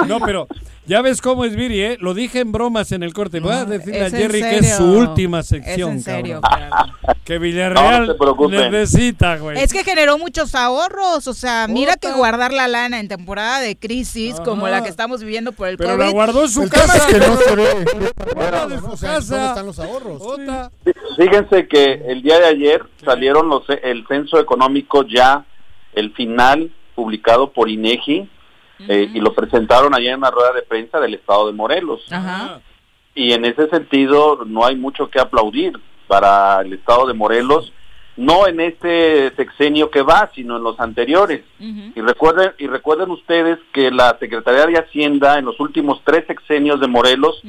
[0.06, 0.48] No, pero
[0.86, 1.98] ya ves cómo es Viri, ¿eh?
[2.00, 3.38] Lo dije en bromas en el corte.
[3.38, 6.90] Voy a decirle a Jerry que es su última sección, Es en serio, cabrón.
[7.24, 9.58] Que Villarreal No, necesita, güey.
[9.58, 13.76] Es que generó muchos ahorros, o sea, mira que guardar la lana en temporada de
[13.76, 16.04] crisis como la que estamos viviendo por el Pero COVID.
[16.04, 16.96] la guardó en su El casa.
[16.96, 17.84] es que no se ve.
[18.34, 19.34] Guarda de su O sea, casa.
[19.36, 20.22] ¿Dónde están los ahorros?
[21.16, 25.44] Fíjense que el día de ayer salieron los el censo económico ya
[25.92, 28.28] el final publicado por INEGI
[28.88, 32.02] eh, y lo presentaron allá en una rueda de prensa del estado de Morelos.
[33.14, 37.72] Y en ese sentido no hay mucho que aplaudir para el estado de Morelos,
[38.16, 41.42] no en este sexenio que va, sino en los anteriores.
[41.58, 46.80] Y recuerden y recuerden ustedes que la Secretaría de Hacienda en los últimos tres sexenios
[46.80, 47.40] de Morelos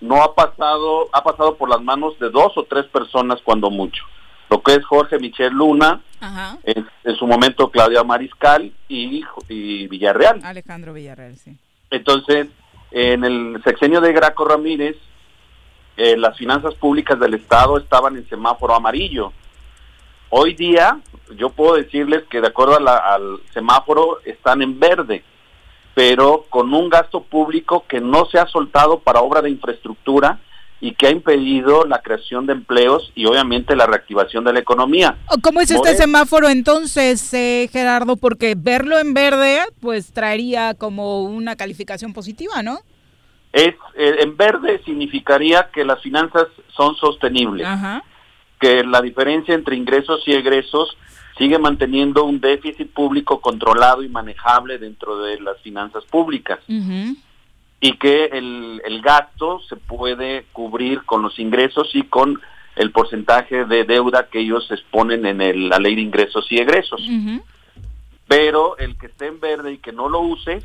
[0.00, 4.04] no ha pasado ha pasado por las manos de dos o tres personas cuando mucho.
[4.50, 6.58] Lo que es Jorge Michel Luna, Ajá.
[6.64, 10.40] en, en su momento Claudia Mariscal y, y Villarreal.
[10.44, 11.56] Alejandro Villarreal, sí.
[11.90, 12.48] Entonces,
[12.90, 14.96] en el sexenio de Graco Ramírez,
[15.96, 19.32] eh, las finanzas públicas del Estado estaban en semáforo amarillo.
[20.30, 20.98] Hoy día,
[21.36, 25.22] yo puedo decirles que de acuerdo a la- al semáforo están en verde,
[25.94, 30.40] pero con un gasto público que no se ha soltado para obra de infraestructura
[30.80, 35.16] y que ha impedido la creación de empleos y obviamente la reactivación de la economía.
[35.28, 38.16] Oh, ¿Cómo es este More- semáforo entonces, eh, Gerardo?
[38.16, 42.80] Porque verlo en verde, pues traería como una calificación positiva, ¿no?
[43.52, 47.66] Es eh, en verde significaría que las finanzas son sostenibles.
[47.66, 48.02] Ajá.
[48.60, 50.96] que la diferencia entre ingresos y egresos
[51.36, 56.60] sigue manteniendo un déficit público controlado y manejable dentro de las finanzas públicas
[57.86, 62.40] y que el, el gasto se puede cubrir con los ingresos y con
[62.76, 67.02] el porcentaje de deuda que ellos exponen en el- la ley de ingresos y egresos.
[68.26, 70.62] Pero el que esté en verde y que no lo use,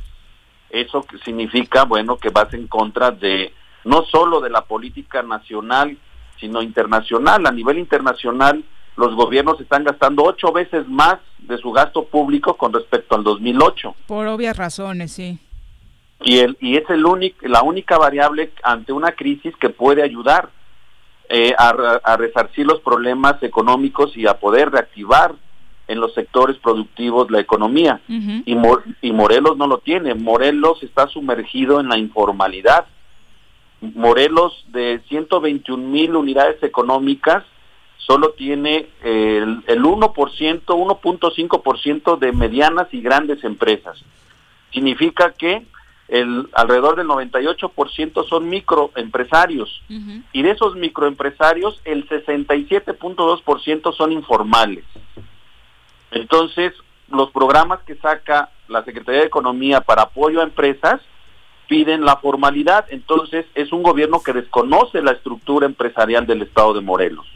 [0.70, 5.98] eso significa, bueno, que vas en contra de no solo de la política nacional,
[6.40, 7.46] sino internacional.
[7.46, 8.64] A nivel internacional,
[8.96, 13.94] los gobiernos están gastando ocho veces más de su gasto público con respecto al 2008.
[14.08, 15.38] Por obvias razones, sí.
[16.22, 20.50] Y, el, y es el único, la única variable ante una crisis que puede ayudar
[21.30, 21.70] eh, a,
[22.04, 25.36] a resarcir los problemas económicos y a poder reactivar
[25.90, 28.00] en los sectores productivos la economía.
[28.08, 28.56] y,
[29.02, 30.14] y Morelos no lo tiene.
[30.14, 32.86] Morelos está sumergido en la informalidad.
[33.82, 37.44] Morelos de 121 mil unidades económicas
[37.98, 43.98] solo tiene el, el 1%, 1.5% de medianas y grandes empresas.
[44.72, 45.66] Significa que
[46.10, 49.84] el alrededor del 98% son microempresarios.
[50.34, 54.84] Y de esos microempresarios el 67.2% son informales.
[56.12, 56.74] Entonces,
[57.10, 61.02] los programas que saca la Secretaría de Economía para apoyo a empresas
[61.68, 66.82] piden la formalidad, entonces es un gobierno que desconoce la estructura empresarial del estado de
[66.82, 67.28] Morelos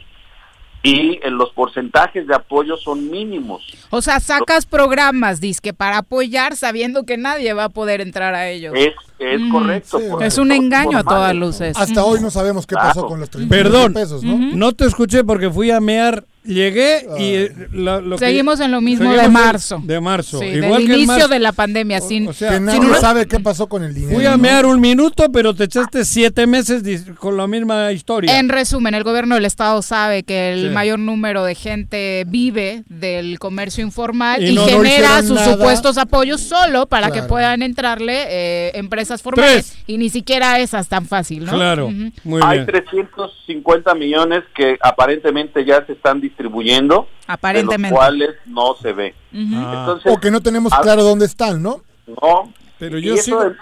[0.84, 3.64] y en los porcentajes de apoyo son mínimos.
[3.88, 8.50] O sea, sacas programas, disque, para apoyar sabiendo que nadie va a poder entrar a
[8.50, 8.74] ellos.
[8.76, 10.20] Es, es correcto.
[10.20, 11.74] es un engaño a todas luces.
[11.78, 14.36] Hasta hoy no sabemos qué pasó con los 30 Perdón, pesos, ¿no?
[14.36, 18.80] no te escuché porque fui a mear Llegué y eh, lo, que- Seguimos en lo
[18.82, 19.80] mismo de marzo.
[19.82, 20.40] De marzo.
[20.40, 21.28] Sí, Igual del que inicio marzo.
[21.28, 22.00] de la pandemia.
[22.02, 24.14] sin, sea, que nadie sabe qué pasó con el dinero.
[24.14, 24.38] Fui a ¿no?
[24.38, 28.38] mear un minuto, pero te echaste siete meses dis- con la misma historia.
[28.38, 30.74] En resumen, el gobierno del estado sabe que el Sí.
[30.74, 35.52] mayor número de gente vive del comercio informal y, Y no- no genera sus nada.
[35.52, 39.84] supuestos apoyos solo para que puedan entrarle eh, empresas formales Tres.
[39.86, 41.52] y ni siquiera esas tan fácil, ¿no?
[41.52, 41.90] Claro,
[42.24, 42.66] muy Hay bien.
[42.66, 47.86] 350 millones que aparentemente ya se están distribuyendo, Aparentemente.
[47.88, 49.14] de los cuales no se ve.
[49.32, 51.80] Entonces, o que no tenemos ah, claro dónde están, ¿no?
[52.06, 53.54] No, pero yo eso, sigo-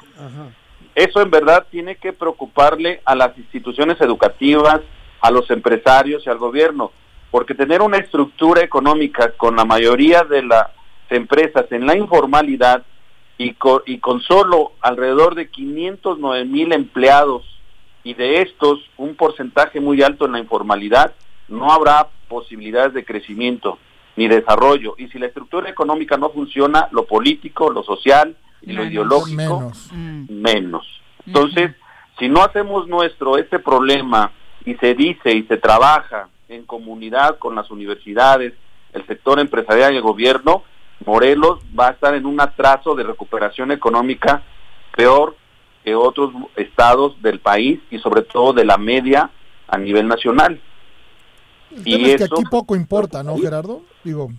[0.95, 4.81] eso en verdad tiene que preocuparle a las instituciones educativas,
[5.21, 6.91] a los empresarios y al gobierno,
[7.31, 10.69] porque tener una estructura económica con la mayoría de las
[11.11, 12.83] empresas en la informalidad
[13.39, 17.43] y con, y con solo alrededor de 509 mil empleados
[18.05, 21.13] y de estos un porcentaje muy alto en la informalidad,
[21.49, 23.79] no habrá posibilidades de crecimiento
[24.17, 24.95] ni desarrollo.
[24.99, 29.73] Y si la estructura económica no funciona, lo político, lo social y lo ideológico,
[30.29, 30.87] menos.
[31.27, 31.75] Entonces,
[32.19, 34.33] si no hacemos nuestro este problema
[34.65, 38.55] y se dice y se trabaja en comunidad con las universidades,
[38.93, 40.65] el sector empresarial y el gobierno,
[41.05, 44.43] Morelos va a estar en un atraso de recuperación económica
[44.97, 45.37] peor
[45.85, 49.31] que otros estados del país y sobre todo de la media
[49.67, 50.61] a nivel nacional.
[51.77, 53.83] El Y tema es que eso- aquí poco importa, ¿no, Gerardo?
[54.05, 54.31] Digo,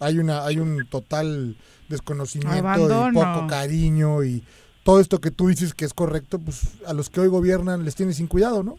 [0.00, 1.56] hay una hay un total
[1.88, 3.10] desconocimiento Abandono.
[3.20, 4.42] y poco cariño y
[4.84, 7.94] todo esto que tú dices que es correcto, pues a los que hoy gobiernan les
[7.94, 8.76] tiene sin cuidado, ¿no?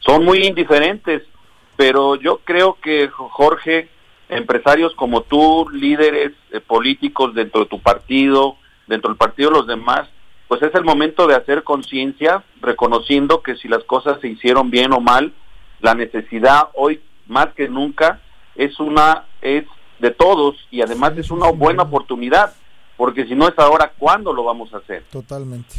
[0.00, 1.22] son muy indiferentes,
[1.76, 3.88] pero yo creo que Jorge,
[4.28, 8.56] empresarios como tú, líderes eh, políticos dentro de tu partido,
[8.86, 10.08] dentro del partido de los demás,
[10.46, 14.92] pues es el momento de hacer conciencia, reconociendo que si las cosas se hicieron bien
[14.92, 15.34] o mal,
[15.80, 18.20] la necesidad hoy más que nunca
[18.56, 19.64] es una es
[20.00, 22.54] de todos y además es una buena oportunidad,
[22.96, 25.04] porque si no es ahora, ¿cuándo lo vamos a hacer?
[25.10, 25.76] Totalmente.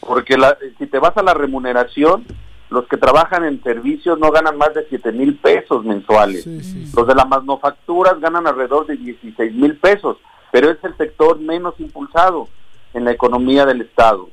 [0.00, 2.24] Porque la- si te vas a la remuneración,
[2.70, 6.46] los que trabajan en servicios no ganan más de 7 mil pesos mensuales.
[6.94, 10.16] Los de las manufacturas ganan alrededor de 16 mil pesos,
[10.50, 12.48] pero es el sector menos impulsado
[12.94, 14.28] en la economía del Estado.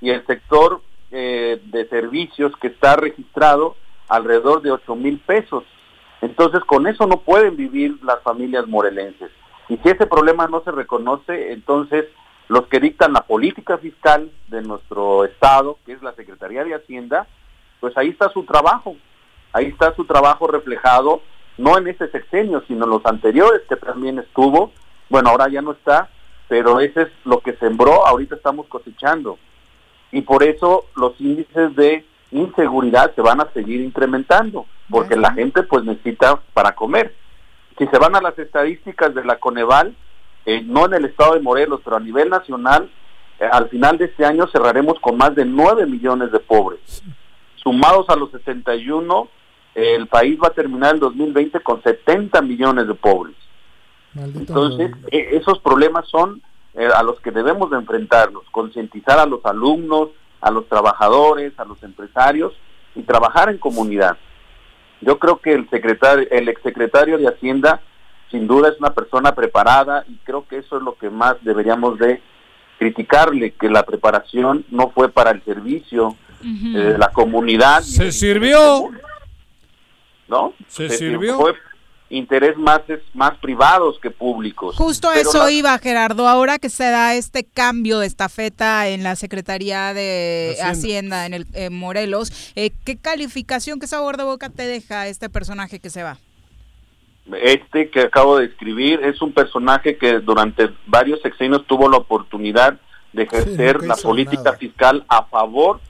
[0.00, 0.80] Y el sector
[1.14, 3.76] eh, de servicios que está registrado
[4.08, 5.62] alrededor de 8 mil pesos.
[6.22, 9.30] Entonces, con eso no pueden vivir las familias morelenses.
[9.68, 12.06] Y si ese problema no se reconoce, entonces
[12.48, 17.26] los que dictan la política fiscal de nuestro Estado, que es la Secretaría de Hacienda,
[17.80, 18.96] pues ahí está su trabajo.
[19.52, 21.20] Ahí está su trabajo reflejado,
[21.58, 24.72] no en este sexenio, sino en los anteriores que también estuvo.
[25.10, 26.08] Bueno, ahora ya no está,
[26.48, 29.38] pero ese es lo que sembró, ahorita estamos cosechando.
[30.12, 35.62] Y por eso los índices de inseguridad se van a seguir incrementando, porque la gente
[35.62, 37.14] pues necesita para comer.
[37.78, 39.94] Si se van a las estadísticas de la Coneval,
[40.44, 42.90] eh, no en el estado de Morelos, pero a nivel nacional,
[43.42, 47.02] eh, al final de este año cerraremos con más de 9 millones de pobres.
[47.56, 49.28] Sumados a los 61,
[49.74, 53.34] eh, el país va a terminar el 2020 con 70 millones de pobres.
[54.14, 56.40] Entonces, eh, esos problemas son
[56.94, 60.08] a los que debemos de enfrentarnos, concientizar a los alumnos,
[60.42, 62.52] a los trabajadores, a los empresarios
[62.94, 64.18] y trabajar en comunidad.
[65.00, 67.80] Yo creo que el secretario, el exsecretario de Hacienda,
[68.30, 71.98] sin duda es una persona preparada y creo que eso es lo que más deberíamos
[71.98, 72.20] de
[72.78, 77.80] criticarle, que la preparación no fue para el servicio eh, de la comunidad.
[77.82, 78.90] Se sirvió.
[80.28, 80.54] ¿No?
[80.66, 81.38] Se sirvió.
[81.38, 81.54] Fue
[82.12, 84.76] interés más, es, más privados que públicos.
[84.76, 86.28] Justo a Pero eso la- iba, Gerardo.
[86.28, 90.70] Ahora que se da este cambio de estafeta en la Secretaría de Hacienda.
[90.70, 95.30] Hacienda, en el en Morelos, eh, ¿qué calificación, qué sabor de boca te deja este
[95.30, 96.18] personaje que se va?
[97.40, 102.78] Este que acabo de escribir es un personaje que durante varios sexenios tuvo la oportunidad
[103.12, 104.56] de ejercer la política nada.
[104.58, 105.80] fiscal a favor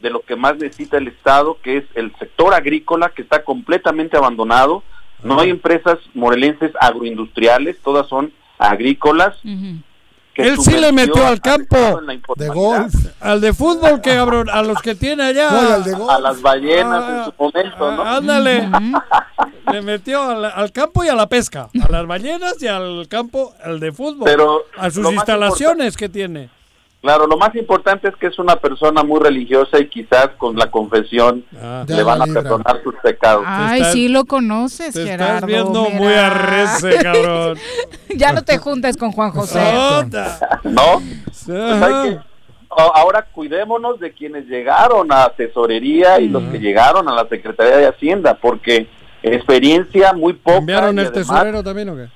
[0.00, 4.16] de lo que más necesita el Estado, que es el sector agrícola, que está completamente
[4.16, 4.82] abandonado.
[5.22, 9.36] No hay empresas morelenses agroindustriales, todas son agrícolas.
[10.34, 11.76] Él sí le metió al campo.
[12.36, 12.94] De golf.
[13.20, 15.50] Al de fútbol, que cabrón, a los que tiene allá.
[15.50, 16.10] No, y al de golf.
[16.10, 18.02] a las ballenas Ah, en su momento, ¿no?
[18.02, 18.68] Ah, Ándale.
[19.72, 21.68] Le metió al, al campo y a la pesca.
[21.86, 24.24] A las ballenas y al campo, al de fútbol.
[24.24, 26.48] Pero a sus instalaciones que tiene.
[27.02, 30.70] Claro, lo más importante es que es una persona muy religiosa y quizás con la
[30.70, 31.84] confesión Ah.
[31.88, 33.42] le van a perdonar sus pecados.
[33.44, 35.34] Ay, estás- sí lo conoces, Te Gerardo.
[35.34, 35.96] estás viendo mira.
[35.98, 37.58] muy arrece, cabrón.
[38.16, 39.60] ya no te juntes con Juan José.
[40.62, 41.02] ¿No?
[41.24, 41.48] Pues
[41.82, 42.18] hay que-
[42.70, 47.78] a- ahora cuidémonos de quienes llegaron a tesorería y los que llegaron a la Secretaría
[47.78, 48.86] de Hacienda, porque
[49.24, 50.56] experiencia muy poca.
[50.58, 52.08] ¿Cambiaron y el además, tesorero también o qué?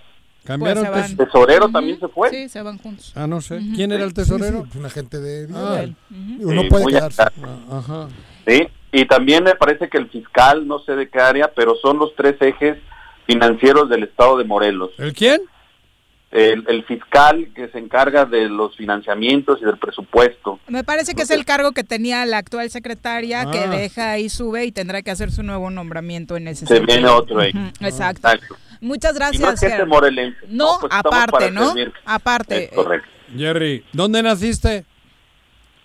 [0.46, 1.26] ¿Cambiaron Pues tes- van.
[1.26, 2.30] tesorero también se fue.
[2.30, 3.12] Sí, se van juntos.
[3.16, 3.60] Ah, no sé.
[3.74, 4.66] ¿Quién era el tesorero?
[4.72, 5.84] sí, un agente de Ah,
[6.40, 7.22] Uno puede quedarse.
[7.22, 7.30] ah,
[7.70, 8.08] ajá.
[8.46, 11.98] Sí, y también me parece que el fiscal, no sé de qué área, pero son
[11.98, 12.78] los tres ejes
[13.26, 14.90] financieros del estado de Morelos.
[14.98, 15.40] ¿El quién?
[16.32, 20.58] El, el fiscal que se encarga de los financiamientos y del presupuesto.
[20.68, 23.68] Me parece que es el cargo que tenía la actual secretaria que Ah.
[23.70, 26.96] deja y sube y tendrá que hacer su nuevo nombramiento en ese Se sentido.
[26.98, 27.52] viene otro ahí.
[27.80, 28.28] Exacto.
[28.28, 28.56] Exacto.
[28.80, 29.62] Muchas Y no gracias.
[29.62, 29.86] es Gerardo.
[29.86, 30.38] morelense.
[30.48, 31.66] No, pues aparte, ¿no?
[31.68, 31.92] servir.
[32.04, 32.64] Aparte.
[32.64, 33.08] Es correcto.
[33.36, 34.84] Jerry, ¿dónde naciste?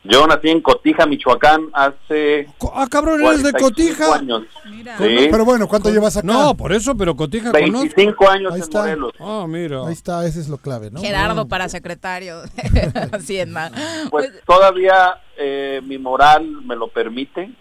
[0.03, 3.63] Yo nací en Cotija, Michoacán, hace Co- Ah, cabrón, eres de 45
[3.99, 4.15] Cotija.
[4.15, 4.43] años.
[4.65, 4.97] Mira.
[4.97, 6.25] Sí, Pero bueno, ¿cuánto llevas acá?
[6.25, 7.71] No, por eso, pero Cotija conozco.
[7.81, 8.79] 25 años Ahí en está.
[8.79, 9.11] Morelos.
[9.19, 9.85] Ah, mira.
[9.85, 10.99] Ahí está, ese es lo clave, ¿no?
[11.01, 12.49] Gerardo para secretario de
[13.13, 13.71] Hacienda.
[14.09, 17.51] Pues todavía eh, mi moral me lo permite,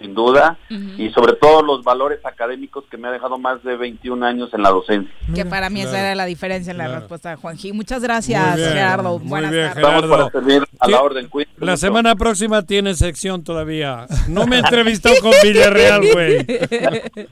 [0.00, 4.24] sin duda, y sobre todo los valores académicos que me ha dejado más de 21
[4.26, 5.10] años en la docencia.
[5.34, 7.00] que para mí esa era la diferencia en la claro.
[7.00, 7.72] respuesta de Juanji.
[7.72, 9.18] Muchas gracias, Muy bien, Gerardo.
[9.18, 9.76] muy Buenas bien, tardes.
[9.84, 10.30] Estamos Gerardo.
[10.30, 11.28] para servir a la orden.
[11.58, 11.76] La mucho.
[11.78, 14.06] semana próxima tiene sección todavía.
[14.28, 16.46] No me he entrevistado con Villarreal, güey.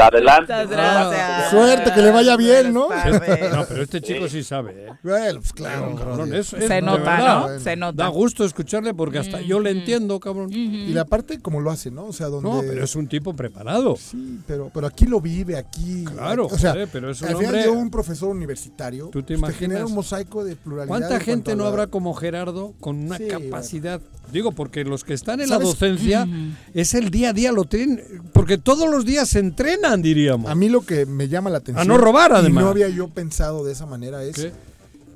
[0.00, 0.52] Adelante.
[0.52, 1.50] Muchas gracias.
[1.50, 2.88] Suerte, que le vaya bien, ¿no?
[3.58, 4.92] No, pero este chico sí sabe, ¿eh?
[5.02, 7.40] Bueno, pues claro, Cabrón, Se nota, verdad.
[7.48, 7.58] ¿no?
[7.58, 8.06] Se Da nota.
[8.08, 10.52] gusto escucharle porque hasta yo le entiendo, cabrón.
[10.52, 12.06] Y la parte como lo hace, ¿no?
[12.06, 12.48] O sea, donde...
[12.50, 13.96] No, pero es un tipo preparado.
[13.96, 16.04] Sí, pero, pero aquí lo vive, aquí...
[16.04, 19.20] Claro, o sea, joder, pero es un al final hombre- yo un profesor universitario, ¿Tú
[19.22, 19.58] te pues, imaginas?
[19.58, 20.88] genera un mosaico de pluralidad.
[20.88, 24.00] ¿Cuánta en gente no la- habrá como Gerardo con una Sí, capacidad?
[24.32, 26.28] Digo, porque los que están en la docencia
[26.74, 28.02] es el día a día, lo tienen,
[28.34, 30.50] porque todos los días se entrenan, diríamos.
[30.50, 31.80] A mí lo que me llama la atención...
[31.80, 32.60] A no robar, además.
[32.62, 34.36] Y no había yo pensado de esa manera es...
[34.36, 34.52] ¿Qué?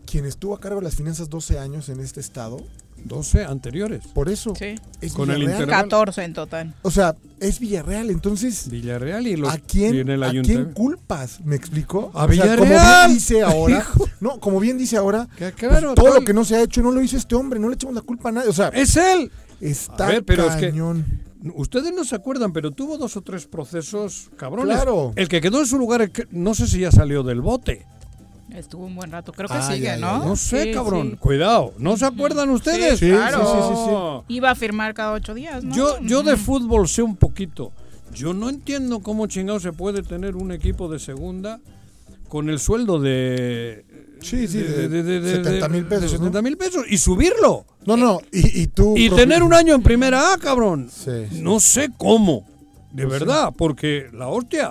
[0.06, 2.58] Quien estuvo a cargo de las finanzas 12 años en este estado,
[3.04, 4.06] 12 anteriores.
[4.08, 4.74] por eso Sí.
[5.00, 5.60] es Con el Villarreal.
[5.62, 5.82] intervalo.
[5.88, 6.74] 14 en total.
[6.82, 8.68] O sea, es Villarreal, entonces...
[8.70, 11.40] Villarreal y los ¿A quién, el ¿A quién culpas?
[11.44, 12.10] ¿Me explico?
[12.14, 13.06] A O sea, como Villarreal.
[13.08, 13.86] bien dice ahora,
[14.20, 16.90] no, como bien dice ahora, Que pues, todo lo que no se ha hecho no
[16.90, 18.48] lo hizo este hombre, no le echamos la culpa a nadie.
[18.48, 19.30] O sea, Es él.
[19.60, 21.04] está A ver, pero es que- cañón.
[21.56, 24.76] Ustedes no se acuerdan, pero tuvo dos o tres procesos cabrones.
[24.76, 25.12] Claro.
[25.16, 27.84] El que quedó en su lugar, no sé si ya salió del bote.
[28.56, 29.32] Estuvo un buen rato.
[29.32, 30.24] Creo que Ay, sigue, ay, ¿no?
[30.24, 31.10] No sé, Sí, cabrón.
[31.12, 31.16] sí.
[31.18, 31.72] Cuidado.
[31.78, 32.98] ¿No se acuerdan ustedes?
[32.98, 33.38] Sí, claro.
[33.38, 33.90] sí, sí, sí,
[34.28, 34.34] sí.
[34.36, 35.74] Iba a firmar cada ocho días, ¿no?
[35.74, 37.72] Yo, yo de fútbol sé un poquito.
[38.14, 41.60] Yo no entiendo cómo chingado se puede tener un equipo de segunda
[42.28, 43.84] con el sueldo de...
[44.20, 46.24] Sí, sí, de 70,000 pesos, de ¿no?
[46.26, 47.64] 70 mil pesos y subirlo.
[47.86, 48.96] No, no, y, y tú...
[48.96, 50.88] Y profe- tener un año en primera A, cabrón.
[50.92, 51.40] Sí, sí.
[51.42, 52.46] No sé cómo.
[52.92, 53.08] De sí.
[53.08, 54.70] verdad, porque la hostia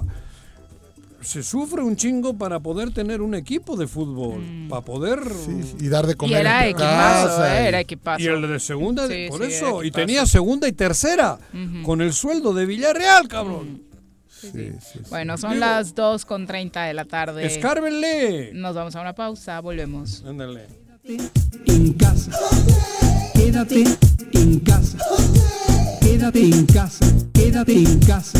[1.22, 5.76] se sufre un chingo para poder tener un equipo de fútbol, para poder Sí, sí,
[5.86, 8.22] y dar de Y comer era en tu equipazo, casa, eh, y- era equipazo.
[8.24, 11.38] y el de segunda, Sí, por sí, eso, era y tenía segunda y tercera
[11.84, 13.84] con el sueldo de Villarreal, cabrón.
[14.30, 15.00] Sí, sí, sí.
[15.12, 17.46] Bueno, son Digo- las 2 con 30 de la tarde.
[17.46, 18.52] Escárbenle.
[18.54, 20.24] Nos vamos a una pausa, volvemos.
[20.26, 20.66] Ándale.
[21.68, 22.32] en casa.
[23.34, 23.84] Quédate
[24.34, 24.98] en casa.
[26.02, 27.06] Quédate en casa.
[27.34, 28.40] Quédate en casa.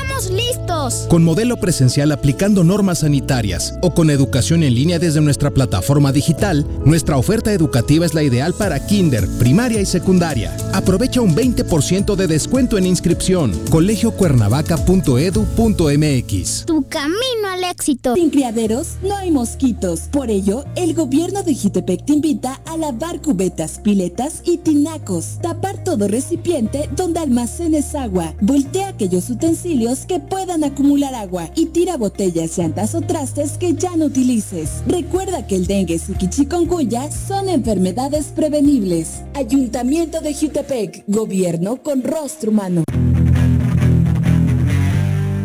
[0.21, 1.07] ¡Estamos listos!
[1.09, 6.67] Con modelo presencial aplicando normas sanitarias o con educación en línea desde nuestra plataforma digital,
[6.85, 10.55] nuestra oferta educativa es la ideal para kinder, primaria y secundaria.
[10.73, 13.51] Aprovecha un 20% de descuento en inscripción.
[13.69, 16.65] colegiocuernavaca.edu.mx.
[16.65, 18.13] Tu camino al éxito.
[18.15, 20.01] Sin criaderos no hay mosquitos.
[20.11, 25.39] Por ello, el gobierno de Jitepec te invita a lavar cubetas, piletas y tinacos.
[25.41, 28.35] Tapar todo recipiente donde almacenes agua.
[28.41, 33.95] Voltea aquellos utensilios que puedan acumular agua y tira botellas, llantas o trastes que ya
[33.95, 34.83] no utilices.
[34.85, 39.21] Recuerda que el dengue y chikungunya son enfermedades prevenibles.
[39.35, 42.83] Ayuntamiento de Jutepec, gobierno con rostro humano.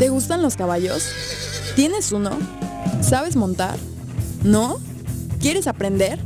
[0.00, 1.12] ¿Te gustan los caballos?
[1.76, 2.30] ¿Tienes uno?
[3.02, 3.78] ¿Sabes montar?
[4.42, 4.78] ¿No?
[5.38, 6.18] ¿Quieres aprender?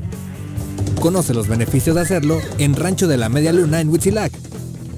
[0.99, 4.33] Conoce los beneficios de hacerlo en Rancho de la Media Luna en Huitzilac.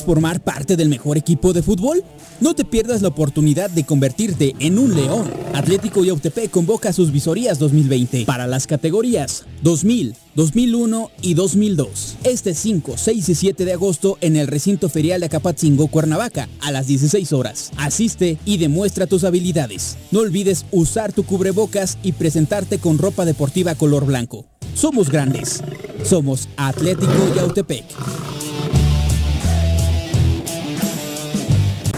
[0.00, 2.02] ¿Quieres formar parte del mejor equipo de fútbol?
[2.40, 5.30] No te pierdas la oportunidad de convertirte en un león.
[5.52, 12.16] Atlético Yautepec convoca sus visorías 2020 para las categorías 2000, 2001 y 2002.
[12.24, 16.70] Este 5, 6 y 7 de agosto en el recinto ferial de Acapatzingo, Cuernavaca, a
[16.70, 17.70] las 16 horas.
[17.76, 19.98] Asiste y demuestra tus habilidades.
[20.12, 24.46] No olvides usar tu cubrebocas y presentarte con ropa deportiva color blanco.
[24.74, 25.62] Somos grandes.
[26.04, 27.84] Somos Atlético Yautepec.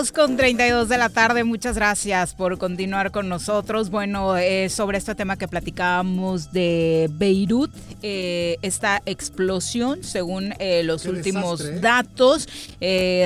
[0.00, 3.90] Dos con 32 de la tarde, muchas gracias por continuar con nosotros.
[3.90, 7.70] Bueno, eh, sobre este tema que platicábamos de Beirut,
[8.00, 11.80] eh, esta explosión, según eh, los Qué últimos desastre, ¿eh?
[11.80, 12.48] datos,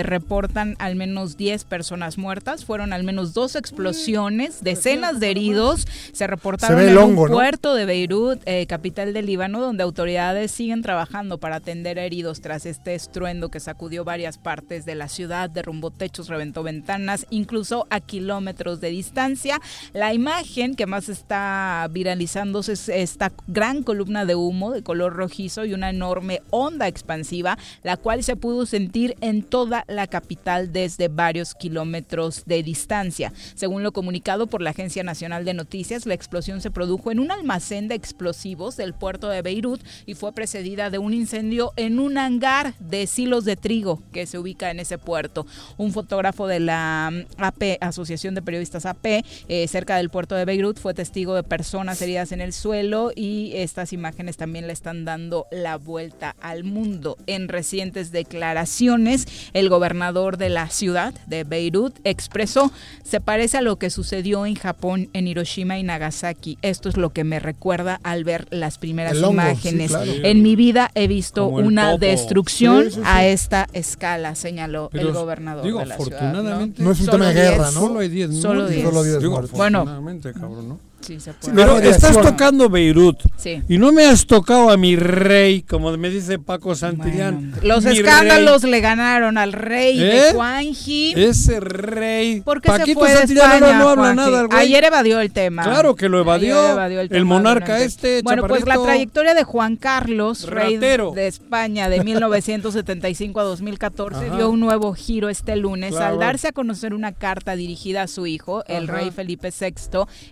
[0.03, 6.27] reportan al menos 10 personas muertas, fueron al menos dos explosiones, decenas de heridos, se
[6.27, 7.35] reportaron Se en el hongo, un ¿no?
[7.35, 12.67] puerto de Beirut, capital del Líbano, donde autoridades siguen trabajando para atender a heridos tras
[12.67, 18.01] este estruendo que sacudió varias partes de la ciudad, derrumbó techos, reventó ventanas, incluso a
[18.01, 19.61] kilómetros de distancia.
[19.93, 25.65] La imagen que más está viralizándose es esta gran columna de humo de color rojizo
[25.65, 31.09] y una enorme onda expansiva, la cual se pudo sentir en toda la capital desde
[31.09, 33.33] varios kilómetros de distancia.
[33.55, 37.31] Según lo comunicado por la Agencia Nacional de Noticias, la explosión se produjo en un
[37.31, 42.19] almacén de explosivos del puerto de Beirut y fue precedida de un incendio en un
[42.19, 45.47] hangar de silos de trigo que se ubica en ese puerto.
[45.77, 50.45] Un fotógrafo de la mm, AP, Asociación de Periodistas AP, eh, cerca del puerto de
[50.45, 55.05] Beirut, fue testigo de personas heridas en el suelo y estas imágenes también le están
[55.05, 57.17] dando la vuelta al mundo.
[57.27, 62.71] En recientes declaraciones, el gobernador de la ciudad de Beirut expresó,
[63.03, 66.59] se parece a lo que sucedió en Japón, en Hiroshima y Nagasaki.
[66.63, 69.91] Esto es lo que me recuerda al ver las primeras hongo, imágenes.
[69.91, 70.13] sí, claro.
[70.23, 71.99] En mi vida he visto una topo.
[72.07, 73.03] destrucción Sí, sí, sí.
[73.05, 76.21] a esta escala, señaló Pero, el gobernador digo, de la ciudad.
[76.53, 77.51] Afortunadamente- No es un Solo tema de 10.
[77.51, 77.81] guerra, ¿no?
[77.81, 78.71] Solo hay 10 Solo muertos.
[78.71, 78.85] 10.
[78.89, 79.51] Solo 10 Digo, muertos.
[79.53, 79.79] Bueno.
[79.79, 80.79] afortunadamente, cabrón, ¿no?
[81.07, 81.55] Sí, se puede.
[81.55, 83.63] Pero estás tocando Beirut Sí.
[83.69, 87.53] y no me has tocado a mi rey, como me dice Paco Santillán.
[87.53, 90.05] Bueno, los Mi escándalos le ganaron al rey ¿Eh?
[90.05, 91.13] de Juanji.
[91.17, 92.41] ese rey.
[92.41, 94.17] ¿Por qué se Paquito fue de España, no habla Juanji?
[94.17, 94.49] nada.
[94.53, 95.63] Ayer evadió el tema.
[95.63, 96.55] Claro que lo evadió.
[97.01, 101.13] El tema monarca este, Bueno, pues la trayectoria de Juan Carlos, rey Ratero.
[101.15, 104.37] de España de 1975 a 2014, Ajá.
[104.37, 106.15] dio un nuevo giro este lunes Claro.
[106.15, 108.93] al darse a conocer una carta dirigida a su hijo, el Ajá.
[109.01, 109.75] rey Felipe VI,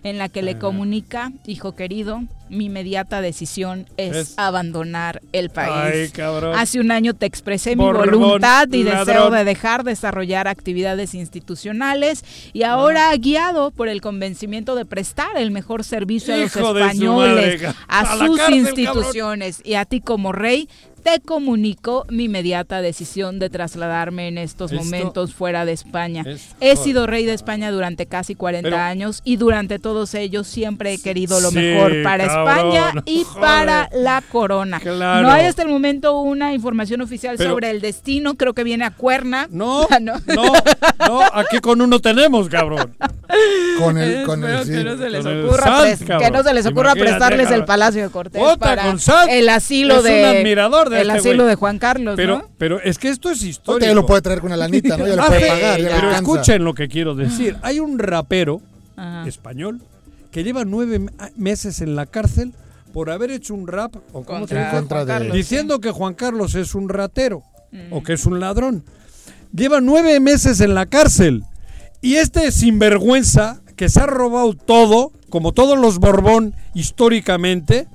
[0.03, 0.59] en la que le Ajá.
[0.63, 2.21] Comunica, hijo querido,
[2.53, 5.71] mi inmediata decisión es, Es- abandonar el país.
[6.05, 6.55] Ay, cabrón.
[6.57, 9.33] Hace un año te expresé mi voluntad y deseo ladrón.
[9.33, 12.23] de dejar desarrollar actividades institucionales
[12.53, 16.81] y ahora guiado por el convencimiento de prestar el mejor servicio a los Hijo de
[16.81, 20.69] su españoles, madre, a, a sus cárcel, instituciones y a ti como rey.
[21.03, 26.23] Te comunico mi inmediata decisión de trasladarme en estos Esto- momentos fuera de España.
[26.25, 30.47] Es- He sido rey de España durante casi 40 Pero- años y durante todos ellos
[30.47, 33.41] siempre he querido lo Sí, mejor para cabrón, España y joder.
[33.41, 34.79] para la corona.
[34.79, 35.21] Claro.
[35.27, 38.85] No hay hasta el momento una información oficial Pero- sobre el destino, creo que viene
[38.85, 39.47] a cuerna.
[39.51, 40.13] No, Ah, no.
[40.27, 40.43] no,
[41.07, 42.95] no, aquí con uno tenemos, cabrón.
[43.79, 44.71] Con el, con el, Espero sí.
[44.71, 46.31] que no se les Con el ocurra, Sanz, pres- que cabrón.
[46.33, 47.65] no se les ocurra Imagínate, prestarles el.
[47.65, 49.29] Palacio de Cortés Otra para con Sanz.
[49.31, 52.49] el asilo Es un de admirador de el este asilo de Juan Carlos, Pero, ¿no?
[52.57, 53.71] pero es que esto es histórico.
[53.73, 55.07] Ahorita ya lo puede traer con una lanita, ¿no?
[55.07, 56.17] Ya lo Ah, puede pagar, ya Pero alcanza.
[56.17, 57.55] escuchen lo que quiero decir.
[57.63, 58.61] Hay un rapero
[58.95, 59.27] Ajá.
[59.27, 59.81] español
[60.33, 62.51] que lleva nueve me- meses en la cárcel
[62.91, 64.75] por haber hecho un rap o cómo se Contra dice?
[64.75, 67.93] contra de- diciendo que Juan Carlos es un ratero Mm.
[67.93, 68.83] o que es un ladrón.
[69.55, 71.43] Lleva nueve meses en la cárcel
[72.01, 77.87] y este sinvergüenza que se ha robado todo, como todos los Borbón históricamente,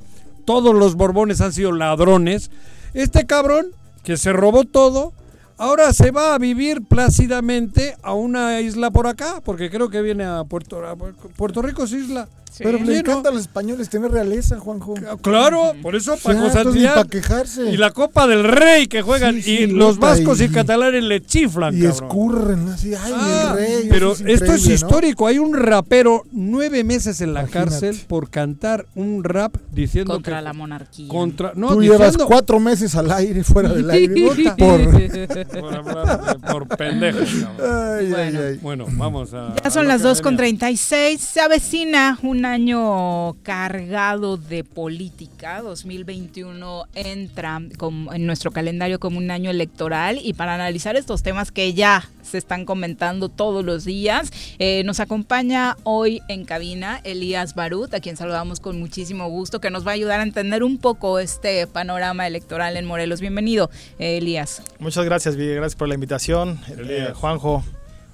[0.44, 2.51] todos los Borbones han sido ladrones.
[2.94, 3.66] Este cabrón
[4.02, 5.12] que se robó todo,
[5.59, 10.24] ahora se va a vivir plácidamente a una isla por acá, porque creo que viene
[10.24, 12.28] a Puerto, a Puerto Rico, es isla.
[12.58, 12.98] Pero Sí, le ¿no?
[13.00, 14.94] encanta a los españoles tener realeza, Juanjo.
[15.22, 17.70] Claro, por eso Santillán para quejarse.
[17.70, 21.04] y la Copa del Rey que juegan Sí, sí, y los vascos y, y- catalanes
[21.04, 21.92] le chiflan, Y cabrón.
[22.04, 23.86] escurren así, ay, Ah, el rey.
[23.90, 25.26] pero esto es histórico.
[25.26, 27.70] Hay un rapero nueve meses en la Imagínate.
[27.70, 31.08] cárcel por cantar un rap diciendo contra que la monarquía.
[31.08, 34.14] contra no Tú diciendo llevas cuatro meses al aire, fuera del aire,
[34.58, 34.78] por...
[35.60, 37.28] por, hablar de- por pendejos.
[37.40, 37.98] cabrón.
[37.98, 38.58] Ay, ay, ay.
[38.62, 40.58] Bueno, vamos a Ya a son lo las que 2 con venía.
[40.58, 41.20] 36.
[41.20, 45.60] Se avecina un año cargado de política.
[45.60, 50.20] 2021 entra como- en nuestro calendario como un año electoral.
[50.23, 55.01] Y para analizar estos temas que ya se están comentando todos los días, eh, nos
[55.01, 59.90] acompaña hoy en cabina Elías Barut, a quien saludamos con muchísimo gusto, que nos va
[59.90, 63.20] a ayudar a entender un poco este panorama electoral en Morelos.
[63.20, 64.62] Bienvenido, eh, Elías.
[64.78, 66.60] Muchas gracias, Vivi, gracias por la invitación.
[66.69, 67.10] Eh.
[67.16, 67.65] Juanjo,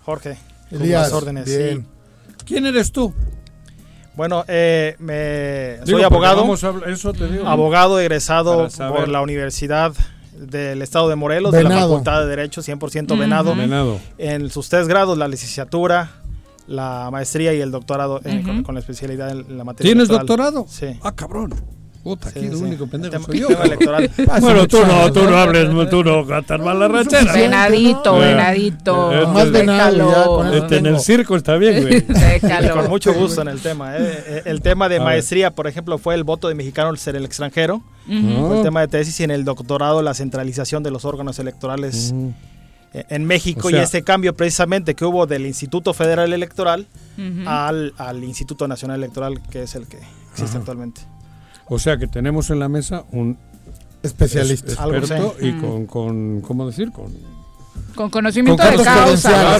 [0.02, 0.38] Jorge,
[0.70, 1.44] con Elías, las órdenes.
[1.44, 1.82] bien.
[1.82, 1.86] sí.
[2.46, 3.12] ¿Quién eres tú?
[4.16, 7.46] Bueno, eh, me, Digo, soy abogado, vamos a hablar- eso te digo.
[7.46, 9.92] abogado egresado por la Universidad
[10.32, 11.80] del Estado de Morelos, de la.
[11.80, 13.54] Facultad de Derecho, 100% venado.
[13.54, 13.98] Venado.
[14.18, 16.10] En sus tres grados, la licenciatura,
[16.66, 20.26] la maestría y el doctorado eh, con, la especialidad en la materia ¿Tienes electoral.
[20.26, 20.66] doctorado?
[20.68, 20.98] Sí.
[21.02, 21.54] Ah, cabrón.
[22.04, 22.62] Puta, aquí Sí, el sí.
[22.62, 23.48] único pendejo soy yo.
[23.48, 24.10] electoral.
[24.40, 27.32] Bueno, tú no, tú no hables, tú no cantas mal la ranchera.
[27.32, 29.12] Venadito, venadito.
[29.12, 32.02] eh, Más venado Este, en el circo está bien, güey.
[32.72, 33.96] Con mucho gusto en el tema.
[33.96, 34.00] eh.
[34.26, 37.82] Eh, El tema de maestría, por ejemplo, fue el voto de mexicano ser el extranjero.
[38.06, 42.12] Fue el tema de tesis y en el doctorado la centralización de los órganos electorales
[42.92, 46.86] eh, en México O sea- y ese cambio precisamente que hubo del Instituto Federal Electoral
[47.46, 49.98] al, al Instituto Nacional Electoral que es el que
[50.32, 51.00] existe actualmente.
[51.68, 53.38] O sea que tenemos en la mesa un
[54.02, 54.72] Especialista.
[54.72, 55.60] es- experto y Mm.
[55.60, 56.90] con, con, ¿cómo decir?
[56.92, 57.12] Con,
[57.94, 59.58] Con conocimiento Con de causa.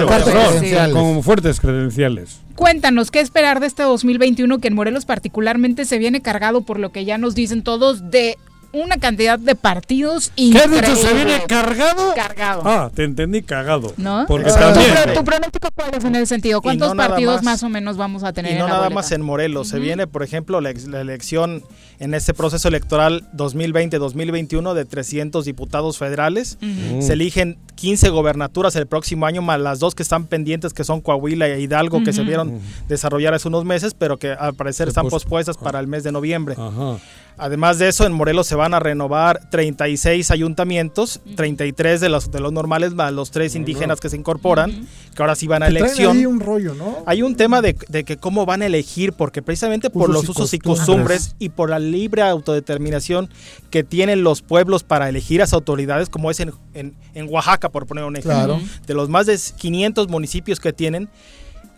[0.93, 2.40] con fuertes credenciales.
[2.56, 6.90] Cuéntanos, ¿qué esperar de este 2021 que en Morelos particularmente se viene cargado por lo
[6.93, 8.36] que ya nos dicen todos de
[8.72, 10.81] una cantidad de partidos ¿Qué has increíble?
[10.81, 10.97] dicho?
[10.97, 12.12] ¿Se viene cargado?
[12.16, 12.62] Cargado.
[12.64, 13.93] Ah, te entendí cagado.
[13.97, 14.24] ¿No?
[14.26, 14.93] Porque ¿Tu, también.
[15.14, 16.60] tu pronóstico cuál es en ese sentido?
[16.60, 18.81] ¿Cuántos no partidos más- más, o menos vamos a tener Y no en la nada
[18.89, 18.94] boleta?
[18.97, 21.62] más en Morelos, se viene, por ejemplo, la elección
[21.99, 26.59] en este proceso electoral 2020-2021 de 300 diputados federales.
[27.01, 31.01] Se eligen 15 gobernaturas el próximo año, más las dos que están pendientes, que son
[31.01, 34.91] Coahuila e Hidalgo, que se vieron desarrollar hace unos meses, pero que al parecer Se
[34.91, 36.55] están pos- pospuestas para el mes de noviembre.
[36.59, 36.99] Ajá.
[37.37, 42.39] Además de eso, en Morelos se van a renovar 36 ayuntamientos, 33 de los, de
[42.39, 46.16] los normales, más los tres indígenas que se incorporan, que ahora sí van a elección.
[46.16, 46.99] ahí un rollo, ¿no?
[47.07, 50.25] Hay un tema de, de que cómo van a elegir, porque precisamente por Usos los
[50.27, 50.87] y usos y costumbres.
[51.23, 53.28] costumbres y por la libre autodeterminación
[53.70, 57.70] que tienen los pueblos para elegir a sus autoridades, como es en, en- en Oaxaca,
[57.70, 58.56] por poner un ejemplo.
[58.56, 58.61] Claro.
[58.86, 61.09] De los más de 500 municipios que tienen,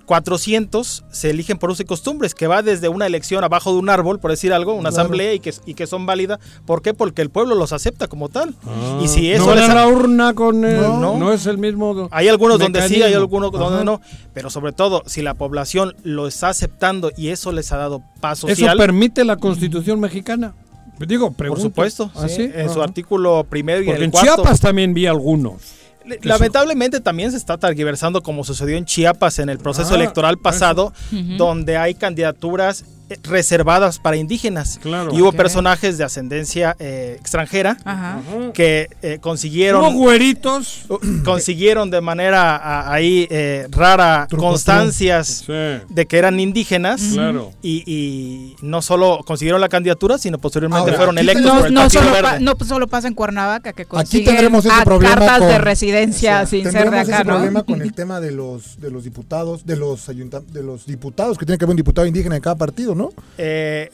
[0.06, 3.88] 400 se eligen por usos y costumbres, que va desde una elección abajo de un
[3.90, 5.02] árbol, por decir algo, una Claro.
[5.02, 6.38] asamblea y que, y que son válidas.
[6.64, 6.94] ¿Por qué?
[6.94, 8.54] Porque el pueblo los acepta como tal.
[8.66, 9.00] Ah.
[9.02, 10.98] Y si eso no les la urna con el- No.
[11.00, 12.08] no, no es el mismo.
[12.10, 14.00] hay algunos donde sí, hay algunos donde no,
[14.32, 18.38] pero sobre todo si la población lo está aceptando y eso les ha dado paz
[18.38, 20.54] ¿Eso social, permite la Constitución mexicana?
[20.98, 21.62] Digo, por pregunto.
[21.62, 24.34] supuesto, ¿Ah, sí, en su artículo primero y Porque en en el cuarto.
[24.36, 25.60] Chiapas también vi algunos.
[26.06, 30.38] Le- Lamentablemente también se está targiversando como sucedió en Chiapas en el proceso Ah, electoral
[30.38, 30.92] pasado,
[31.36, 32.84] donde hay candidaturas
[33.22, 34.78] reservadas para indígenas.
[34.82, 35.12] Claro.
[35.14, 38.20] Y hubo personajes de ascendencia eh, extranjera Ajá.
[38.52, 40.86] que eh, consiguieron Hubo güeritos.
[41.24, 45.52] consiguieron de manera a- ahí eh, rara Truco, constancias Sí.
[45.88, 47.52] de que eran indígenas Claro.
[47.62, 51.66] y, y no solo consiguieron la candidatura sino posteriormente Ahora, fueron aquí electos No, por
[51.68, 52.28] el no Partido solo Verde.
[52.28, 56.46] pa- no solo pasa en Cuernavaca que consiguen tendremos ese a problema cartas de residencia
[56.46, 57.34] sin ser de acá, ese ¿no?
[57.36, 61.44] problema con el tema de los de los diputados, de los de los diputados que
[61.46, 63.10] tiene que haber un diputado indígena en cada partido, ¿no?
[63.38, 63.90] Eh,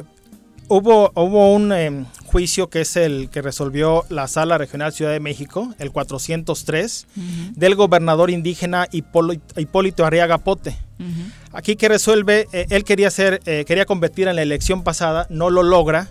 [0.69, 5.21] hubo, hubo un em, juicio que es el que resolvió la Sala Regional Ciudad de
[5.21, 7.07] México, el 403,
[7.55, 10.77] del gobernador indígena Hipólito, Hipólito Arriaga Pote.
[11.53, 15.51] Aquí que resuelve, eh, él quería ser, eh, quería competir en la elección pasada, no
[15.51, 16.09] lo logra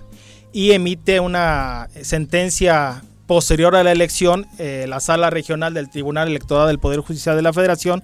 [0.54, 3.02] y emite una sentencia
[3.36, 7.42] posterior a la elección, eh, la sala regional del Tribunal Electoral del Poder Judicial de
[7.42, 8.04] la Federación,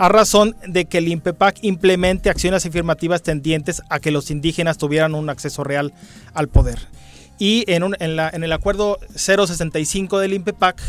[0.00, 5.14] a razón de que el INPEPAC implemente acciones afirmativas tendientes a que los indígenas tuvieran
[5.14, 5.94] un acceso real
[6.32, 6.80] al poder.
[7.38, 10.82] Y en, un- en la- en el acuerdo 065 del INPEPAC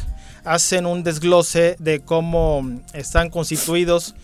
[0.45, 4.15] hacen un desglose de cómo están constituidos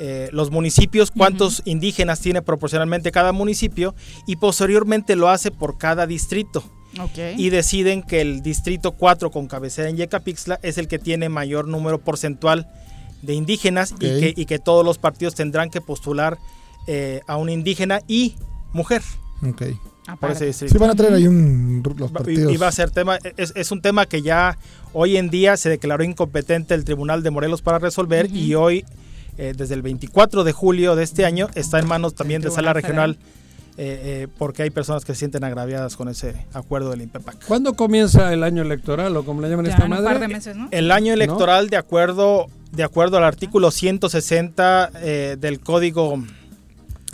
[0.00, 3.94] eh, los municipios, cuántos indígenas tiene proporcionalmente cada municipio
[4.26, 6.62] y posteriormente lo hace por cada distrito.
[7.36, 11.68] Y deciden que el distrito 4 con cabecera en Yecapixtla es el que tiene mayor
[11.68, 12.66] número porcentual
[13.22, 16.38] de indígenas y, que, y que todos los partidos tendrán que postular
[16.86, 18.34] eh, a un indígena y
[18.72, 19.02] mujer
[19.46, 19.62] Ok.
[20.20, 20.72] por ese distrito.
[20.72, 22.50] Sí van a traer ahí un los Va- partidos.
[22.50, 24.56] y- Iba a ser tema, es, es un tema que ya
[24.92, 28.84] hoy en día se declaró incompetente el Tribunal de Morelos para resolver y hoy,
[29.36, 32.72] eh, desde el 24 de julio de este año, está en manos también de Sala
[32.72, 33.18] Regional
[33.80, 37.44] eh, eh, porque hay personas que se sienten agraviadas con ese acuerdo del INPEPAC.
[37.46, 40.10] ¿Cuándo comienza el año electoral o como le llaman Ya esta en un madre?
[40.14, 40.66] par de meses, ¿no?
[40.72, 46.22] El año electoral, de acuerdo de acuerdo al artículo 160 eh, del Código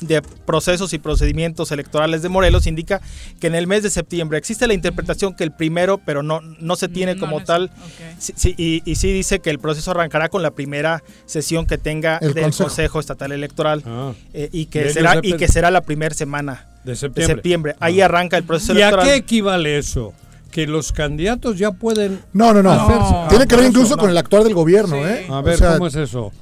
[0.01, 3.01] de Procesos y Procedimientos Electorales de Morelos, indica
[3.41, 6.77] que en el mes de septiembre existe la interpretación que el primero, pero no, no
[6.77, 7.71] se tiene como tal,
[8.19, 11.79] Sí, sí, y, y sí dice que el proceso arrancará con la primera sesión que
[11.79, 12.65] tenga El del Consejo.
[12.69, 14.13] Consejo, Estatal Electoral Ah.
[14.33, 17.35] eh, y, que será, y que será la primera semana De de septiembre.
[17.35, 17.77] septiembre.
[17.81, 19.07] Ahí arranca el proceso ¿Y a electoral.
[19.07, 20.13] qué equivale eso?
[20.51, 22.71] Que los candidatos ya pueden No, no, no.
[22.73, 23.15] hacerse.
[23.29, 25.03] Tiene que ver Ah, incluso con el actuar del gobierno, Sí.
[25.03, 25.27] ¿eh?
[25.29, 26.33] A O ver, sea, ¿cómo es eso?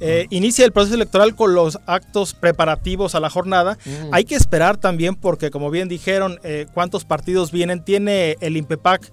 [0.00, 3.76] Eh, inicia el proceso electoral con los actos preparativos a la jornada.
[4.12, 7.84] Hay que esperar también porque, como bien dijeron, eh, cuántos partidos vienen.
[7.84, 9.12] Tiene el INPEPAC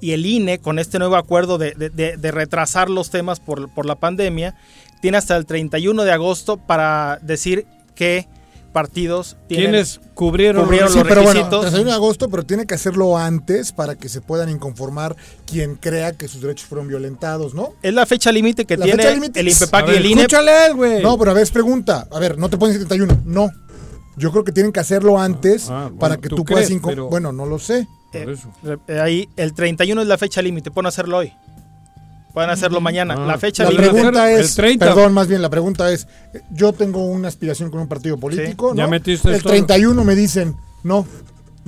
[0.00, 3.68] y el INE con este nuevo acuerdo de, de- de- de retrasar los temas por,
[3.74, 4.54] por la pandemia.
[5.02, 7.66] Tiene hasta el 31 de agosto para decir
[7.96, 8.28] qué
[8.78, 9.70] partidos tienen.
[9.70, 11.60] ¿Quiénes cubrieron, cubrieron Sí, los pero bueno, requisitos.
[11.62, 16.12] 31 de agosto, pero tiene que hacerlo antes para que se puedan inconformar quien crea
[16.12, 17.70] que sus derechos fueron violentados, ¿no?
[17.82, 19.02] Es la fecha límite que La tiene
[19.34, 20.20] el INPEPAC A y el INE.
[20.22, 21.02] escúchale a güey.
[21.02, 22.06] No, pero a ver, pregunta.
[22.10, 23.22] A ver, no te pones 71.
[23.24, 23.50] No.
[24.16, 26.80] Yo creo que tienen que hacerlo antes Ah, bueno, para que ¿tú tú, puedas crees?
[26.84, 27.86] Pero- Bueno, no lo sé.
[28.12, 28.48] Eh, Por eso.
[28.88, 31.32] eh, ahí el 31 es la fecha límite, pueden hacerlo hoy.
[32.32, 33.14] Pueden hacerlo mañana.
[33.18, 33.26] Ah.
[33.26, 33.90] la fecha La Libre.
[33.90, 34.86] pregunta El es, 30.
[34.86, 36.06] perdón, más bien la pregunta es,
[36.50, 38.90] yo tengo una aspiración con un partido político, Ya ¿no?
[38.90, 39.50] metiste El todo.
[39.52, 41.06] 31 me dicen, no,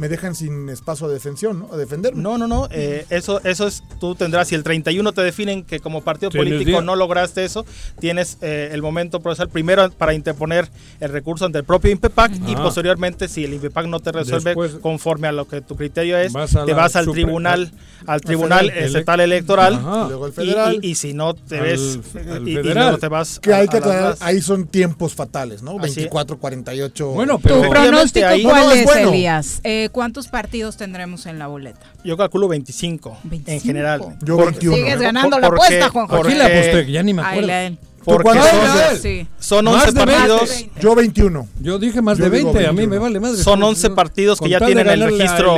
[0.00, 1.68] me dejan sin espacio de defensión, ¿no?
[1.74, 2.22] A defenderme.
[2.22, 2.68] No, no, no.
[2.70, 6.80] eh, eso, eso es, tú tendrás, si el 31 te definen que como partido político
[6.80, 7.66] no lograste eso,
[7.98, 10.70] tienes eh, el momento procesal primero para interponer
[11.00, 12.62] el recurso ante el propio INPEPAC y Ah.
[12.62, 16.32] posteriormente, si el INPEPAC no te resuelve Después- conforme a lo que tu criterio es,
[16.32, 17.70] Vas te vas al tribunal,
[18.06, 18.86] al tribunal federal.
[18.86, 19.74] estatal electoral.
[19.74, 20.06] Ajá.
[20.08, 20.78] Luego el y- federal.
[20.80, 23.58] Y, y si no te Al- ves al y- y, luego te vas Que a-
[23.58, 25.72] hay que a las aclarar, ahí son tiempos fatales, ¿no?
[25.78, 25.96] Así es.
[25.96, 27.08] 24, 48.
[27.10, 29.08] Bueno, ¿Tu pero Efectivamente, pronóstico ahí- cuál No, no, es es, bueno.
[29.10, 29.60] Elías?
[29.64, 31.80] Eh, ¿Cuántos partidos tendremos en la boleta?
[32.04, 33.62] Yo calculo 25, en 25.
[33.66, 34.00] general.
[34.22, 34.76] Yo Porque- 21.
[34.76, 36.16] Sigues ganando por- la porque- apuesta, Juanjo.
[36.16, 36.86] ¿a quién le porque- aposté?
[36.86, 37.46] Que Ya ni me acuerdo.
[37.46, 37.78] leen.
[38.04, 38.98] Porque son?
[39.02, 39.26] Sí.
[39.38, 40.28] son Más 11 de 20.
[40.28, 40.66] partidos.
[40.80, 41.48] Yo 21.
[41.60, 42.90] Yo dije más Yo de digo 20, a mí 21.
[42.94, 43.42] me vale madre.
[43.42, 45.54] Son 11 partidos que ya tienen el registro.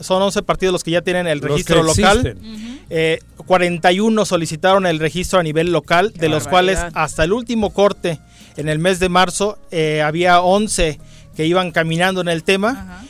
[0.00, 2.36] Son 11 partidos los que ya tienen el los registro local.
[2.90, 8.18] Eh, 41 solicitaron el registro a nivel local, de los cuales hasta el último corte
[8.56, 10.98] en el mes de marzo eh, había 11
[11.36, 12.70] que iban caminando en el tema.
[12.70, 13.04] Ajá.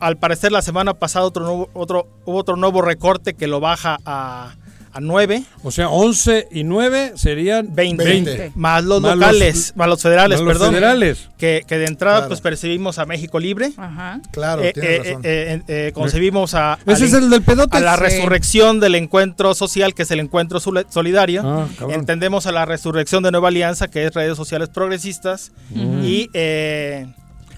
[0.00, 3.98] Al parecer la semana pasada otro nuevo, otro, hubo otro nuevo recorte que lo baja
[4.04, 4.54] a,
[4.94, 8.52] a 9, O sea, 11 y 9 serían 20, 20.
[8.54, 10.74] más los Más los- locales, más los federales, más los perdón.
[10.74, 11.28] federales.
[11.38, 12.28] Que, que de entrada Claro.
[12.28, 13.72] pues percibimos a México Libre.
[13.78, 14.20] Ajá.
[14.32, 15.20] Claro, Eh, tienes eh, razón.
[15.24, 17.76] eh, eh, eh, concebimos a, ¿Ese al- es el del pedote?
[17.78, 18.02] a la Sí.
[18.02, 21.40] resurrección del encuentro social, que es el encuentro solidario.
[21.42, 21.98] Ah, cabrón.
[21.98, 25.52] Entendemos a la resurrección de Nueva Alianza, que es redes sociales progresistas.
[25.74, 27.06] Y eh,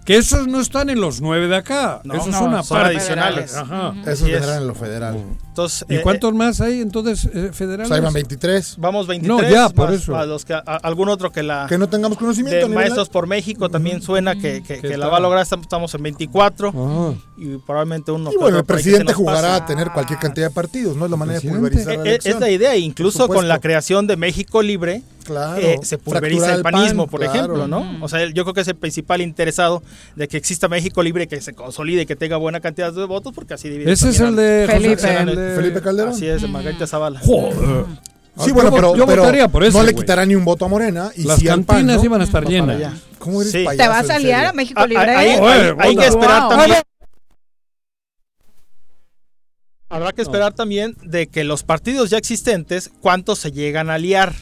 [0.05, 2.01] Que esos no están en los 9 de acá.
[2.05, 2.97] No, esos no, son son aparte.
[2.97, 3.55] adicionales.
[3.55, 3.94] Ajá.
[4.02, 4.32] Eso así es.
[4.40, 5.18] vendrá en lo federal.
[5.55, 7.86] Entonces, ¿Y eh, cuántos más hay entonces eh, federales?
[7.86, 8.74] O sea, ahí van 23.
[8.78, 9.28] Vamos 23.
[9.44, 10.16] No, ya, por más eso.
[10.16, 11.66] a los que, a- algún otro que la...
[11.68, 12.66] Que no tengamos conocimiento.
[12.66, 15.43] a de Maestros por México también suena que, que- que la va a lograr.
[15.43, 17.12] Estamos- en 24 Ah.
[17.36, 18.32] y probablemente uno.
[18.32, 19.56] Y bueno, el presidente jugará pasa.
[19.64, 22.09] a tener cualquier cantidad de partidos, no es la manera de pulverizar la Eh, eh,
[22.10, 22.35] elección.
[22.35, 26.56] Es la idea, incluso con la creación de México Libre, Claro, eh, se pulveriza el
[26.59, 27.35] el pan, panismo, por claro.
[27.35, 28.05] ejemplo, ¿no?
[28.05, 29.82] O sea, yo creo que es el principal interesado
[30.16, 33.32] de que exista México Libre, que se consolide y que tenga buena cantidad de votos,
[33.35, 33.90] porque así divide.
[33.90, 34.97] Ese es el de Felipe.
[35.45, 36.12] El de- Felipe Calderón.
[36.12, 37.21] Así es, Margarita Zavala.
[37.21, 37.85] Joder.
[38.39, 40.69] Sí, bueno, pero, yo pero votaría por ese, no le quitará ni un voto a
[40.69, 41.11] Morena.
[41.16, 42.05] Y Las PAN, cantinas ¿no?
[42.05, 42.93] iban a estar llenas.
[43.19, 43.65] ¿Cómo eres Sí.
[43.65, 45.11] payaso, ¿Te vas a liar a México Ah, Libre?
[45.15, 46.01] ah, Hay, Oye, hay- hay vota.
[46.03, 46.51] que esperar Wow.
[46.51, 46.79] también.
[49.89, 54.33] Habrá que esperar también de que los partidos ya existentes, cuántos se llegan a liar,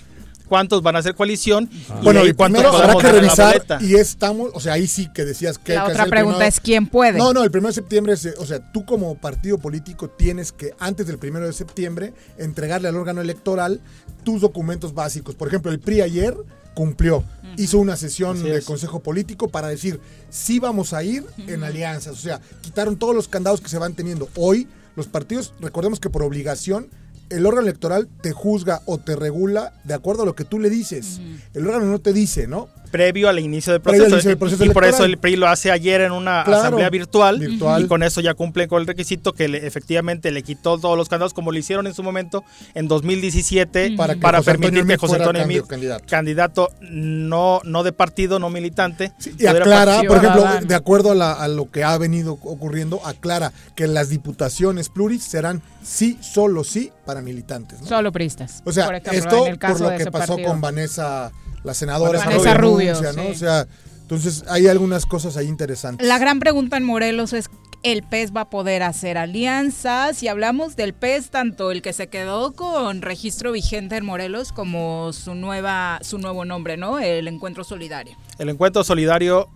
[0.53, 4.61] cuántos van a hacer coalición y Bueno, y primero habrá que revisar y estamos, o
[4.61, 6.87] sea, ahí sí que decías que hay La que otra hacer pregunta primero- es quién
[6.89, 7.16] puede.
[7.19, 10.73] No, no, el primero de septiembre, es, o sea, tú como partido político tienes que
[10.79, 13.81] antes del primero de septiembre entregarle al órgano electoral
[14.24, 15.35] tus documentos básicos.
[15.37, 16.37] Por ejemplo, el PRI ayer
[16.74, 17.24] cumplió,
[17.57, 18.65] hizo una sesión Así de es.
[18.66, 23.27] consejo político para decir sí vamos a ir en alianzas, o sea, quitaron todos los
[23.27, 24.29] candados que se van teniendo.
[24.37, 26.89] Hoy los partidos, recordemos que por obligación
[27.33, 30.71] el órgano electoral te juzga o te regula de acuerdo a lo que tú le
[30.71, 31.21] dices.
[31.55, 32.69] El órgano no te dice, ¿no?
[32.93, 34.09] Previo al inicio del proceso.
[34.09, 36.89] inicio del proceso y por eso el PRI lo hace ayer en una Claro, asamblea
[36.90, 37.82] virtual, virtual.
[37.82, 41.09] y con eso ya cumplen con el requisito que le- efectivamente le quitó todos los
[41.09, 42.44] candados como lo hicieron en su momento
[42.74, 46.05] en 2017 Para para, que José permitir que José Antonio Meade, candidato.
[46.09, 49.12] candidato no, no de partido, no militante.
[49.24, 53.01] Y pudiera aclara, por ejemplo, de acuerdo a, la- a lo que ha venido ocurriendo,
[53.05, 57.81] aclara que las diputaciones pluris serán sí, solo sí, para militantes.
[57.81, 57.86] ¿no?
[57.86, 58.62] Solo pristas.
[58.64, 60.51] O sea, por ejemplo, esto en el caso por lo que pasó partido.
[60.51, 61.32] con Vanessa,
[61.64, 63.28] la senadora, Vanessa Rubio, renuncia, ¿no?
[63.28, 63.30] sí.
[63.30, 63.66] O sea,
[64.02, 66.06] entonces hay algunas cosas ahí interesantes.
[66.06, 67.48] La gran pregunta en Morelos es,
[67.82, 70.18] ¿el PES va a poder hacer alianzas?
[70.18, 75.12] Si hablamos del PES, tanto el que se quedó con registro vigente en Morelos como
[75.12, 76.98] su nueva su nuevo nombre, ¿no?
[76.98, 78.16] El Encuentro Solidario.
[78.39, 79.48] El encuentro solidario,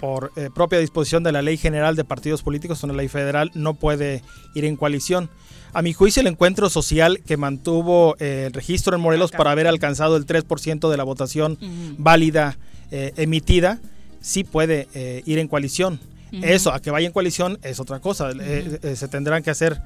[0.00, 3.74] por eh, propia disposición de la Ley General de Partidos Políticos, una ley federal, no
[3.74, 4.22] puede
[4.54, 5.30] ir en coalición.
[5.72, 9.68] A mi juicio, el encuentro social que mantuvo eh, el registro en Morelos para haber
[9.68, 11.58] alcanzado el 3% de la votación
[11.98, 12.58] válida
[12.90, 13.78] eh, emitida,
[14.20, 14.88] sí puede
[15.26, 16.00] ir en coalición.
[16.32, 18.30] Eso, a que vaya en coalición es otra cosa.
[18.32, 19.80] Se tendrán que hacer,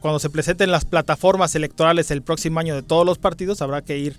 [0.00, 3.98] cuando se presenten las plataformas electorales el próximo año de todos los partidos, habrá que
[3.98, 4.14] ir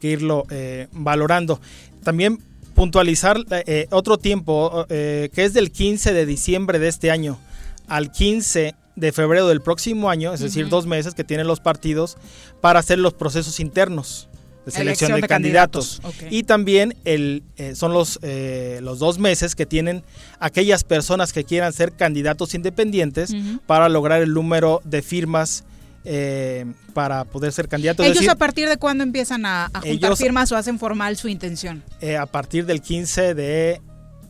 [0.00, 0.46] que irlo
[0.92, 1.60] valorando.
[2.02, 2.38] También
[2.74, 7.38] puntualizar eh, otro tiempo, eh, que es del 15 de diciembre de este año
[7.88, 12.16] al 15 de febrero del próximo año, es decir, dos meses que tienen los partidos
[12.60, 14.28] para hacer los procesos internos
[14.64, 16.02] de selección Elección de, candidatos.
[16.30, 20.04] Y también el, eh, son los, eh, los dos meses que tienen
[20.38, 23.32] aquellas personas que quieran ser candidatos independientes
[23.66, 25.64] para lograr el número de firmas
[26.04, 26.64] eh,
[26.94, 28.04] para poder ser candidatos.
[28.04, 30.78] Es ¿Ellos decir, a partir de cuándo empiezan a, a juntar ellos- firmas o hacen
[30.78, 31.82] formal su intención?
[32.00, 33.80] eh, a partir del 15 de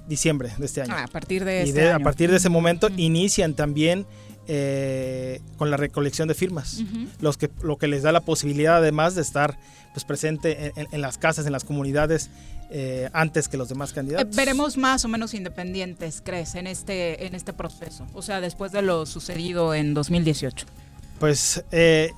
[0.09, 0.94] diciembre de este año.
[0.97, 4.06] Ah, a partir de y este de- a partir de ese momento inician también
[4.52, 6.82] eh, con la recolección de firmas,
[7.20, 9.56] los que, lo que les da la posibilidad además de estar
[9.92, 12.30] pues, presente en, las casas, en las comunidades,
[12.72, 14.34] eh, antes que los demás Eh, candidatos.
[14.34, 18.06] veremos más o menos independientes, ¿crees, en este, en este proceso?
[18.12, 20.66] O sea, después de lo sucedido en 2018.
[21.20, 22.12] Pues eh,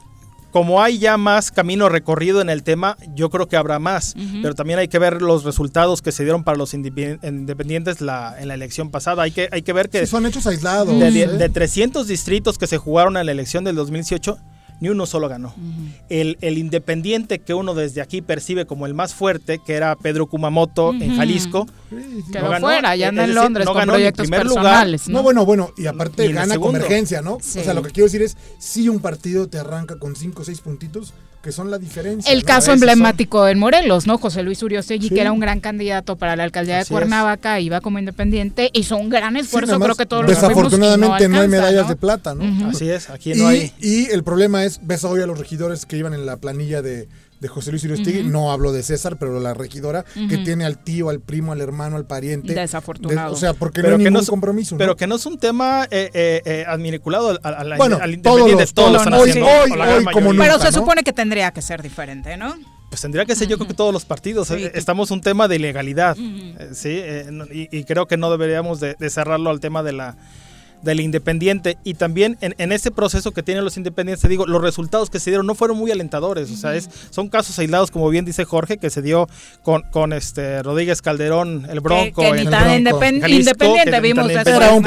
[0.52, 4.14] como hay ya más camino recorrido en el tema, yo creo que habrá más.
[4.42, 8.36] Pero también hay que ver los resultados que se dieron para los indepen- independientes la,
[8.38, 9.22] en la elección pasada.
[9.24, 10.88] Hay que, hay que ver que Sí, son hechos aislados.
[10.98, 11.26] de, ¿eh?
[11.26, 14.38] de 300 distritos que se jugaron en la elección del 2018,
[14.82, 15.54] ni uno solo ganó.
[16.08, 20.26] el, el independiente que uno desde aquí percibe como el más fuerte, que era Pedro
[20.26, 21.14] Kumamoto en.
[21.16, 21.68] Jalisco,
[22.32, 24.88] Quedó ganó, fuera, ya anda en decir, Londres no con ganó proyectos primer lugar.
[25.06, 26.72] No, bueno, bueno, y aparte Y gana segundo.
[26.80, 27.38] convergencia, ¿no?
[27.40, 27.60] Sí.
[27.60, 30.44] O sea, lo que quiero decir es, si un partido te arranca con 5 o
[30.44, 32.32] 6 puntitos, que son la diferencia.
[32.32, 32.44] El ¿no?
[32.46, 34.16] caso Esos son- emblemático en Morelos, ¿no?
[34.18, 35.14] José Luis Uriostegui, Sí.
[35.14, 38.96] que era un gran candidato para la alcaldía Así de Cuernavaca, iba como independiente, hizo
[38.96, 41.82] un gran Sí, esfuerzo, más, creo que todos lo sabemos, y Desafortunadamente no, hay medallas
[41.84, 41.88] ¿no?
[41.88, 42.68] de plata, ¿no?
[42.68, 43.72] Así es, aquí y, no hay.
[43.80, 47.08] y el problema es, ves hoy a los regidores que iban en la planilla de,
[47.42, 48.30] de José Luis Uriostegui, Ujú.
[48.30, 51.96] no hablo de César, pero la regidora, que tiene al tío, al primo, al hermano,
[51.96, 52.54] al pariente.
[52.54, 53.30] Desafortunado.
[53.30, 54.74] De- o sea, porque Pero no hay que no ningún es- compromiso.
[54.76, 54.78] ¿no?
[54.78, 57.38] Pero que no es un tema eh, eh, eh, adminiculado
[57.76, 60.42] Bueno, al todos independiente, los- todos lo todos están hoy- haciendo, hoy- como mayoría.
[60.44, 60.78] Pero nunca, se ¿no?
[60.82, 62.54] supone que tendría que ser diferente, ¿no?
[62.90, 64.48] Pues tendría que ser yo creo que todos los partidos.
[64.48, 66.14] Sí, eh, Estamos un tema de ilegalidad.
[66.14, 70.16] Sí, eh, y, y creo que no deberíamos de, de cerrarlo al tema de la
[70.82, 74.60] del independiente y también en, en ese proceso que tienen los independientes, te digo, los
[74.62, 78.08] resultados que se dieron no fueron muy alentadores, o sea, es, son casos aislados, como
[78.08, 79.28] bien dice Jorge, que se dio
[79.62, 82.22] con, con este Rodríguez Calderón, el Bronco.
[82.22, 82.50] que ni
[82.84, 84.82] independ- Jalisco, independiente que ni vimos tan después, Era un.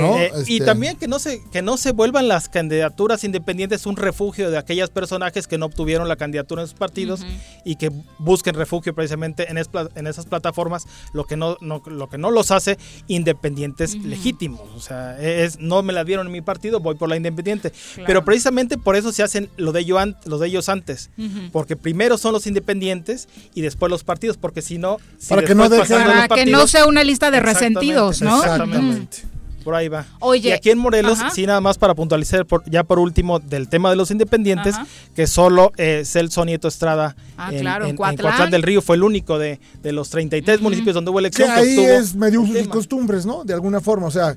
[0.00, 0.18] ¿no?
[0.18, 3.96] Eh, Y Este, también que no se que no se vuelvan las candidaturas independientes un
[3.96, 7.20] refugio de aquellos personajes que no obtuvieron la candidatura en sus partidos
[7.64, 12.08] y que busquen refugio precisamente en, es- en esas plataformas, lo que no, no- lo
[12.08, 12.78] que no los hace
[13.08, 14.60] independientes legítimos.
[14.86, 17.72] O sea, es no me la dieron en mi partido, voy por la independiente.
[17.72, 18.06] Claro.
[18.06, 21.10] Pero precisamente por eso se hacen lo de ello an- lo de ellos antes,
[21.50, 25.54] porque primero son los independientes y después los partidos, porque si no si Para que
[25.56, 28.36] no los que sea una lista de resentidos, ¿no?
[28.38, 29.18] Exactamente.
[29.64, 30.06] Por ahí va.
[30.20, 31.30] Oye, y aquí en Morelos, ajá.
[31.30, 34.86] sí, nada más para puntualizar, por- ya por último, del tema de los independientes, Ajá.
[35.16, 38.16] que solo eh, Celso Nieto Estrada Ah, en, claro, en en- en Coatlán.
[38.30, 41.48] Coatlán del Río fue el único de, de los 33 municipios donde hubo elección.
[41.48, 43.42] que ahí es medio usos y costumbres, ¿no?
[43.42, 44.36] De alguna forma, o sea,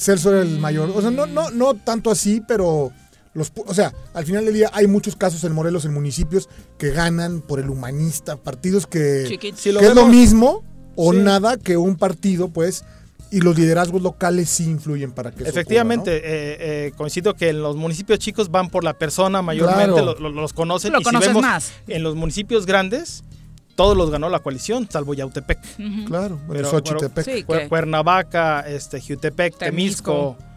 [0.00, 2.90] Celso era el mayor, o sea, no, no, no tanto así, pero
[3.34, 6.48] los, pu- o sea, al final del día hay muchos casos en Morelos, en municipios
[6.78, 9.60] que ganan por el humanista, partidos que, Chiquitos.
[9.60, 10.64] Si lo que es lo mismo
[10.96, 11.18] o Sí.
[11.18, 12.82] nada que un partido, pues,
[13.30, 16.22] y los liderazgos locales sí influyen para que eso Efectivamente, eh,
[16.86, 20.16] eh, coincido que en los municipios chicos van por la persona, mayormente Claro.
[20.18, 20.92] lo- lo- los conocen.
[20.94, 21.72] Lo y conoces si vemos más.
[21.86, 23.22] en los municipios grandes,
[23.80, 25.58] todos los ganó la coalición, salvo Yautepec.
[26.04, 27.24] Claro, bueno, Pero-.
[27.24, 30.36] Sí, Cuernavaca, este, Jutepec, Temisco.
[30.36, 30.49] Temisco,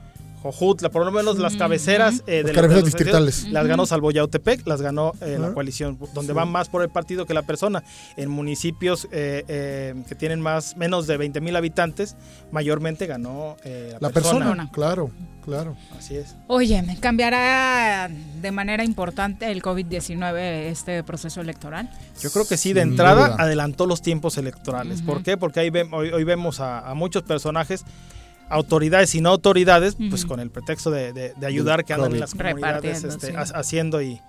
[0.43, 3.47] Jojutla, por lo menos las cabeceras eh, Las de cabeceras de los distritales.
[3.49, 6.35] Las ganó salvo Yautepec, las ganó eh, la coalición, donde Sí.
[6.35, 7.83] van más por el partido que la persona.
[8.17, 12.15] En municipios eh, eh, que tienen más menos de 20 mil habitantes,
[12.51, 14.69] mayormente ganó eh, la, La persona, persona.
[14.71, 15.09] claro,
[15.45, 15.75] claro.
[15.97, 16.35] Así es.
[16.47, 18.09] Oye, ¿me cambiará
[18.41, 20.35] de manera importante el COVID-19
[20.67, 21.89] este proceso electoral?
[22.21, 23.35] Yo creo que sí, Sin de entrada duda.
[23.43, 25.01] adelantó los tiempos electorales.
[25.01, 25.37] ¿Por qué?
[25.37, 27.83] Porque ahí ve- hoy, hoy vemos a, a muchos personajes,
[28.49, 32.19] autoridades y no autoridades, pues con el pretexto de, de- de ayudar que andan en
[32.19, 33.33] las comunidades este, sí.
[33.55, 34.19] haciendo y,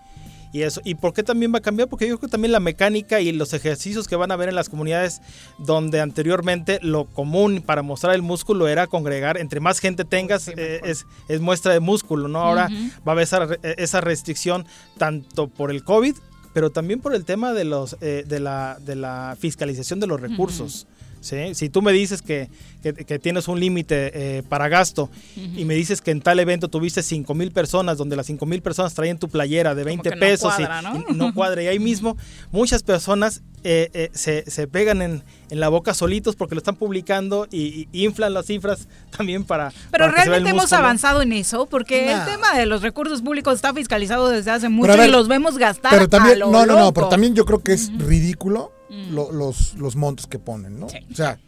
[0.53, 0.81] y eso.
[0.85, 1.89] ¿Y por qué también va a cambiar?
[1.89, 4.55] Porque yo creo que también la mecánica y los ejercicios que van a ver en
[4.55, 5.21] las comunidades
[5.59, 10.81] donde anteriormente lo común para mostrar el músculo era congregar, entre más gente tengas, eh,
[10.85, 12.39] es, es muestra de músculo, ¿no?
[12.41, 12.69] Ahora
[13.07, 14.65] va a haber esa, re- esa restricción
[14.97, 16.15] tanto por el COVID,
[16.55, 20.21] pero también por el tema de los eh, de la de la fiscalización de los
[20.21, 20.87] recursos.
[21.25, 21.55] ¿Sí?
[21.55, 22.49] Si tú me dices que,
[22.83, 26.69] que- que tienes un límite eh, para gasto y me dices que en tal evento
[26.69, 30.17] tuviste 5 mil personas, donde las 5 mil personas traían tu playera de 20 que
[30.17, 31.05] no pesos y- cuadra, ¿no?
[31.09, 32.17] y, no cuadra, y ahí mismo
[32.53, 36.77] muchas personas eh, eh, se, se pegan en, en la boca solitos porque lo están
[36.77, 38.87] publicando y, y inflan las cifras
[39.17, 39.73] también para...
[39.91, 40.79] Pero para que se vea el realmente hemos músculo.
[40.81, 44.93] avanzado en eso, porque el tema de los recursos públicos está fiscalizado desde hace mucho
[44.93, 47.35] a ver, y los vemos gastar Pero también, a lo no, no, no, pero también
[47.35, 48.73] yo creo que es ridículo
[49.11, 50.87] lo- los, los montos que ponen, ¿no?
[50.87, 51.39] O sea,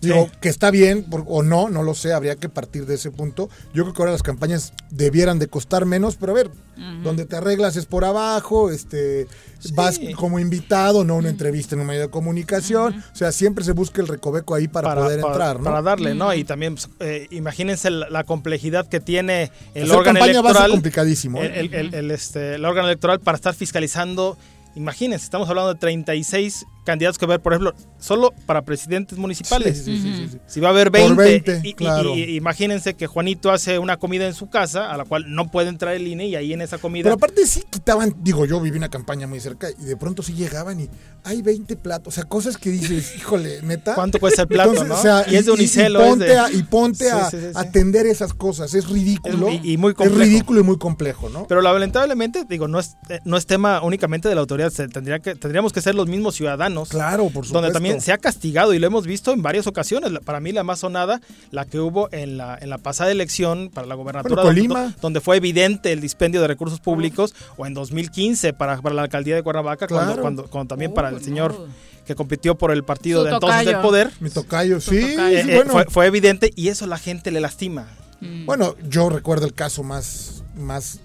[0.00, 3.10] digo, que está bien por- o no, no lo sé, habría que partir de ese
[3.10, 3.48] punto.
[3.72, 6.50] Yo creo que ahora las campañas debieran de costar menos, pero a ver,
[7.02, 9.26] donde te arreglas es por abajo, este,
[9.74, 13.72] vas como invitado, no una entrevista en un medio de comunicación, o sea, siempre se
[13.72, 15.64] busca el recoveco ahí para, poder para- entrar, ¿no?
[15.64, 16.34] Para darle, ¿no?
[16.34, 20.50] Y también, pues, eh, imagínense la, la complejidad que tiene el Hacer órgano campaña va
[20.50, 20.70] a ser electoral.
[20.72, 21.60] complicadísimo, El, ¿eh?
[21.60, 24.36] el- el- el, este, el órgano electoral para estar fiscalizando.
[24.74, 29.18] Imagínense, estamos hablando de 36 candidatos que va a haber, por ejemplo, solo para presidentes
[29.18, 29.78] municipales.
[29.84, 30.38] Sí, sí, sí, sí, sí.
[30.46, 32.14] Si va a haber Por 20, 20, y- y- claro.
[32.14, 35.50] y- y imagínense que Juanito hace una comida en su casa, a la cual no
[35.50, 37.04] puede entrar el INE, y ahí en esa comida.
[37.04, 40.34] Pero aparte sí quitaban, digo, yo viví una campaña muy cerca y de pronto sí
[40.34, 40.88] llegaban y
[41.24, 43.94] hay 20 platos, o sea, cosas que dices, híjole, neta.
[43.94, 44.98] ¿Cuánto cuesta el plato, Entonces, no?
[44.98, 47.36] o sea, Y es de unicelo, es ponte de- a, y ponte Sí, a sí,
[47.38, 47.52] sí, sí.
[47.54, 49.48] atender esas cosas, es ridículo.
[49.48, 50.20] Es- y- y muy Es complejo.
[50.22, 51.46] ridículo y muy complejo, ¿no?
[51.46, 55.18] Pero lamentablemente, digo, no es, eh, no es tema únicamente de la autoridad, se tendría
[55.20, 56.73] que, tendríamos que ser los mismos ciudadanos.
[56.82, 57.54] Claro, por supuesto.
[57.60, 60.12] Donde también se ha castigado y lo hemos visto en varias ocasiones.
[60.24, 61.20] Para mí la más sonada,
[61.50, 64.94] la que hubo en la, en la pasada elección para la gobernatura, Bueno, donde, Colima.
[65.00, 69.34] donde fue evidente el dispendio de recursos públicos, o en 2015 para, para la alcaldía
[69.36, 70.22] de Cuernavaca, cuando, Claro.
[70.22, 71.66] cuando, cuando también para el señor
[72.06, 74.10] que compitió por el partido Su de entonces del poder.
[74.20, 75.72] Mi tocayo, sí, Eh, eh, bueno.
[75.72, 77.86] fue, fue evidente y eso la gente le lastima.
[78.46, 81.00] Bueno, yo recuerdo el caso más, más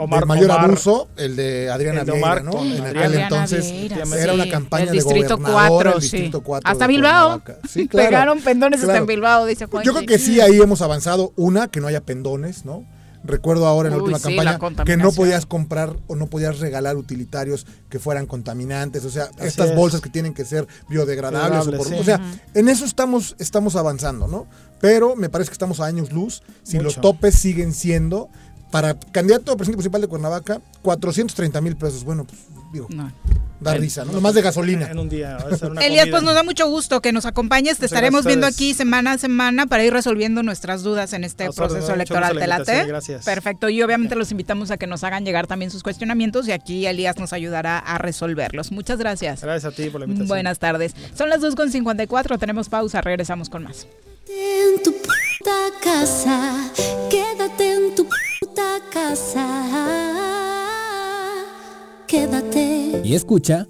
[0.00, 2.52] Omar- de mayor Omar- abuso, el de Adriana el de Vieira, ¿no?
[2.64, 6.10] En Adriana aquel entonces Vieira, era sí, una campaña de Distrito gobernadora, 4, el sí.
[6.16, 7.42] Distrito 4 Hasta Bilbao.
[7.68, 8.08] Sí, claro.
[8.08, 9.84] Pegaron pendones hasta en Bilbao, dice Juan.
[9.84, 11.32] Yo creo que sí, ahí hemos avanzado.
[11.36, 12.84] Una, que no haya pendones, ¿no?
[13.22, 16.28] Recuerdo ahora en la Uy, última sí, campaña la que no podías comprar o no
[16.28, 19.76] podías regalar utilitarios que fueran contaminantes, o sea, Así estas es.
[19.76, 21.66] bolsas que tienen que ser biodegradables.
[21.66, 21.94] o, por- sí.
[21.98, 22.18] o sea,
[22.54, 24.46] en eso estamos, estamos avanzando, ¿no?
[24.80, 26.42] Pero me parece que estamos a años luz.
[26.62, 26.84] Si Mucho.
[26.84, 28.30] los topes siguen siendo,
[28.70, 32.04] para candidato a presidente municipal de Cuernavaca, 430 mil pesos.
[32.04, 32.40] Bueno, pues
[32.72, 33.12] digo, No.
[33.60, 34.12] da risa, ¿no?
[34.12, 34.86] Nomás de gasolina.
[34.90, 35.36] En un día.
[35.38, 36.12] va a ser una Elías, comida.
[36.16, 37.74] pues nos da mucho gusto que nos acompañes.
[37.76, 41.50] Te Muchas estaremos viendo aquí semana a semana para ir resolviendo nuestras dudas en este
[41.50, 42.32] proceso electoral.
[42.38, 42.84] ¿Te la late?
[42.86, 43.24] gracias.
[43.24, 43.68] Perfecto.
[43.68, 47.16] Y obviamente los invitamos a que nos hagan llegar también sus cuestionamientos y aquí Elías
[47.18, 48.70] nos ayudará a resolverlos.
[48.72, 49.42] Muchas gracias.
[49.42, 50.28] Gracias a ti por la invitación.
[50.28, 50.94] Buenas tardes.
[51.14, 53.86] Son las 2.54, tenemos pausa, regresamos con más.
[54.28, 56.70] en tu puta casa,
[57.10, 58.04] quédate en tu
[58.60, 59.46] puta casa,
[62.06, 63.00] quédate.
[63.04, 63.66] Y escucha.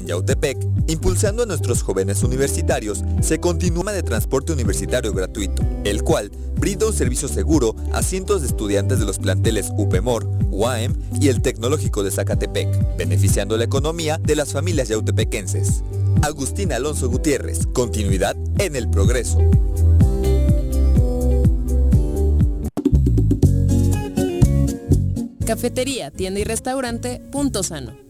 [0.00, 0.56] En Yautepec,
[0.86, 6.94] impulsando a nuestros jóvenes universitarios, se continúa de transporte universitario gratuito, el cual brinda un
[6.94, 12.10] servicio seguro a cientos de estudiantes de los planteles UPEMOR, UAM y el Tecnológico de
[12.12, 15.82] Zacatepec, beneficiando la economía de las familias yautepequenses.
[16.22, 19.38] Agustín Alonso Gutiérrez, continuidad en el progreso.
[25.46, 28.09] Cafetería, tienda y restaurante Punto Sano.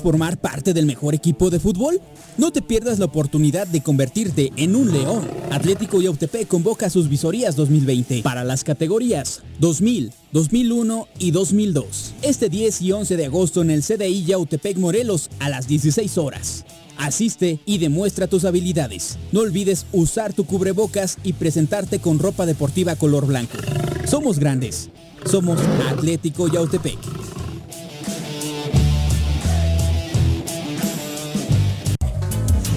[0.00, 2.00] ¿Quieres formar parte del mejor equipo de fútbol?
[2.38, 5.28] No te pierdas la oportunidad de convertirte en un león.
[5.50, 12.14] Atlético Yautepec convoca sus visorías 2020 para las categorías 2000, 2001 y 2002.
[12.22, 16.64] Este 10 y 11 de agosto en el CDI Yautepec Morelos a las 16 horas.
[16.96, 19.18] Asiste y demuestra tus habilidades.
[19.32, 23.58] No olvides usar tu cubrebocas y presentarte con ropa deportiva color blanco.
[24.06, 24.88] Somos grandes.
[25.26, 25.60] Somos
[25.90, 27.39] Atlético Yautepec.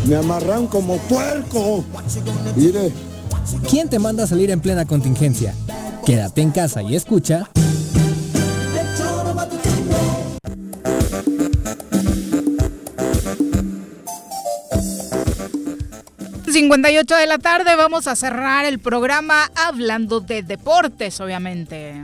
[0.08, 1.84] Me amarran como puerco.
[2.56, 2.92] Mire.
[3.70, 5.54] ¿Quién te manda a salir en plena contingencia?
[6.06, 7.50] Quédate en casa y escucha.
[16.54, 22.04] 58 de la tarde vamos a cerrar el programa hablando de deportes, obviamente.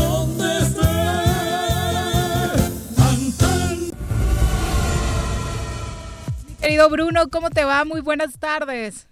[6.71, 7.83] Querido Bruno, ¿cómo te va?
[7.83, 9.05] Muy buenas tardes.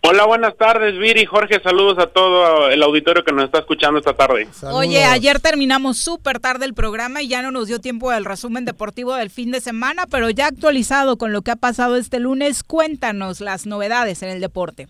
[0.00, 4.14] Hola, buenas tardes, Viri, Jorge, saludos a todo el auditorio que nos está escuchando esta
[4.14, 4.48] tarde.
[4.72, 8.64] Oye, ayer terminamos súper tarde el programa y ya no nos dio tiempo del resumen
[8.64, 12.64] deportivo del fin de semana, pero ya actualizado con lo que ha pasado este lunes,
[12.64, 14.88] cuéntanos las novedades en el deporte.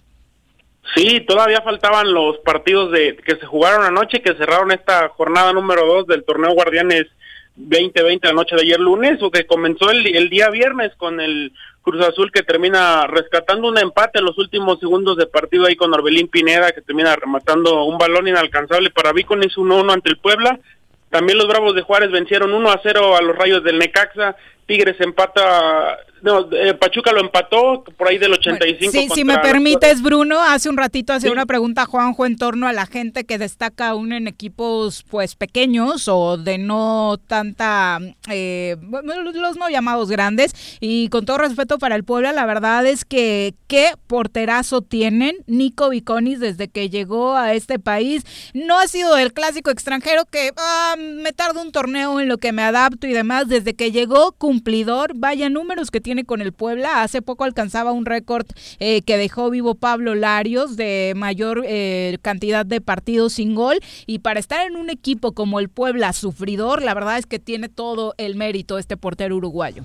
[0.94, 5.84] Sí, todavía faltaban los partidos de que se jugaron anoche, que cerraron esta jornada número
[5.84, 7.04] 2 del torneo Guardianes
[7.56, 11.52] 2020 la noche de ayer lunes, o que comenzó el, el día viernes con el
[11.82, 15.94] Cruz Azul que termina rescatando un empate en los últimos segundos de partido ahí con
[15.94, 20.58] Orbelín Pineda, que termina rematando un balón inalcanzable para Víconis 1-1 ante el Puebla.
[21.10, 24.34] También los Bravos de Juárez vencieron 1 a 0 a los Rayos del Necaxa
[24.66, 28.90] Tigres empata, no, eh, Pachuca lo empató por ahí del 85.
[28.90, 32.66] Sí, si me permites, Bruno, hace un ratito hacía una pregunta a Juanjo en torno
[32.66, 38.76] a la gente que destaca aún en equipos pues pequeños o de no tanta, eh,
[38.80, 40.52] bueno, los no llamados grandes.
[40.80, 45.90] Y con todo respeto para el Puebla, la verdad es que qué porterazo tienen Nico
[45.90, 48.24] Viconis desde que llegó a este país.
[48.52, 52.52] No ha sido el clásico extranjero que ah, me tarda un torneo en lo que
[52.52, 53.46] me adapto y demás.
[53.46, 57.02] Desde que llegó, cumplidor, vaya números que tiene con el Puebla.
[57.02, 58.46] Hace poco alcanzaba un récord
[58.78, 63.78] eh, que dejó vivo Pablo Larios de mayor eh, cantidad de partidos sin gol.
[64.06, 67.68] Y para estar en un equipo como el Puebla sufridor, la verdad es que tiene
[67.68, 69.84] todo el mérito este portero uruguayo.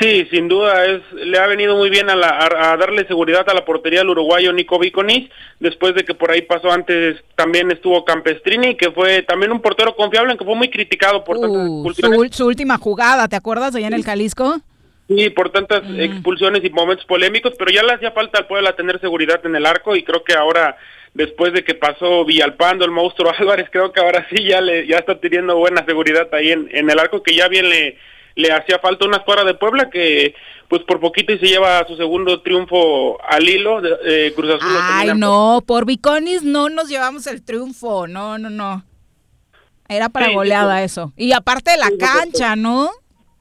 [0.00, 3.48] Sí, sin duda es le ha venido muy bien a, la- a- a darle seguridad
[3.48, 5.30] a la portería al uruguayo Nico Viconis,
[5.60, 9.94] después de que por ahí pasó antes también estuvo Campestrini, que fue también un portero
[9.94, 12.32] confiable, aunque fue muy criticado por tantas Uh, expulsiones.
[12.32, 14.58] su, su última jugada, ¿te acuerdas allá en el Jalisco?
[15.06, 18.98] Sí, por tantas expulsiones y momentos polémicos, pero ya le hacía falta al Puebla tener
[19.00, 20.76] seguridad en el arco y creo que ahora,
[21.12, 24.96] después de que pasó Villalpando, el monstruo Álvarez, creo que ahora sí ya le ya
[24.96, 27.96] está teniendo buena seguridad ahí en, en el arco, que ya bien le,
[28.36, 30.34] le hacía falta una escuadra de Puebla que
[30.68, 34.76] pues por poquito y se lleva su segundo triunfo al hilo, de- eh, Cruz Azul.
[34.82, 38.82] Ay, no, por Viconis no nos llevamos el triunfo, no, no, no.
[39.88, 40.84] Era para Sí, goleada sí.
[40.84, 41.12] eso.
[41.16, 42.90] Y aparte de la Sí, cancha, ¿no?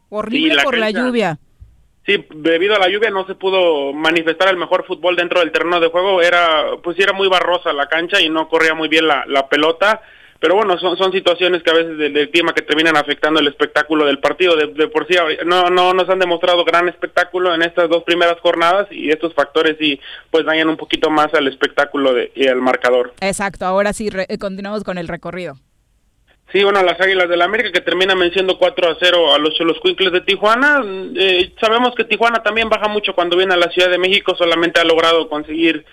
[0.09, 1.39] Horrible la por la lluvia.
[2.05, 5.79] Sí, debido a la lluvia no se pudo manifestar el mejor fútbol dentro del terreno
[5.79, 6.21] de juego.
[6.21, 10.01] Era, pues era muy barrosa la cancha y no corría muy bien la, la pelota.
[10.43, 13.47] Pero bueno, son, son situaciones que a veces del, del clima que terminan afectando el
[13.47, 14.57] espectáculo del partido.
[14.57, 15.15] De, de por sí,
[15.45, 19.77] no, no nos han demostrado gran espectáculo en estas dos primeras jornadas y estos factores
[19.79, 19.97] sí,
[20.29, 23.13] pues dañan un poquito más al espectáculo de, y al marcador.
[23.21, 25.55] Exacto, ahora sí re- eh, continuamos con el recorrido.
[26.51, 29.79] Sí, bueno, las Águilas del América que terminan venciendo 4 a 0 a los Cholos
[29.79, 30.83] Cuincles de Tijuana.
[31.15, 34.81] Eh, sabemos que Tijuana también baja mucho cuando viene a la Ciudad de México, solamente
[34.81, 35.85] ha logrado conseguir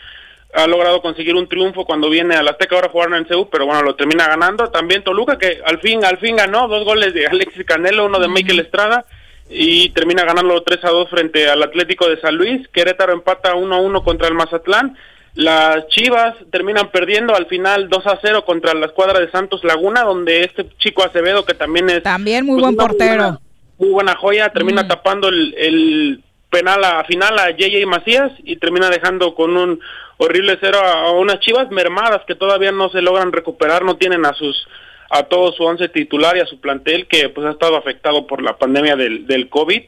[0.55, 3.66] ha logrado conseguir un triunfo cuando viene a la Azteca, ahora jugaron en CEU, pero
[3.66, 4.68] bueno, lo termina ganando.
[4.70, 8.28] También Toluca que al fin al fin ganó dos goles de Alexis Canelo, uno de
[8.28, 9.05] Michael Estrada
[9.48, 12.66] y termina ganando 3 a 2 frente al Atlético de San Luis.
[12.68, 14.97] Querétaro empata 1 a 1 contra el Mazatlán.
[15.35, 20.02] Las Chivas terminan perdiendo al final 2 a 0 contra la escuadra de Santos Laguna,
[20.02, 22.02] donde este chico Acevedo, que también es...
[22.02, 23.10] También muy pues, buen portero.
[23.22, 23.40] buena-
[23.78, 28.90] Muy buena joya, termina tapando el, el penal a final a JJ Macías y termina
[28.90, 29.81] dejando con un
[30.20, 34.34] horrible cero a, unas Chivas mermadas que todavía no se logran recuperar, no tienen a
[34.34, 34.68] sus
[35.12, 38.42] a todo su once titular y a su plantel que pues ha estado afectado por
[38.42, 39.82] la pandemia del, COVID.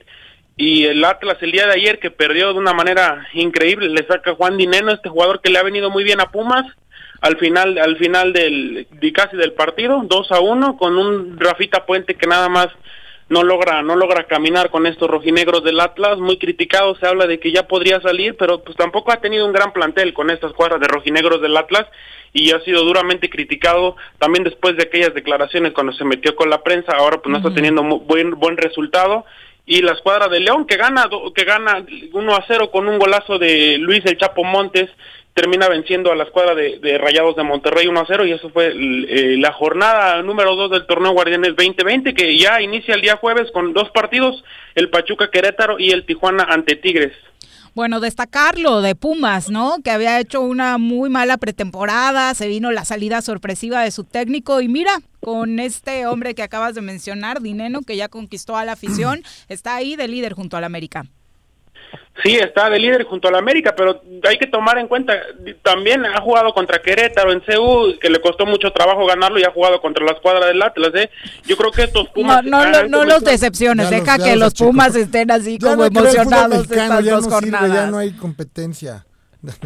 [0.56, 4.34] Y el Atlas el día de ayer que perdió de una manera increíble le saca
[4.34, 6.64] Juan Dineno este jugador que le ha venido muy bien a Pumas
[7.20, 11.86] al final al final del de casi del partido 2 a 1 con un Rafita
[11.86, 12.68] Puente que nada más
[13.32, 17.40] no logra no logra caminar con estos rojinegros del Atlas muy criticado se habla de
[17.40, 20.78] que ya podría salir pero pues tampoco ha tenido un gran plantel con estas cuadras
[20.80, 21.86] de rojinegros del Atlas
[22.34, 26.62] y ha sido duramente criticado también después de aquellas declaraciones cuando se metió con la
[26.62, 29.24] prensa ahora pues no está teniendo buen buen resultado
[29.64, 33.38] y la escuadra de León que gana que gana 1 a 0 con un golazo
[33.38, 34.90] de Luis el Chapo Montes
[35.34, 38.50] termina venciendo a la escuadra de, de Rayados de Monterrey 1 a 0 y eso
[38.50, 43.16] fue eh, la jornada número 2 del torneo Guardianes 2020 que ya inicia el día
[43.16, 44.44] jueves con dos partidos,
[44.74, 47.12] el Pachuca Querétaro y el Tijuana ante Tigres.
[47.74, 49.78] Bueno, destacarlo de Pumas, ¿no?
[49.82, 54.60] Que había hecho una muy mala pretemporada, se vino la salida sorpresiva de su técnico
[54.60, 58.72] y mira, con este hombre que acabas de mencionar, Dineno, que ya conquistó a la
[58.72, 61.06] afición, está ahí de líder junto al América.
[62.22, 65.14] Sí, está de líder junto al América, pero hay que tomar en cuenta,
[65.62, 69.50] también ha jugado contra Querétaro en CU, que le costó mucho trabajo ganarlo y ha
[69.50, 71.10] jugado contra la escuadra del Atlas, ¿eh?
[71.46, 72.44] Yo creo que estos No, Pumas...
[72.44, 74.54] no, lo- no los decepciones, Ya deja los- que los.
[74.54, 77.74] Pumas estén así Ya como no emocionados mexicano, estas ya dos no sirve, jornadas.
[77.74, 79.06] ya no hay competencia.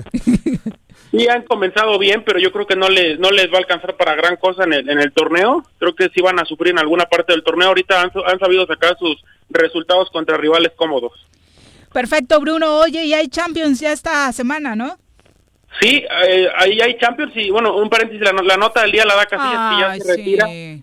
[1.12, 3.96] Sí, han comenzado bien, pero yo creo que no les, no les va a alcanzar
[3.96, 5.62] para gran cosa en el, en el torneo.
[5.78, 7.68] Creo que sí van a sufrir en alguna parte del torneo.
[7.68, 9.16] Ahorita han, han sabido sacar sus
[9.48, 11.12] resultados contra rivales cómodos.
[12.00, 12.80] Perfecto, Bruno.
[12.80, 14.98] Oye, y hay Champions ya esta semana, ¿no?
[15.80, 19.14] Sí, eh, ahí hay Champions y bueno, un paréntesis, la, la nota del día la
[19.14, 20.46] da Casillas que ya se retira.
[20.46, 20.82] sí.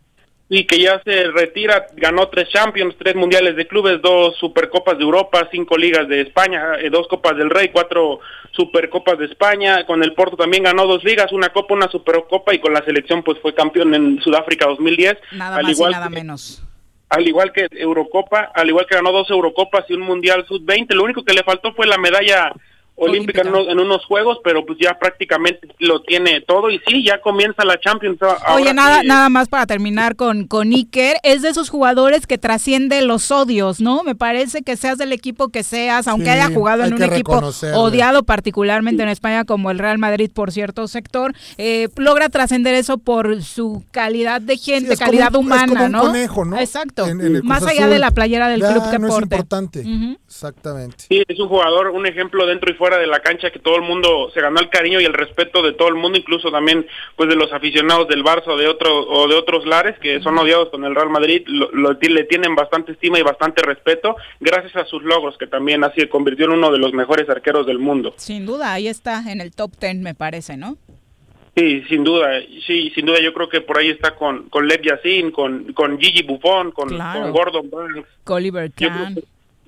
[0.50, 5.04] Y que ya se retira, ganó tres Champions, tres Mundiales de Clubes, dos Supercopas de
[5.04, 8.20] Europa, cinco Ligas de España, eh, dos Copas del Rey, cuatro
[8.52, 12.60] Supercopas de España, con el Porto también ganó dos ligas, una Copa, una Supercopa y
[12.60, 15.18] con la selección pues fue campeón en Sudáfrica 2010.
[15.34, 16.64] Nada al más y nada que- menos.
[17.10, 21.04] Al igual que Eurocopa, al igual que ganó dos Eurocopas y un Mundial Sub-20, lo
[21.04, 22.52] único que le faltó fue la medalla
[22.96, 27.04] olímpica, en, unos, en unos juegos, pero pues ya prácticamente lo tiene todo y sí,
[27.04, 28.22] ya comienza la Champions.
[28.22, 29.08] ahora Oye, nada, sí.
[29.08, 33.82] nada más para terminar con, con Iker, es de esos jugadores que trasciende los odios,
[33.82, 34.04] ¿no?
[34.04, 37.04] Me parece que seas del equipo que seas, aunque Sí, haya jugado hay en un
[37.04, 37.42] equipo
[37.74, 43.00] odiado particularmente en España como el Real Madrid por cierto sector, eh, logra trascender eso
[43.00, 46.02] por su calidad de gente, como calidad un- es humana, como un ¿no?
[46.02, 46.60] conejo, ¿no?
[46.60, 47.08] Exacto.
[47.08, 47.90] En- en el Más allá Azul.
[47.94, 49.84] de la playera del Ya, club que no es importante.
[50.28, 51.06] Exactamente.
[51.10, 53.82] Sí, es un jugador, un ejemplo dentro y fuera de la cancha que todo el
[53.84, 56.86] mundo se ganó el cariño y el respeto de todo el mundo, incluso también
[57.16, 60.38] pues de los aficionados del Barça o de otro o de otros lares que son
[60.38, 64.76] odiados con el Real Madrid, lo, lo- le tienen bastante estima y bastante respeto gracias
[64.76, 67.80] a sus logros que también así se convirtió en uno de los mejores arqueros del
[67.80, 68.14] mundo.
[68.18, 70.78] Sin duda, ahí está en el top ten, me parece, ¿no?
[71.56, 74.82] Sí, sin duda, sí, sin duda yo creo que por ahí está con con Lev
[74.82, 77.22] Yassin, con con Gigi Buffon, con, Claro.
[77.22, 79.20] con Gordon Banks, Oliver Kahn.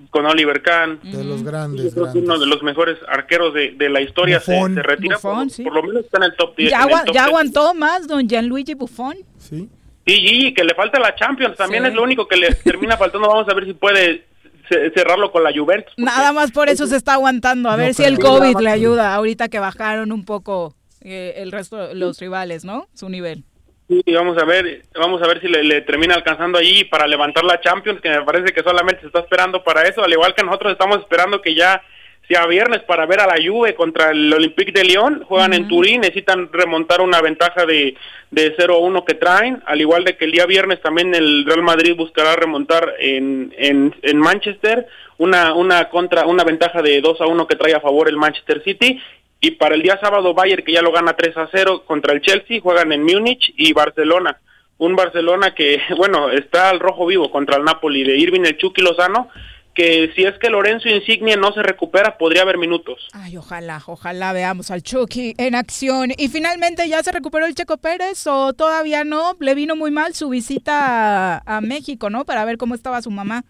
[0.09, 0.99] Con Oliver Kahn.
[1.03, 4.39] De los Yo grandes, creo que uno de los mejores arqueros de, de la historia
[4.39, 4.75] se, Buffon.
[4.75, 5.15] se retira.
[5.15, 5.63] Buffon, por, sí.
[5.63, 6.71] por lo menos está en el top 10.
[6.71, 7.27] Ya, en el agua- top ya 10.
[7.27, 9.15] aguantó más don Gianluigi Buffon.
[9.37, 9.69] Sí.
[10.07, 11.89] Y Gigi, que le falta la Champions, también Sí.
[11.89, 13.27] es lo único que le termina faltando.
[13.27, 14.25] Vamos a ver si puede
[14.69, 15.93] ce- cerrarlo con la Juventus.
[15.97, 17.69] Nada más por eso se está aguantando.
[17.69, 21.51] A No ver si el COVID le ayuda ahorita que bajaron un poco eh, el
[21.51, 22.87] resto, los rivales, ¿no?
[22.93, 23.43] Su nivel.
[23.87, 27.43] Sí, vamos a ver, vamos a ver si le, le termina alcanzando allí para levantar
[27.43, 30.43] la Champions, que me parece que solamente se está esperando para eso, al igual que
[30.43, 31.83] nosotros estamos esperando que ya
[32.27, 36.01] sea viernes para ver a la Juve contra el Olympique de Lyon, juegan en Turín,
[36.01, 37.95] necesitan remontar una ventaja de,
[38.31, 41.95] de 0-1 que traen, al igual de que el día viernes también el Real Madrid
[41.95, 44.87] buscará remontar en, en, en Manchester
[45.17, 48.99] una, una contra una ventaja de 2-1 que trae a favor el Manchester City
[49.41, 52.21] y para el día sábado Bayern que ya lo gana 3 a 0 contra el
[52.21, 54.39] Chelsea, juegan en Múnich y Barcelona.
[54.77, 58.81] Un Barcelona que, bueno, está al rojo vivo contra el Napoli de Irving el Chucky
[58.81, 59.29] Lozano,
[59.73, 63.09] que si es que Lorenzo Insigne no se recupera, podría haber minutos.
[63.11, 66.11] Ay, ojalá, ojalá veamos al Chucky en acción.
[66.17, 69.35] Y finalmente, ¿ya se recuperó el Checo Pérez o todavía no?
[69.41, 72.23] Le vino muy mal su visita a, a México, ¿no?
[72.23, 73.43] Para ver cómo estaba su mamá.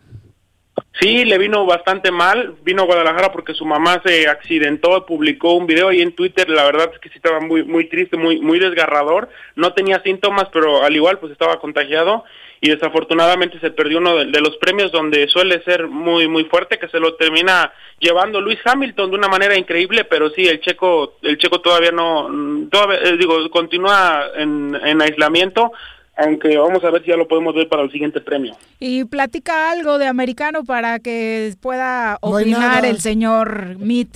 [1.00, 5.68] Sí, le vino bastante mal, vino a Guadalajara porque su mamá se accidentó, publicó un
[5.68, 8.60] video ahí en Twitter, la verdad es que sí estaba muy muy triste, muy muy
[8.60, 12.24] desgarrador, no tenía síntomas, pero al igual pues estaba contagiado
[12.62, 16.80] y desafortunadamente se perdió uno de, de los premios donde suele ser muy muy fuerte
[16.80, 21.18] que se lo termina llevando Luis Hamilton de una manera increíble, pero sí el checo
[21.24, 25.74] el checo todavía no todavía eh, digo continúa en, en aislamiento,
[26.16, 28.56] aunque vamos a ver si ya lo podemos ver para el siguiente premio.
[28.80, 34.08] Y platica algo de americano para que pueda No hay opinar el señor Mead.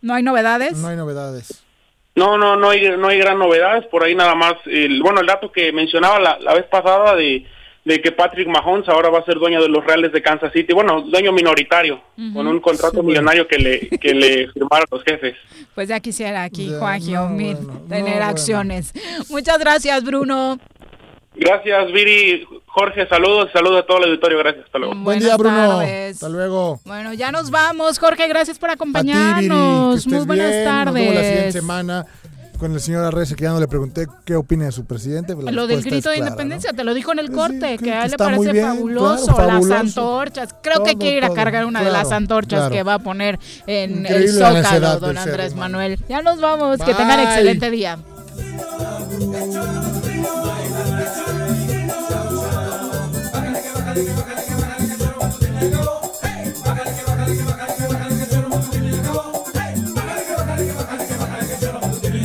[0.00, 0.76] ¿No hay novedades?
[0.78, 1.62] No hay novedades.
[2.14, 3.86] No, no, no hay, no hay gran novedades.
[3.86, 4.54] Por ahí nada más.
[4.66, 7.46] El, bueno, el dato que mencionaba la, la vez pasada de,
[7.88, 10.74] de que Patrick Mahomes ahora va a ser dueño de los Reales de Kansas City.
[10.74, 12.02] Bueno, dueño minoritario,
[12.34, 15.36] con un contrato millonario que le, que le firmaron los jefes.
[15.74, 18.92] Pues ya quisiera aquí Ya, Juan no, bueno, tener no, acciones.
[19.30, 20.58] Muchas gracias, Bruno.
[21.38, 22.46] Gracias, Viri.
[22.66, 23.50] Jorge, saludos.
[23.52, 24.38] Saludos a todo el auditorio.
[24.38, 24.66] Gracias.
[24.66, 24.94] Hasta luego.
[24.96, 25.78] Buen día, Bruno.
[25.78, 26.14] tardes.
[26.16, 26.80] Hasta luego.
[26.84, 27.98] Bueno, ya nos vamos.
[27.98, 30.06] Jorge, gracias por A ti, Viri, que acompañarnos.
[30.06, 30.64] Muy buenas bien.
[30.64, 31.54] Nos vemos la siguiente tardes.
[31.54, 32.06] semana
[32.58, 35.34] con el señor Arrece, que ya no le pregunté qué opina de su presidente.
[35.34, 37.92] pues la Lo del grito de clara, independencia, te lo dijo en el corte, que
[37.92, 39.68] a él le parece bien, fabuloso, claro, fabuloso.
[39.68, 40.54] las antorchas.
[40.60, 42.74] Creo que Todo, quiere ir a cargar una de las claro, antorchas claro.
[42.74, 43.38] que va a poner
[43.68, 45.54] en el Increíble la Zócalo, don Andrés.
[45.54, 45.98] Manuel.
[46.08, 47.26] Ya nos vamos, que tengan Bye.
[47.28, 47.98] excelente día.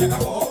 [0.04, 0.43] Acabó.